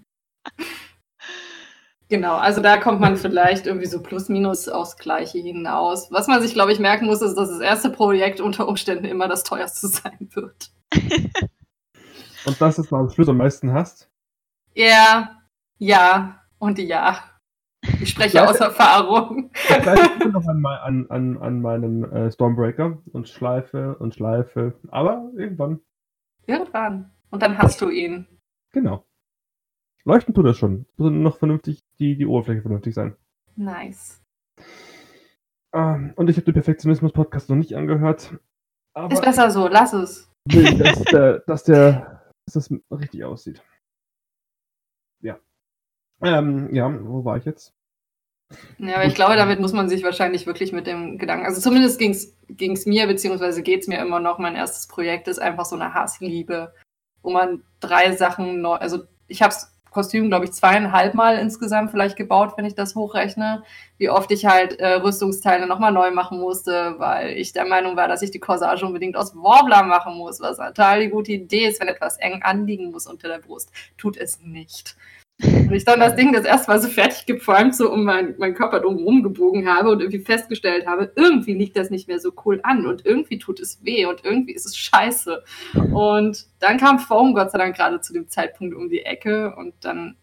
Genau, 2.11 2.35
also 2.35 2.61
da 2.61 2.77
kommt 2.77 3.01
man 3.01 3.17
vielleicht 3.17 3.67
irgendwie 3.67 3.87
so 3.87 4.03
plus-minus 4.03 4.69
aufs 4.69 4.97
Gleiche 4.97 5.39
hinaus. 5.39 6.11
Was 6.11 6.27
man 6.27 6.43
sich, 6.43 6.55
glaube 6.55 6.73
ich, 6.73 6.81
merken 6.81 7.07
muss, 7.07 7.23
ist, 7.23 7.37
dass 7.37 7.49
das 7.49 7.61
erste 7.61 7.89
Projekt 7.89 8.41
unter 8.41 8.67
Umständen 8.67 9.05
immer 9.05 9.29
das 9.29 9.45
teuerste 9.45 9.87
sein 9.89 10.29
wird. 10.33 10.73
Und 12.47 12.61
das 12.61 12.79
ist, 12.79 12.87
was 12.87 12.89
du 12.89 12.97
am 12.97 13.11
Schluss 13.11 13.29
am 13.29 13.37
meisten 13.37 13.73
hast. 13.73 14.11
Ja, 14.75 15.43
ja 15.79 16.43
und 16.59 16.79
ja. 16.79 17.23
Ich 18.01 18.11
spreche 18.11 18.49
aus 18.49 18.57
Erfahrung. 18.57 19.51
Ich 19.55 19.77
immer 19.77 20.29
noch 20.33 20.47
an, 20.47 20.65
an, 20.65 21.07
an, 21.11 21.39
an 21.39 21.61
meinem 21.61 22.05
äh, 22.05 22.33
Stormbreaker 22.33 22.99
und 23.13 23.29
schleife 23.29 23.97
und 23.99 24.15
schleife. 24.15 24.75
Aber 24.89 25.31
irgendwann, 25.37 25.81
Irgendwann. 26.47 27.13
Und 27.31 27.43
dann 27.43 27.59
hast 27.59 27.81
du 27.81 27.91
ihn. 27.91 28.27
genau. 28.73 29.05
Leuchten 30.05 30.35
tut 30.35 30.47
das 30.47 30.57
schon. 30.57 30.87
Muss 30.97 31.13
noch 31.13 31.37
vernünftig, 31.37 31.85
die, 32.01 32.17
die 32.17 32.27
Oberfläche 32.27 32.63
vernünftig 32.63 32.95
sein. 32.95 33.17
Nice. 33.57 34.21
Ähm, 35.73 36.13
und 36.17 36.29
ich 36.29 36.37
habe 36.37 36.47
den 36.47 36.55
Perfektionismus-Podcast 36.55 37.49
noch 37.49 37.57
nicht 37.57 37.75
angehört. 37.75 38.39
Ist 39.11 39.23
besser 39.23 39.51
so, 39.51 39.69
lass 39.69 39.93
es. 39.93 40.31
will, 40.47 40.79
dass, 40.79 41.03
der, 41.05 41.39
dass, 41.47 41.65
der, 41.65 42.33
dass 42.47 42.55
das 42.55 42.71
richtig 42.91 43.25
aussieht. 43.25 43.63
Ja. 45.21 45.39
Ähm, 46.23 46.75
ja, 46.75 46.93
wo 47.05 47.25
war 47.25 47.37
ich 47.37 47.45
jetzt? 47.45 47.75
Ja, 48.79 48.97
aber 48.97 49.05
ich 49.05 49.15
glaube, 49.15 49.37
damit 49.37 49.61
muss 49.61 49.73
man 49.73 49.89
sich 49.89 50.03
wahrscheinlich 50.03 50.47
wirklich 50.47 50.73
mit 50.73 50.89
dem 50.89 51.19
Gedanken, 51.19 51.47
also 51.47 51.61
zumindest 51.61 52.01
ging 52.01 52.11
es 52.11 52.87
mir, 52.87 53.07
beziehungsweise 53.07 53.63
geht 53.63 53.83
es 53.83 53.87
mir 53.87 54.01
immer 54.01 54.19
noch, 54.19 54.41
mein 54.41 54.57
erstes 54.57 54.89
Projekt 54.89 55.29
ist 55.29 55.39
einfach 55.39 55.65
so 55.65 55.77
eine 55.77 55.95
Hassliebe, 55.95 56.75
wo 57.23 57.31
man 57.31 57.63
drei 57.79 58.11
Sachen 58.17 58.61
neu, 58.61 58.75
also 58.75 59.05
ich 59.29 59.43
habe 59.43 59.55
das 59.55 59.80
Kostüm, 59.91 60.29
glaube 60.29 60.45
ich, 60.45 60.53
zweieinhalb 60.53 61.15
Mal 61.15 61.37
insgesamt 61.39 61.91
vielleicht 61.91 62.17
gebaut, 62.17 62.55
wenn 62.57 62.65
ich 62.65 62.75
das 62.75 62.95
hochrechne, 62.95 63.63
wie 63.99 64.09
oft 64.09 64.31
ich 64.31 64.47
halt 64.47 64.79
äh, 64.79 64.95
Rüstungsteile 64.95 65.67
nochmal 65.67 65.93
neu 65.93 66.11
machen 66.11 66.39
musste, 66.39 66.95
weil 66.99 67.31
ich 67.31 67.53
der 67.53 67.67
Meinung 67.67 67.97
war, 67.97 68.09
dass 68.09 68.23
ich 68.23 68.31
die 68.31 68.39
Corsage 68.39 68.87
unbedingt 68.87 69.17
aus 69.17 69.35
Warbler 69.35 69.83
machen 69.83 70.17
muss, 70.17 70.41
was 70.41 70.59
total 70.59 71.01
die 71.01 71.11
gute 71.11 71.33
Idee 71.33 71.67
ist, 71.67 71.81
wenn 71.81 71.89
etwas 71.89 72.17
eng 72.19 72.43
anliegen 72.43 72.91
muss 72.91 73.07
unter 73.07 73.29
der 73.29 73.39
Brust. 73.39 73.71
Tut 73.99 74.17
es 74.17 74.41
nicht. 74.41 74.97
Und 75.43 75.73
ich 75.73 75.85
dann 75.85 76.01
das 76.01 76.17
Ding 76.17 76.33
das 76.33 76.45
erste 76.45 76.71
Mal 76.71 76.81
so 76.81 76.89
fertig 76.89 77.27
geformt, 77.27 77.75
so 77.75 77.93
um 77.93 78.05
meinen 78.05 78.35
mein 78.39 78.55
Körper 78.55 78.81
drumherum 78.81 79.23
gebogen 79.23 79.69
habe 79.69 79.91
und 79.91 80.01
irgendwie 80.01 80.21
festgestellt 80.21 80.87
habe, 80.87 81.13
irgendwie 81.17 81.55
liegt 81.55 81.77
das 81.77 81.91
nicht 81.91 82.09
mehr 82.09 82.21
so 82.21 82.33
cool 82.45 82.61
an 82.63 82.87
und 82.87 83.07
irgendwie 83.07 83.39
tut 83.39 83.61
es 83.61 83.85
weh 83.85 84.07
und 84.07 84.25
irgendwie 84.25 84.53
ist 84.53 84.67
es 84.67 84.77
scheiße. 84.77 85.43
Und 85.93 86.47
dann 86.59 86.79
kam 86.79 86.99
Foam 86.99 87.35
Gott 87.35 87.51
sei 87.51 87.59
Dank 87.59 87.77
gerade 87.77 88.01
zu 88.01 88.13
dem 88.13 88.29
Zeitpunkt 88.29 88.75
um 88.75 88.89
die 88.89 89.03
Ecke 89.03 89.55
und 89.57 89.75
dann 89.81 90.17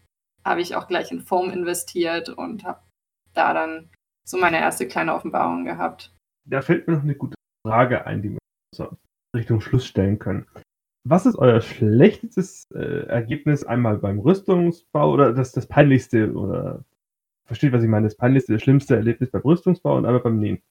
habe 0.44 0.60
ich 0.60 0.76
auch 0.76 0.88
gleich 0.88 1.10
in 1.10 1.20
Foam 1.20 1.50
investiert 1.50 2.28
und 2.28 2.64
habe 2.64 2.80
da 3.34 3.52
dann 3.54 3.90
so 4.26 4.38
meine 4.38 4.58
erste 4.58 4.86
kleine 4.86 5.14
Offenbarung 5.14 5.64
gehabt. 5.64 6.12
Da 6.48 6.62
fällt 6.62 6.86
mir 6.86 6.94
noch 6.94 7.02
eine 7.02 7.14
gute 7.14 7.34
Frage 7.66 8.06
ein, 8.06 8.22
die 8.22 8.30
wir 8.30 8.38
Richtung 9.34 9.60
Schluss 9.60 9.86
stellen 9.86 10.18
können. 10.18 10.46
Was 11.08 11.24
ist 11.24 11.36
euer 11.36 11.60
schlechtestes 11.62 12.70
äh, 12.74 13.06
Ergebnis 13.06 13.64
einmal 13.64 13.98
beim 13.98 14.18
Rüstungsbau 14.18 15.10
oder 15.12 15.32
das, 15.32 15.52
das 15.52 15.66
peinlichste 15.66 16.32
oder 16.34 16.84
versteht, 17.46 17.72
was 17.72 17.82
ich 17.82 17.88
meine, 17.88 18.06
das 18.06 18.16
peinlichste, 18.16 18.52
das 18.52 18.62
schlimmste 18.62 18.96
Erlebnis 18.96 19.30
beim 19.30 19.40
Rüstungsbau 19.40 19.96
und 19.96 20.04
einmal 20.04 20.20
beim 20.20 20.38
Nähen? 20.38 20.62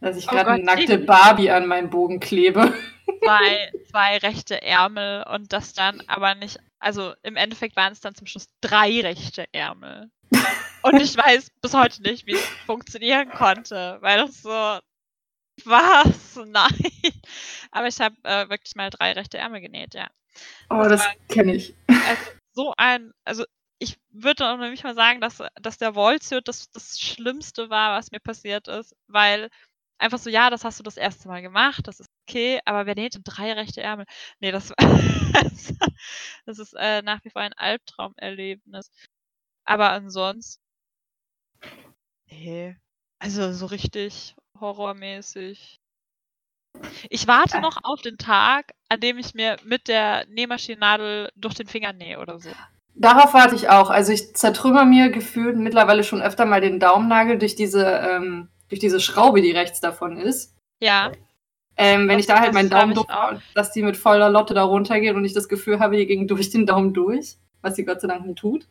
Dass 0.00 0.16
ich 0.16 0.26
Oh 0.26 0.30
gerade 0.32 0.46
Gott, 0.46 0.54
eine 0.54 0.64
nackte. 0.64 0.98
Barbie 0.98 1.50
an 1.50 1.68
meinen 1.68 1.90
Bogen 1.90 2.18
klebe. 2.18 2.72
Zwei, 3.24 3.70
zwei 3.88 4.18
rechte 4.18 4.60
Ärmel 4.62 5.24
und 5.32 5.52
das 5.52 5.74
dann 5.74 6.02
aber 6.08 6.34
nicht, 6.34 6.58
also 6.80 7.12
im 7.22 7.36
Endeffekt 7.36 7.76
waren 7.76 7.92
es 7.92 8.00
dann 8.00 8.16
zum 8.16 8.26
Schluss 8.26 8.48
drei 8.60 9.00
rechte 9.00 9.44
Ärmel. 9.52 10.10
Und 10.82 11.00
ich 11.00 11.16
weiß 11.16 11.52
bis 11.60 11.74
heute 11.74 12.02
nicht, 12.02 12.26
wie 12.26 12.32
es 12.32 12.44
funktionieren 12.66 13.30
konnte, 13.30 13.98
weil 14.00 14.18
das 14.18 14.42
so, 14.42 14.78
was? 15.64 16.36
Nein. 16.46 16.92
Aber 17.70 17.86
ich 17.88 18.00
habe 18.00 18.16
äh, 18.24 18.48
wirklich 18.48 18.74
mal 18.74 18.90
drei 18.90 19.12
rechte 19.12 19.38
Ärmel 19.38 19.60
genäht, 19.60 19.94
ja. 19.94 20.10
Oh, 20.70 20.88
das 20.88 21.06
kenne 21.28 21.54
ich. 21.54 21.74
also 21.88 22.22
so 22.54 22.74
ein, 22.76 23.12
also 23.24 23.44
ich 23.78 23.98
würde 24.10 24.48
auch 24.48 24.56
nicht 24.58 24.84
mal 24.84 24.94
sagen, 24.94 25.20
dass, 25.20 25.42
dass 25.60 25.78
der 25.78 25.96
Wallsuit 25.96 26.46
das, 26.46 26.70
das 26.70 27.00
Schlimmste 27.00 27.68
war, 27.68 27.98
was 27.98 28.12
mir 28.12 28.20
passiert 28.20 28.68
ist, 28.68 28.94
weil 29.08 29.50
einfach 29.98 30.18
so, 30.18 30.30
ja, 30.30 30.50
das 30.50 30.64
hast 30.64 30.78
du 30.78 30.82
das 30.82 30.96
erste 30.96 31.28
Mal 31.28 31.42
gemacht, 31.42 31.86
das 31.86 32.00
ist 32.00 32.10
okay, 32.28 32.60
aber 32.64 32.86
wer 32.86 32.94
näht 32.94 33.14
denn 33.14 33.24
drei 33.24 33.52
rechte 33.52 33.82
Ärmel? 33.82 34.06
Nee, 34.40 34.52
das 34.52 34.70
war, 34.70 35.88
das 36.46 36.58
ist 36.58 36.74
äh, 36.74 37.02
nach 37.02 37.24
wie 37.24 37.30
vor 37.30 37.42
ein 37.42 37.52
Albtraumerlebnis. 37.54 38.90
Aber 39.64 39.90
ansonsten, 39.90 40.62
nee, 42.26 42.76
also 43.18 43.52
so 43.52 43.66
richtig 43.66 44.34
horrormäßig. 44.62 45.78
Ich 47.10 47.28
warte 47.28 47.60
noch 47.60 47.78
auf 47.84 48.00
den 48.00 48.16
Tag, 48.16 48.72
an 48.88 49.00
dem 49.00 49.18
ich 49.18 49.34
mir 49.34 49.58
mit 49.64 49.88
der 49.88 50.26
Nähmaschinennadel 50.28 51.28
durch 51.36 51.54
den 51.54 51.66
Finger 51.66 51.92
nähe 51.92 52.18
oder 52.18 52.40
so. 52.40 52.48
Darauf 52.94 53.34
warte 53.34 53.54
ich 53.54 53.68
auch. 53.68 53.90
Also 53.90 54.12
ich 54.12 54.34
zertrümmer 54.34 54.84
mir 54.86 55.10
gefühlt 55.10 55.56
mittlerweile 55.56 56.02
schon 56.04 56.22
öfter 56.22 56.46
mal 56.46 56.60
den 56.62 56.80
Daumennagel 56.80 57.38
durch 57.38 57.54
diese, 57.56 57.84
ähm, 57.86 58.48
durch 58.68 58.80
diese 58.80 59.00
Schraube, 59.00 59.42
die 59.42 59.50
rechts 59.52 59.80
davon 59.80 60.16
ist. 60.16 60.56
Ja, 60.82 61.12
Ähm, 61.74 62.00
wenn 62.02 62.18
Das- 62.18 62.20
ich 62.20 62.26
da 62.26 62.38
halt 62.38 62.52
meinen 62.52 62.68
Daumen 62.68 62.94
habe, 63.08 63.40
dass 63.54 63.72
die 63.72 63.82
mit 63.82 63.96
voller 63.96 64.28
Lotte 64.28 64.52
da 64.52 64.62
runtergeht 64.62 65.14
und 65.14 65.24
ich 65.24 65.32
das 65.32 65.48
Gefühl 65.48 65.80
habe, 65.80 65.96
die 65.96 66.04
ging 66.06 66.28
durch 66.28 66.50
den 66.50 66.66
Daumen 66.66 66.92
durch, 66.92 67.36
was 67.62 67.76
sie 67.76 67.86
Gott 67.86 68.02
sei 68.02 68.08
Dank 68.08 68.26
nie 68.26 68.34
tut. 68.34 68.68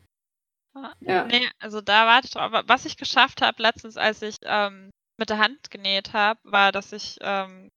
Ah, 0.76 0.94
Ja. 1.00 1.26
nee, 1.26 1.50
also 1.58 1.82
da 1.82 2.06
warte 2.06 2.28
ich 2.28 2.32
drauf. 2.34 2.44
Aber 2.44 2.64
was 2.68 2.86
ich 2.86 2.98
geschafft 2.98 3.42
habe 3.42 3.60
letztens, 3.64 3.98
als 3.98 4.22
ich 4.22 4.36
ähm, 4.44 4.92
mit 5.22 5.30
der 5.30 5.38
Hand 5.38 5.70
genäht 5.72 6.14
habe, 6.14 6.40
war, 6.44 6.72
dass 6.72 6.92
ich, 6.92 7.18
ähm, 7.22 7.72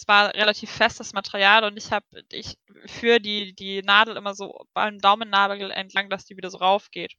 es 0.00 0.08
war 0.08 0.32
relativ 0.34 0.70
festes 0.70 1.12
Material 1.12 1.64
und 1.64 1.76
ich 1.76 1.92
habe, 1.92 2.06
ich 2.32 2.56
führe 2.86 3.20
die, 3.20 3.52
die 3.54 3.82
Nadel 3.82 4.16
immer 4.16 4.34
so 4.34 4.64
beim 4.74 4.98
Daumennagel 5.00 5.70
entlang, 5.72 6.08
dass 6.08 6.24
die 6.24 6.36
wieder 6.36 6.50
so 6.50 6.58
raufgeht. 6.58 7.14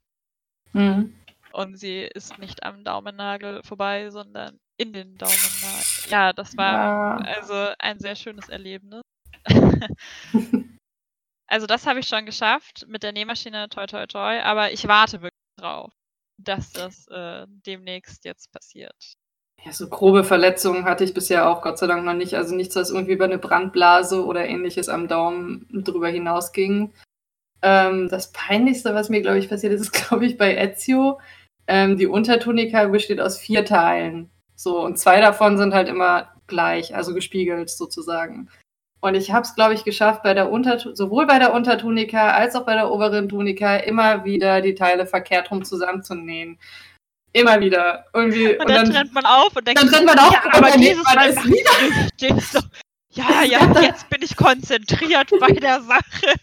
Mhm. 0.73 1.13
Und 1.51 1.77
sie 1.77 2.01
ist 2.01 2.37
nicht 2.39 2.63
am 2.63 2.83
Daumennagel 2.83 3.63
vorbei, 3.63 4.09
sondern 4.09 4.59
in 4.77 4.93
den 4.93 5.17
Daumennagel. 5.17 6.09
Ja, 6.09 6.33
das 6.33 6.55
war 6.57 6.73
Ja. 6.73 7.17
also 7.17 7.73
ein 7.79 7.99
sehr 7.99 8.15
schönes 8.15 8.49
Erlebnis. 8.49 9.01
also 11.47 11.67
das 11.67 11.85
habe 11.85 11.99
ich 11.99 12.07
schon 12.07 12.25
geschafft 12.25 12.85
mit 12.87 13.03
der 13.03 13.11
Nähmaschine, 13.11 13.69
toi 13.69 13.87
toi 13.87 14.05
toi, 14.05 14.39
aber 14.41 14.71
ich 14.71 14.87
warte 14.87 15.21
wirklich 15.21 15.33
drauf, 15.57 15.93
dass 16.37 16.71
das 16.71 17.07
äh, 17.07 17.45
demnächst 17.47 18.25
jetzt 18.25 18.51
passiert. 18.51 19.15
Ja, 19.65 19.71
so 19.71 19.89
grobe 19.89 20.23
Verletzungen 20.23 20.85
hatte 20.85 21.03
ich 21.03 21.15
bisher 21.15 21.49
auch 21.49 21.61
Gott 21.63 21.79
sei 21.79 21.87
Dank 21.87 22.05
noch 22.05 22.13
nicht. 22.13 22.35
Also 22.35 22.55
nichts, 22.55 22.75
was 22.75 22.91
irgendwie 22.91 23.13
über 23.13 23.25
eine 23.25 23.39
Brandblase 23.39 24.23
oder 24.23 24.45
ähnliches 24.45 24.89
am 24.89 25.07
Daumen 25.07 25.67
drüber 25.71 26.07
hinausging. 26.07 26.93
Ähm, 27.63 28.07
das 28.09 28.31
Peinlichste, 28.31 28.93
was 28.93 29.09
mir, 29.09 29.21
glaube 29.21 29.39
ich, 29.39 29.49
passiert 29.49 29.73
ist, 29.73 29.81
ist, 29.81 29.91
glaube 29.91 30.25
ich, 30.27 30.37
bei 30.37 30.55
Ezio. 30.55 31.19
ähm, 31.67 31.97
die 31.97 32.05
Untertunika 32.05 32.85
besteht 32.87 33.19
aus 33.19 33.39
vier 33.39 33.65
Teilen. 33.65 34.29
So, 34.55 34.79
und 34.83 34.99
zwei 34.99 35.19
davon 35.19 35.57
sind 35.57 35.73
halt 35.73 35.89
immer 35.89 36.29
gleich, 36.47 36.95
also 36.95 37.15
gespiegelt 37.15 37.69
sozusagen. 37.71 38.49
Und 39.01 39.15
ich 39.15 39.31
habe 39.31 39.43
es, 39.43 39.55
glaube 39.55 39.73
ich, 39.73 39.83
geschafft, 39.83 40.23
bei 40.23 40.33
der 40.35 40.49
sowohl 40.93 41.27
bei 41.27 41.39
der 41.39 41.53
Untertunika 41.53 42.31
als 42.31 42.55
auch 42.55 42.65
bei 42.65 42.75
der 42.75 42.91
oberen 42.91 43.29
Tunika 43.29 43.77
immer 43.77 44.25
wieder 44.25 44.61
die 44.61 44.75
Teile 44.75 45.07
verkehrt 45.07 45.51
rum 45.51 45.63
zusammenzunähen. 45.65 46.59
Immer 47.35 47.59
wieder. 47.59 48.05
Irgendwie, 48.13 48.53
und, 48.53 48.61
und 48.61 48.69
dann, 48.69 48.85
dann, 48.85 48.93
trennt 48.93 49.13
man 49.13 49.25
auf 49.25 49.53
und 49.53 49.67
denkt, 49.67 49.81
dann 49.81 49.89
trennt 49.89 50.05
man 50.05 50.17
auf, 50.17 50.31
ja, 50.31 50.41
aber 50.53 50.71
dieses 50.77 51.03
Mal 51.03 51.29
ist 51.29 51.45
wieder. 51.45 52.39
So, 52.41 52.59
ja, 53.11 53.43
ja, 53.43 53.81
jetzt 53.81 54.09
bin 54.09 54.21
ich 54.21 54.37
konzentriert 54.37 55.29
bei 55.41 55.51
der 55.51 55.81
Sache. 55.81 56.33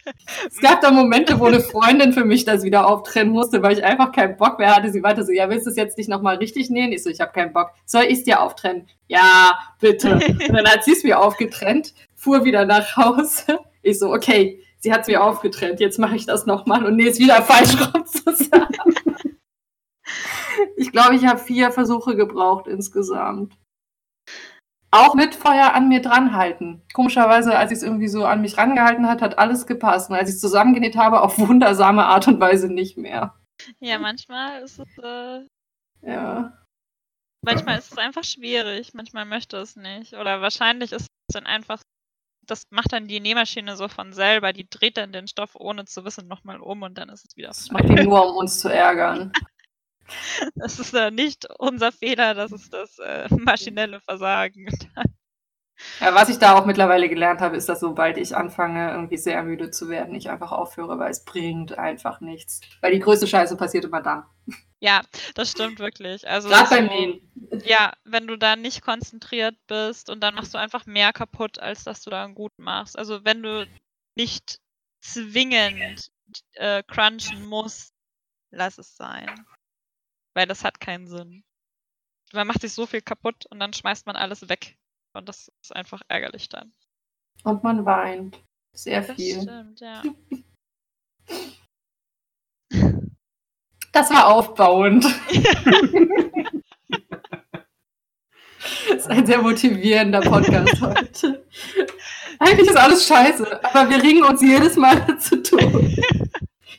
Es 0.47 0.59
gab 0.59 0.81
da 0.81 0.91
Momente, 0.91 1.39
wo 1.39 1.45
eine 1.45 1.61
Freundin 1.61 2.13
für 2.13 2.25
mich 2.25 2.45
das 2.45 2.63
wieder 2.63 2.87
auftrennen 2.87 3.33
musste, 3.33 3.63
weil 3.63 3.77
ich 3.77 3.83
einfach 3.83 4.11
keinen 4.11 4.37
Bock 4.37 4.59
mehr 4.59 4.75
hatte. 4.75 4.91
Sie 4.91 5.01
weiter 5.01 5.23
so, 5.23 5.31
ja, 5.31 5.49
willst 5.49 5.65
du 5.65 5.71
es 5.71 5.77
jetzt 5.77 5.97
nicht 5.97 6.09
nochmal 6.09 6.37
richtig 6.37 6.69
nähen? 6.69 6.91
Ich 6.91 7.03
so, 7.03 7.09
ich 7.09 7.21
habe 7.21 7.31
keinen 7.31 7.53
Bock. 7.53 7.71
Soll 7.85 8.03
ich 8.03 8.19
es 8.19 8.23
dir 8.23 8.39
auftrennen? 8.39 8.87
Ja, 9.07 9.57
bitte. 9.79 10.13
Und 10.47 10.53
dann 10.53 10.67
hat 10.67 10.83
sie 10.83 10.93
es 10.93 11.03
mir 11.03 11.19
aufgetrennt, 11.19 11.93
fuhr 12.15 12.45
wieder 12.45 12.65
nach 12.65 12.95
Hause. 12.97 13.59
Ich 13.81 13.97
so, 13.97 14.13
okay, 14.13 14.63
sie 14.79 14.93
hat 14.93 15.01
es 15.01 15.07
mir 15.07 15.23
aufgetrennt, 15.23 15.79
jetzt 15.79 15.97
mache 15.97 16.15
ich 16.15 16.25
das 16.25 16.45
nochmal 16.45 16.85
und 16.85 16.97
nähe 16.97 17.09
es 17.09 17.17
wieder 17.17 17.41
falsch 17.41 17.75
rum 17.79 18.05
zusammen. 18.05 18.95
Ich 20.77 20.91
glaube, 20.91 21.15
ich 21.15 21.25
habe 21.25 21.39
vier 21.39 21.71
Versuche 21.71 22.15
gebraucht 22.15 22.67
insgesamt 22.67 23.53
auch 24.93 25.15
mit 25.15 25.33
Feuer 25.33 25.73
an 25.73 25.89
mir 25.89 26.01
dranhalten. 26.01 26.83
Komischerweise, 26.93 27.57
als 27.57 27.71
ich 27.71 27.77
es 27.77 27.83
irgendwie 27.83 28.07
so 28.07 28.25
an 28.25 28.41
mich 28.41 28.57
rangehalten 28.57 29.07
hat, 29.07 29.23
hat 29.23 29.39
alles 29.39 29.65
gepasst. 29.65 30.11
Und 30.11 30.15
als 30.15 30.29
ich 30.29 30.35
es 30.35 30.41
zusammengenäht 30.41 30.95
habe, 30.95 31.21
auf 31.21 31.39
wundersame 31.39 32.05
Art 32.05 32.27
und 32.27 32.39
Weise 32.39 32.71
nicht 32.71 32.95
mehr. 32.95 33.35
Ja, 33.79 33.97
manchmal 33.97 34.61
ist 34.61 34.79
es. 34.79 34.97
Äh, 34.99 35.47
ja. 36.03 36.53
Manchmal 37.41 37.79
ist 37.79 37.91
es 37.91 37.97
einfach 37.97 38.23
schwierig, 38.23 38.93
manchmal 38.93 39.25
möchte 39.25 39.57
es 39.57 39.75
nicht. 39.75 40.13
Oder 40.13 40.41
wahrscheinlich 40.41 40.91
ist 40.91 41.07
es 41.27 41.33
dann 41.33 41.47
einfach. 41.47 41.81
Das 42.45 42.63
macht 42.69 42.93
dann 42.93 43.07
die 43.07 43.19
Nähmaschine 43.19 43.75
so 43.77 43.87
von 43.87 44.13
selber. 44.13 44.53
Die 44.53 44.69
dreht 44.69 44.97
dann 44.97 45.11
den 45.11 45.27
Stoff 45.27 45.55
ohne 45.55 45.85
zu 45.85 46.05
wissen 46.05 46.27
nochmal 46.27 46.59
um 46.59 46.83
und 46.83 46.97
dann 46.99 47.09
ist 47.09 47.25
es 47.25 47.35
wieder. 47.35 47.47
Das 47.47 47.71
macht 47.71 47.89
die 47.89 48.03
nur, 48.03 48.29
um 48.29 48.35
uns 48.37 48.59
zu 48.59 48.69
ärgern. 48.69 49.31
Das 50.55 50.79
ist 50.79 50.93
äh, 50.93 51.11
nicht 51.11 51.47
unser 51.59 51.91
Fehler, 51.91 52.33
das 52.33 52.51
ist 52.51 52.73
das 52.73 52.99
äh, 52.99 53.27
maschinelle 53.35 53.99
Versagen. 54.01 54.67
Ja, 55.99 56.13
was 56.13 56.29
ich 56.29 56.37
da 56.37 56.53
auch 56.53 56.65
mittlerweile 56.65 57.09
gelernt 57.09 57.41
habe, 57.41 57.57
ist, 57.57 57.67
dass 57.67 57.81
sobald 57.81 58.17
ich 58.17 58.37
anfange, 58.37 58.91
irgendwie 58.91 59.17
sehr 59.17 59.43
müde 59.43 59.71
zu 59.71 59.89
werden, 59.89 60.15
ich 60.15 60.29
einfach 60.29 60.51
aufhöre, 60.51 60.97
weil 60.99 61.11
es 61.11 61.25
bringt 61.25 61.77
einfach 61.77 62.21
nichts. 62.21 62.61
Weil 62.79 62.93
die 62.93 62.99
größte 62.99 63.27
Scheiße 63.27 63.57
passiert 63.57 63.83
immer 63.83 64.01
dann. 64.01 64.23
Ja, 64.79 65.01
das 65.35 65.51
stimmt 65.51 65.79
wirklich. 65.79 66.27
Also 66.27 66.49
Gerade 66.49 66.69
beim 66.69 66.85
Nähen. 66.87 67.31
Ja, 67.65 67.93
wenn 68.03 68.27
du 68.27 68.37
da 68.37 68.55
nicht 68.55 68.81
konzentriert 68.81 69.55
bist 69.67 70.09
und 70.09 70.21
dann 70.21 70.35
machst 70.35 70.53
du 70.53 70.57
einfach 70.57 70.85
mehr 70.85 71.11
kaputt, 71.11 71.57
als 71.59 71.83
dass 71.83 72.01
du 72.03 72.09
da 72.09 72.27
gut 72.27 72.53
machst. 72.57 72.97
Also 72.97 73.25
wenn 73.25 73.41
du 73.41 73.67
nicht 74.15 74.59
zwingend 75.01 76.11
äh, 76.53 76.83
crunchen 76.83 77.45
musst, 77.45 77.93
lass 78.51 78.77
es 78.77 78.95
sein. 78.95 79.45
Weil 80.33 80.47
das 80.47 80.63
hat 80.63 80.79
keinen 80.79 81.07
Sinn. 81.07 81.43
Man 82.31 82.47
macht 82.47 82.61
sich 82.61 82.73
so 82.73 82.85
viel 82.85 83.01
kaputt 83.01 83.45
und 83.49 83.59
dann 83.59 83.73
schmeißt 83.73 84.05
man 84.05 84.15
alles 84.15 84.49
weg. 84.49 84.77
Und 85.13 85.29
das 85.29 85.51
ist 85.61 85.75
einfach 85.75 86.01
ärgerlich 86.07 86.49
dann. 86.49 86.73
Und 87.43 87.63
man 87.63 87.85
weint. 87.85 88.41
Sehr 88.73 89.03
viel. 89.03 89.35
Das 89.35 89.43
stimmt, 89.43 89.79
ja. 89.79 90.01
Das 93.93 94.09
war 94.09 94.27
aufbauend. 94.27 95.05
das 98.89 98.97
ist 98.97 99.07
ein 99.07 99.23
sehr 99.23 99.39
motivierender 99.39 100.21
Podcast 100.21 100.81
heute. 100.81 101.45
Eigentlich 102.39 102.69
ist 102.69 102.77
alles 102.77 103.07
scheiße, 103.07 103.63
aber 103.63 103.87
wir 103.91 104.01
ringen 104.01 104.23
uns 104.23 104.41
jedes 104.41 104.77
Mal 104.77 105.19
zu 105.19 105.43
tun. 105.43 105.95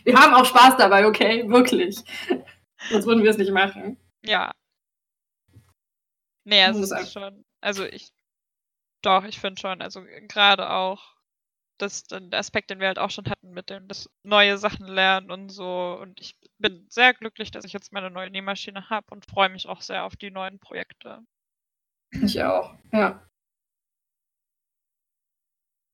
Wir 0.03 0.17
haben 0.17 0.35
auch 0.35 0.45
Spaß 0.45 0.77
dabei, 0.77 1.07
okay? 1.07 1.49
Wirklich. 1.49 2.03
Sonst 2.91 3.07
würden 3.07 3.23
wir 3.23 3.31
es 3.31 3.39
nicht 3.39 3.53
machen. 3.53 3.97
Ja. 4.25 4.53
Nee, 6.45 6.63
es 6.65 6.77
ist 6.79 7.13
schon. 7.13 7.45
Also 7.61 7.85
ich. 7.85 8.13
Doch, 9.03 9.25
ich 9.25 9.41
finde 9.41 9.61
schon. 9.61 9.83
Also 9.83 10.03
gerade 10.29 10.71
auch 10.71 11.15
das, 11.79 12.05
der 12.05 12.39
Aspekt, 12.39 12.71
den 12.71 12.81
wir 12.81 12.87
halt 12.87 12.99
auch 12.99 13.11
schon 13.11 13.27
hatten 13.27 13.51
mit 13.51 13.71
dem 13.71 13.89
das 13.89 14.09
neue 14.23 14.59
Sachen 14.59 14.87
lernen 14.87 15.31
und 15.31 15.49
so. 15.51 15.99
Und 16.01 16.21
ich 16.21 16.37
bin 16.59 16.87
sehr 16.89 17.15
glücklich, 17.15 17.51
dass 17.51 17.65
ich 17.65 17.73
jetzt 17.73 17.93
meine 17.93 18.11
neue 18.11 18.31
Nähmaschine 18.31 18.91
habe 18.91 19.07
und 19.11 19.27
freue 19.27 19.49
mich 19.49 19.69
auch 19.69 19.81
sehr 19.81 20.05
auf 20.05 20.17
die 20.17 20.31
neuen 20.31 20.59
Projekte. 20.59 21.21
Ich 22.23 22.43
auch, 22.43 22.75
ja. 22.93 23.23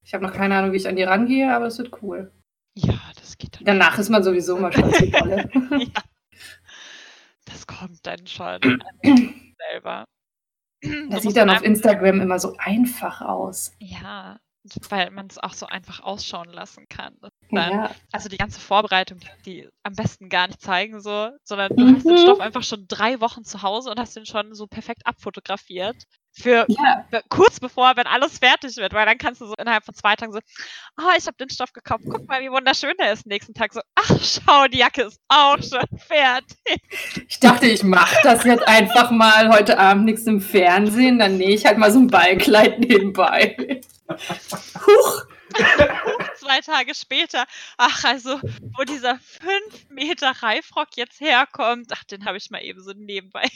Ich 0.05 0.15
habe 0.15 0.25
noch 0.25 0.33
keine 0.33 0.57
Ahnung, 0.57 0.73
wie 0.73 0.77
ich 0.77 0.89
an 0.89 0.97
die 0.97 1.03
rangehe, 1.03 1.55
aber 1.55 1.67
es 1.67 1.79
wird 1.79 2.03
cool. 2.03 2.33
Ja, 2.75 3.01
das 3.17 3.39
geht 3.39 3.57
dann. 3.57 3.65
Danach 3.65 3.99
ist 3.99 4.11
man 4.11 4.23
sowieso 4.23 4.57
mal 4.59 4.73
schon 4.73 4.91
ja. 4.91 5.45
Das 7.53 7.67
kommt 7.67 8.07
dann 8.07 8.27
schon 8.27 8.61
selber. 9.71 10.05
Das 11.11 11.23
sieht 11.23 11.37
dann 11.37 11.51
auf 11.51 11.63
Instagram 11.63 12.21
immer 12.21 12.39
so 12.39 12.57
einfach 12.59 13.21
aus. 13.21 13.73
Ja, 13.81 14.39
weil 14.89 15.11
man 15.11 15.27
es 15.27 15.39
auch 15.39 15.53
so 15.53 15.67
einfach 15.67 16.01
ausschauen 16.01 16.51
lassen 16.51 16.87
kann. 16.89 17.17
Dann, 17.51 17.73
ja. 17.73 17.95
Also 18.13 18.29
die 18.29 18.37
ganze 18.37 18.61
Vorbereitung, 18.61 19.21
die 19.47 19.69
am 19.83 19.95
besten 19.95 20.29
gar 20.29 20.47
nicht 20.47 20.61
zeigen 20.61 21.01
so, 21.01 21.31
sondern 21.45 21.75
du 21.77 21.85
mhm. 21.85 21.97
hast 21.97 22.05
den 22.05 22.13
mhm. 22.13 22.19
Stoff 22.19 22.41
einfach 22.41 22.63
schon 22.63 22.87
drei 22.87 23.21
Wochen 23.21 23.45
zu 23.45 23.63
Hause 23.63 23.91
und 23.91 23.99
hast 23.99 24.17
den 24.17 24.27
schon 24.27 24.55
so 24.55 24.67
perfekt 24.67 25.07
abfotografiert 25.07 26.05
für 26.33 26.67
ja. 26.69 27.05
kurz 27.29 27.61
bevor, 27.61 27.97
wenn 27.97 28.07
alles 28.07 28.39
fertig 28.39 28.77
wird, 28.77 28.93
weil 28.93 29.07
dann 29.07 29.19
kannst 29.19 29.41
du 29.41 29.47
so 29.47 29.55
innerhalb 29.59 29.85
von 29.85 29.95
zwei 29.95 30.17
Tagen 30.17 30.33
so, 30.33 30.39
oh, 30.99 31.11
ich 31.17 31.27
habe 31.27 31.37
den 31.39 31.51
Stoff 31.51 31.73
gekauft, 31.73 32.05
guck 32.09 32.27
mal, 32.29 32.41
wie 32.41 32.51
wunderschön 32.51 32.95
der 32.99 33.13
ist. 33.13 33.27
Nächsten 33.27 33.55
Tag 33.55 33.73
so, 33.73 33.81
ach, 33.95 34.11
schau, 34.23 34.67
die 34.67 34.79
Jacke 34.79 35.03
ist 35.03 35.21
auch 35.29 35.59
schon 35.59 35.87
fertig. 35.99 36.83
Ich 37.29 37.41
dachte, 37.41 37.67
ich 37.67 37.83
mache 37.83 38.17
das 38.23 38.45
jetzt 38.45 38.67
einfach 38.67 39.11
mal 39.11 39.51
heute 39.51 39.79
Abend 39.79 40.05
nichts 40.05 40.27
im 40.27 40.41
Fernsehen, 40.41 41.19
dann 41.19 41.37
nähe 41.37 41.55
ich 41.55 41.67
halt 41.67 41.79
mal 41.79 41.93
so 41.93 41.99
ein 41.99 42.09
Ballkleid 42.09 42.81
nebenbei. 42.81 43.81
Huch! 44.87 45.27
Zwei 46.37 46.61
Tage 46.61 46.95
später, 46.95 47.45
ach, 47.77 48.05
also, 48.05 48.39
wo 48.77 48.85
dieser 48.85 49.19
5 49.19 49.91
Meter 49.91 50.33
Reifrock 50.43 50.89
jetzt 50.97 51.21
herkommt, 51.21 51.89
ach, 51.93 52.05
den 52.05 52.25
habe 52.25 52.39
ich 52.39 52.51
mal 52.51 52.63
eben 52.63 52.81
so 52.83 52.93
nebenbei. 52.95 53.49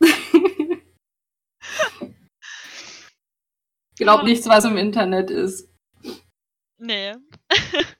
Glaub 3.96 4.22
nichts, 4.22 4.48
was 4.48 4.64
im 4.64 4.76
Internet 4.76 5.30
ist. 5.30 5.68
Nee. 6.78 7.14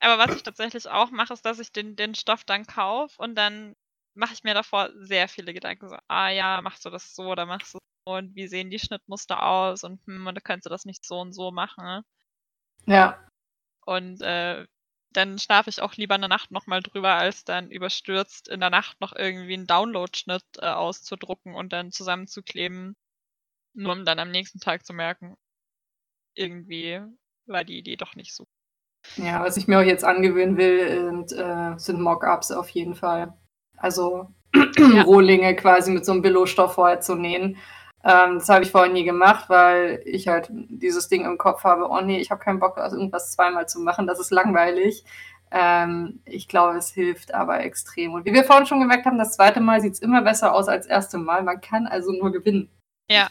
Aber 0.00 0.18
was 0.18 0.36
ich 0.36 0.42
tatsächlich 0.42 0.88
auch 0.88 1.10
mache, 1.10 1.32
ist, 1.32 1.44
dass 1.44 1.58
ich 1.58 1.72
den, 1.72 1.96
den 1.96 2.14
Stoff 2.14 2.44
dann 2.44 2.66
kaufe 2.66 3.20
und 3.22 3.34
dann 3.34 3.74
mache 4.14 4.34
ich 4.34 4.42
mir 4.42 4.54
davor 4.54 4.90
sehr 4.96 5.28
viele 5.28 5.54
Gedanken. 5.54 5.88
So, 5.88 5.96
ah 6.08 6.28
ja, 6.30 6.60
machst 6.62 6.84
du 6.84 6.90
das 6.90 7.14
so 7.14 7.24
oder 7.24 7.46
machst 7.46 7.74
du 7.74 7.78
so 7.78 8.12
und 8.12 8.34
wie 8.34 8.48
sehen 8.48 8.70
die 8.70 8.78
Schnittmuster 8.78 9.42
aus 9.42 9.84
und 9.84 10.04
hm, 10.06 10.26
und 10.26 10.34
da 10.34 10.40
könntest 10.40 10.66
du 10.66 10.70
das 10.70 10.84
nicht 10.84 11.04
so 11.04 11.20
und 11.20 11.32
so 11.32 11.50
machen. 11.50 12.02
Ja. 12.86 13.24
Und 13.86 14.20
äh, 14.22 14.66
dann 15.12 15.38
schlafe 15.38 15.70
ich 15.70 15.80
auch 15.80 15.94
lieber 15.94 16.14
eine 16.14 16.28
Nacht 16.28 16.50
nochmal 16.50 16.82
drüber, 16.82 17.14
als 17.14 17.44
dann 17.44 17.70
überstürzt 17.70 18.48
in 18.48 18.60
der 18.60 18.70
Nacht 18.70 19.00
noch 19.00 19.14
irgendwie 19.14 19.54
einen 19.54 19.66
Download-Schnitt 19.66 20.44
äh, 20.58 20.66
auszudrucken 20.66 21.54
und 21.54 21.72
dann 21.72 21.92
zusammenzukleben, 21.92 22.96
nur 23.74 23.92
um 23.92 24.04
dann 24.04 24.18
am 24.18 24.30
nächsten 24.30 24.60
Tag 24.60 24.84
zu 24.84 24.92
merken, 24.92 25.36
irgendwie 26.34 27.00
war 27.46 27.64
die 27.64 27.78
Idee 27.78 27.96
doch 27.96 28.14
nicht 28.14 28.34
so. 28.34 28.44
Ja, 29.16 29.42
was 29.42 29.56
ich 29.56 29.66
mir 29.66 29.78
auch 29.78 29.84
jetzt 29.84 30.04
angewöhnen 30.04 30.56
will, 30.56 31.04
sind, 31.04 31.32
äh, 31.32 31.78
sind 31.78 32.00
Mockups 32.00 32.50
auf 32.50 32.68
jeden 32.70 32.94
Fall. 32.94 33.32
Also 33.76 34.28
ja. 34.54 35.02
Rohlinge 35.02 35.54
quasi 35.56 35.90
mit 35.90 36.04
so 36.04 36.12
einem 36.12 36.22
Billo-Stoff 36.22 36.74
vorher 36.74 37.00
zu 37.00 37.14
nähen. 37.14 37.56
Ähm, 38.08 38.38
das 38.38 38.48
habe 38.48 38.64
ich 38.64 38.70
vorher 38.70 38.90
nie 38.90 39.04
gemacht, 39.04 39.50
weil 39.50 40.00
ich 40.06 40.28
halt 40.28 40.48
dieses 40.50 41.08
Ding 41.08 41.26
im 41.26 41.36
Kopf 41.36 41.62
habe, 41.64 41.90
oh 41.90 42.00
nee, 42.00 42.18
ich 42.18 42.30
habe 42.30 42.42
keinen 42.42 42.58
Bock, 42.58 42.78
irgendwas 42.78 43.32
zweimal 43.32 43.68
zu 43.68 43.80
machen, 43.80 44.06
das 44.06 44.18
ist 44.18 44.30
langweilig. 44.30 45.04
Ähm, 45.50 46.22
ich 46.24 46.48
glaube, 46.48 46.78
es 46.78 46.90
hilft 46.90 47.34
aber 47.34 47.60
extrem. 47.60 48.14
Und 48.14 48.24
wie 48.24 48.32
wir 48.32 48.44
vorhin 48.44 48.66
schon 48.66 48.80
gemerkt 48.80 49.04
haben, 49.04 49.18
das 49.18 49.36
zweite 49.36 49.60
Mal 49.60 49.82
sieht 49.82 49.92
es 49.92 49.98
immer 50.00 50.22
besser 50.22 50.54
aus 50.54 50.68
als 50.68 50.86
das 50.86 50.90
erste 50.90 51.18
Mal. 51.18 51.42
Man 51.42 51.60
kann 51.60 51.86
also 51.86 52.12
nur 52.12 52.32
gewinnen. 52.32 52.70
Ja. 53.10 53.28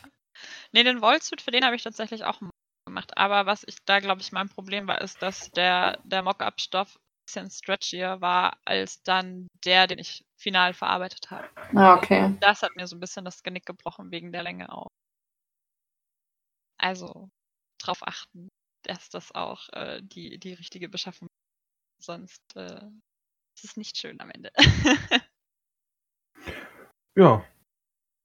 Nee, 0.72 0.84
den 0.84 1.02
Wollsuit, 1.02 1.42
für 1.42 1.52
den 1.52 1.66
habe 1.66 1.76
ich 1.76 1.84
tatsächlich 1.84 2.24
auch 2.24 2.40
gemacht. 2.86 3.18
Aber 3.18 3.48
was 3.48 3.64
ich 3.66 3.78
da, 3.84 4.00
glaube 4.00 4.22
ich, 4.22 4.32
mein 4.32 4.50
Problem 4.50 4.88
war, 4.88 5.02
ist, 5.02 5.24
dass 5.24 5.50
der, 5.52 5.98
der 6.04 6.22
Mock-up-Stoff 6.22 7.00
bisschen 7.28 7.52
stretchier 7.52 8.22
war 8.22 8.58
als 8.66 9.04
dann 9.04 9.48
der, 9.66 9.88
den 9.88 10.00
ich 10.00 10.26
final 10.38 10.74
verarbeitet 10.74 11.30
habe. 11.30 11.48
Ah, 11.76 11.96
okay. 11.96 12.36
Das 12.40 12.64
hat 12.64 12.76
mir 12.76 12.88
so 12.88 12.96
ein 12.96 13.00
bisschen 13.00 13.26
das 13.26 13.44
Genick 13.44 13.66
gebrochen 13.66 14.12
wegen 14.12 14.32
der 14.32 14.44
Länge 14.44 14.72
auch. 14.72 14.88
Also 16.80 17.30
drauf 17.80 18.00
achten, 18.02 18.50
dass 18.84 19.10
das 19.10 19.34
auch 19.36 19.68
äh, 19.74 20.02
die, 20.02 20.40
die 20.40 20.54
richtige 20.54 20.90
Beschaffung 20.90 21.28
ist. 21.28 22.06
Sonst 22.06 22.56
äh, 22.56 22.82
ist 23.56 23.66
es 23.66 23.78
nicht 23.78 23.98
schön 23.98 24.20
am 24.22 24.32
Ende. 24.32 24.52
Ja. 27.18 27.44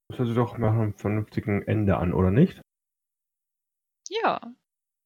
Das 0.08 0.18
hört 0.18 0.28
sich 0.28 0.36
doch 0.36 0.58
nach 0.58 0.74
einem 0.74 0.92
vernünftigen 0.92 1.62
Ende 1.62 1.96
an, 1.96 2.12
oder 2.12 2.30
nicht? 2.30 2.60
Ja. 4.10 4.38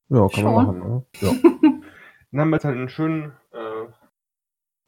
Ja, 0.09 0.29
kann 0.29 0.31
Schon. 0.31 0.43
man 0.43 0.67
machen. 0.67 0.79
Ne? 0.81 1.07
Ja. 1.21 1.33
Dann 2.37 2.43
haben 2.43 2.51
wir 2.51 2.57
jetzt 2.57 2.67
halt 2.67 2.77
einen 2.77 2.91
schönen, 2.91 3.33
äh, 3.53 3.87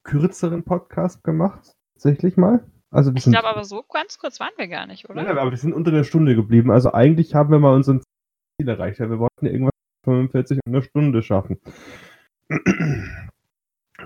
kürzeren 0.04 0.64
Podcast 0.64 1.24
gemacht. 1.24 1.72
Tatsächlich 1.94 2.36
mal. 2.36 2.62
Also 2.90 3.10
Ich 3.14 3.24
glaube 3.24 3.48
aber 3.48 3.64
so 3.64 3.82
ganz 3.84 4.18
kurz 4.18 4.38
waren 4.38 4.52
wir 4.58 4.68
gar 4.68 4.86
nicht, 4.86 5.08
oder? 5.08 5.22
Nein, 5.22 5.38
aber 5.38 5.50
wir 5.50 5.56
sind 5.56 5.72
unter 5.72 5.90
der 5.90 6.04
Stunde 6.04 6.34
geblieben. 6.34 6.70
Also 6.70 6.92
eigentlich 6.92 7.34
haben 7.34 7.50
wir 7.50 7.58
mal 7.58 7.74
unseren 7.74 8.02
Ziel 8.02 8.68
erreicht. 8.68 8.98
Ja, 8.98 9.08
wir 9.08 9.18
wollten 9.18 9.46
ja 9.46 9.52
irgendwas 9.52 9.72
45 10.04 10.58
in 10.62 10.74
einer 10.74 10.82
Stunde 10.82 11.22
schaffen. 11.22 11.58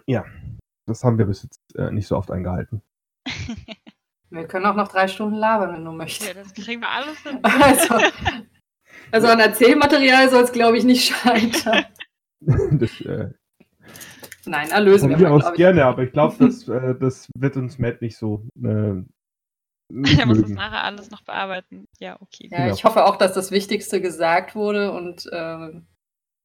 ja, 0.07 0.25
das 0.87 1.03
haben 1.03 1.19
wir 1.19 1.27
bis 1.27 1.43
jetzt 1.43 1.59
äh, 1.75 1.91
nicht 1.91 2.07
so 2.07 2.17
oft 2.17 2.31
eingehalten. 2.31 2.81
Wir 4.31 4.47
können 4.47 4.65
auch 4.65 4.77
noch 4.77 4.89
drei 4.89 5.09
Stunden 5.09 5.35
labern, 5.35 5.75
wenn 5.75 5.85
du 5.85 5.91
ja, 5.91 5.97
möchtest. 5.99 6.37
das 6.37 6.55
kriegen 6.55 6.81
wir 6.81 6.89
alles 6.89 7.19
hin. 7.19 7.39
Also, 7.45 7.99
also 9.11 9.29
an 9.29 9.41
Erzählmaterial 9.41 10.31
soll 10.31 10.45
es, 10.45 10.53
glaube 10.53 10.79
ich, 10.79 10.85
nicht 10.85 11.15
scheitern. 11.15 11.85
das 12.79 13.01
äh, 13.01 13.31
Nein, 14.45 14.71
erlösen 14.71 15.11
von 15.11 15.21
wir 15.21 15.29
mal, 15.29 15.43
aus 15.43 15.51
ich. 15.51 15.57
gerne, 15.57 15.85
aber 15.85 16.03
ich 16.05 16.13
glaube, 16.13 16.37
das, 16.45 16.67
äh, 16.69 16.95
das 16.99 17.29
wird 17.37 17.57
uns 17.57 17.79
Matt 17.79 18.03
nicht 18.03 18.17
so 18.17 18.47
äh, 18.63 19.03
nicht 19.89 20.19
Er 20.19 20.27
muss 20.27 20.39
es 20.39 20.43
mögen. 20.45 20.55
nachher 20.55 20.85
alles 20.85 21.11
noch 21.11 21.23
bearbeiten. 21.23 21.87
Ja, 21.99 22.21
okay. 22.21 22.49
Ja, 22.51 22.65
Genau. 22.65 22.75
ich 22.75 22.85
hoffe 22.85 23.05
auch, 23.05 23.17
dass 23.17 23.35
das 23.35 23.51
Wichtigste 23.51 24.01
gesagt 24.01 24.55
wurde 24.55 24.93
und 24.93 25.29
ähm, 25.33 25.87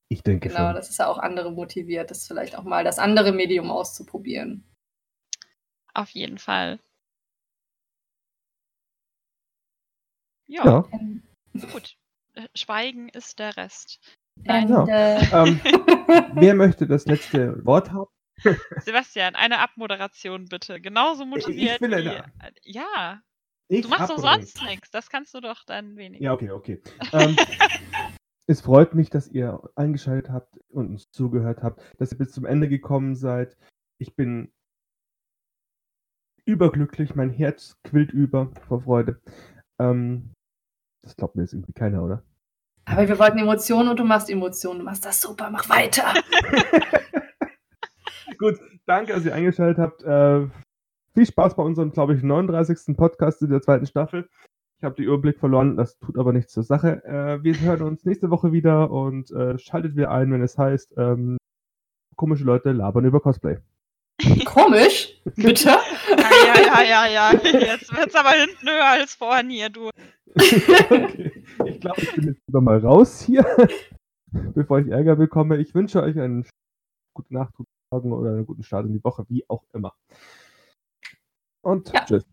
Ich 0.10 0.22
denke 0.22 0.50
genau, 0.50 0.68
schon. 0.68 0.76
dass 0.76 0.90
es 0.90 0.98
ja 0.98 1.08
auch 1.08 1.18
andere 1.18 1.52
motiviert, 1.52 2.12
das 2.12 2.28
vielleicht 2.28 2.56
auch 2.58 2.64
mal 2.64 2.84
das 2.84 3.00
andere 3.00 3.32
Medium 3.32 3.72
auszuprobieren. 3.72 4.64
Auf 5.94 6.10
jeden 6.10 6.38
Fall. 6.38 6.80
Ja, 10.48 10.64
Ja. 10.66 10.82
gut. 11.72 11.98
Äh, 12.36 12.48
Schweigen 12.56 13.10
ist 13.10 13.40
der 13.40 13.58
Rest. 13.58 14.00
Ende. 14.44 14.86
Ähm, 15.34 15.60
wer 16.34 16.54
möchte 16.56 16.88
das 16.88 17.06
letzte 17.06 17.64
Wort 17.66 17.92
haben? 17.92 18.10
Sebastian, 18.86 19.36
eine 19.36 19.60
Abmoderation 19.60 20.46
bitte. 20.46 20.80
Genauso 20.80 21.26
motiviert 21.26 21.82
will 21.82 21.92
wie. 21.92 21.96
eine- 22.10 22.32
Ja, 22.64 23.22
Ich 23.68 23.82
du 23.82 23.90
machst 23.90 24.10
doch 24.10 24.20
sonst 24.20 24.62
nichts. 24.64 24.92
Das 24.92 25.10
kannst 25.10 25.34
du 25.34 25.42
doch 25.42 25.64
dann 25.66 25.96
wenig. 25.98 26.22
Ja, 26.22 26.34
okay, 26.34 26.52
okay. 26.52 26.82
Ähm, 27.14 27.36
es 28.48 28.62
freut 28.62 28.94
mich, 28.94 29.10
dass 29.10 29.28
ihr 29.28 29.62
eingeschaltet 29.76 30.32
habt 30.32 30.58
und 30.70 30.90
uns 30.90 31.10
zugehört 31.12 31.64
habt, 31.64 31.82
dass 32.00 32.12
ihr 32.12 32.18
bis 32.20 32.32
zum 32.32 32.46
Ende 32.46 32.70
gekommen 32.70 33.16
seid. 33.16 33.58
Ich 34.00 34.16
bin 34.16 34.52
überglücklich, 36.46 37.16
mein 37.16 37.30
Herz 37.32 37.78
quillt 37.84 38.12
über 38.12 38.52
vor 38.68 38.82
Freude. 38.82 39.20
Ähm, 39.80 40.32
das 41.04 41.16
glaubt 41.16 41.36
mir 41.36 41.42
jetzt 41.44 41.54
irgendwie 41.54 41.74
keiner, 41.74 42.04
oder? 42.04 42.24
Aber 42.90 43.08
wir 43.08 43.20
wollten 43.20 43.38
Emotionen 43.38 43.90
und 43.90 44.00
du 44.00 44.06
machst 44.06 44.30
Emotionen. 44.30 44.80
Du 44.80 44.86
machst 44.86 45.06
das 45.06 45.20
super, 45.20 45.50
mach 45.52 45.70
weiter. 45.70 46.06
Gut, 48.38 48.56
danke, 48.86 49.14
dass 49.14 49.26
ihr 49.26 49.36
eingeschaltet 49.36 49.78
habt. 49.78 50.04
Äh, 50.04 50.48
viel 51.14 51.26
Spaß 51.26 51.56
bei 51.56 51.64
unserem, 51.64 51.92
glaube 51.92 52.16
ich, 52.16 52.24
39. 52.24 52.96
Podcast 52.96 53.42
in 53.42 53.50
der 53.50 53.62
zweiten 53.62 53.86
Staffel. 53.86 54.30
Ich 54.78 54.84
habe 54.84 54.96
den 54.96 55.06
Überblick 55.06 55.40
verloren, 55.40 55.76
das 55.76 55.98
tut 55.98 56.18
aber 56.18 56.32
nichts 56.32 56.54
zur 56.54 56.64
Sache. 56.64 57.04
Äh, 57.04 57.44
wir 57.44 57.60
hören 57.60 57.82
uns 57.82 58.06
nächste 58.06 58.30
Woche 58.30 58.52
wieder 58.52 58.92
und 58.92 59.32
äh, 59.32 59.58
schaltet 59.58 59.96
wieder 59.96 60.12
ein, 60.12 60.32
wenn 60.32 60.44
es 60.44 60.58
heißt, 60.58 60.94
ähm, 60.98 61.38
komische 62.16 62.44
Leute 62.44 62.72
labern 62.72 63.06
über 63.06 63.20
Cosplay. 63.20 63.58
Komisch, 64.46 65.14
bitte. 65.36 65.70
Ja, 65.70 66.30
ja, 66.46 66.82
ja, 66.82 66.84
ja, 66.84 67.08
ja. 67.08 67.32
Jetzt 67.34 67.96
wird's 67.96 68.16
aber 68.16 68.32
hinten 68.32 68.68
höher 68.68 68.86
als 68.86 69.14
vorhin 69.14 69.50
hier, 69.50 69.70
du. 69.70 69.90
okay. 70.36 71.44
Ich 71.66 71.80
glaube, 71.80 72.02
ich 72.02 72.16
bin 72.16 72.26
jetzt 72.26 72.42
lieber 72.48 72.62
mal 72.62 72.80
raus 72.80 73.22
hier, 73.22 73.46
bevor 74.56 74.80
ich 74.80 74.88
Ärger 74.88 75.16
bekomme. 75.16 75.58
Ich 75.58 75.74
wünsche 75.76 76.02
euch 76.02 76.20
einen 76.20 76.48
guten 77.14 77.36
Nacht, 77.36 77.54
guten 77.54 77.70
Morgen 77.92 78.12
oder 78.14 78.32
einen 78.32 78.46
guten 78.46 78.64
Start 78.64 78.86
in 78.88 78.94
die 78.94 79.04
Woche, 79.04 79.26
wie 79.30 79.46
auch 79.50 79.64
immer. 79.74 79.94
Und 81.62 81.92
Ja. 81.94 82.06
tschüss. 82.06 82.26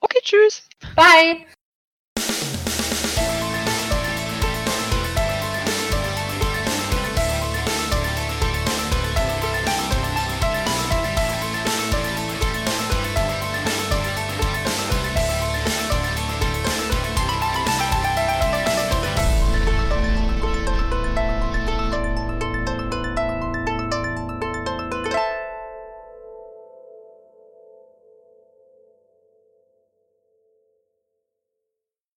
Okay, 0.00 0.20
tschüss. 0.22 0.68
Bye. 0.94 1.46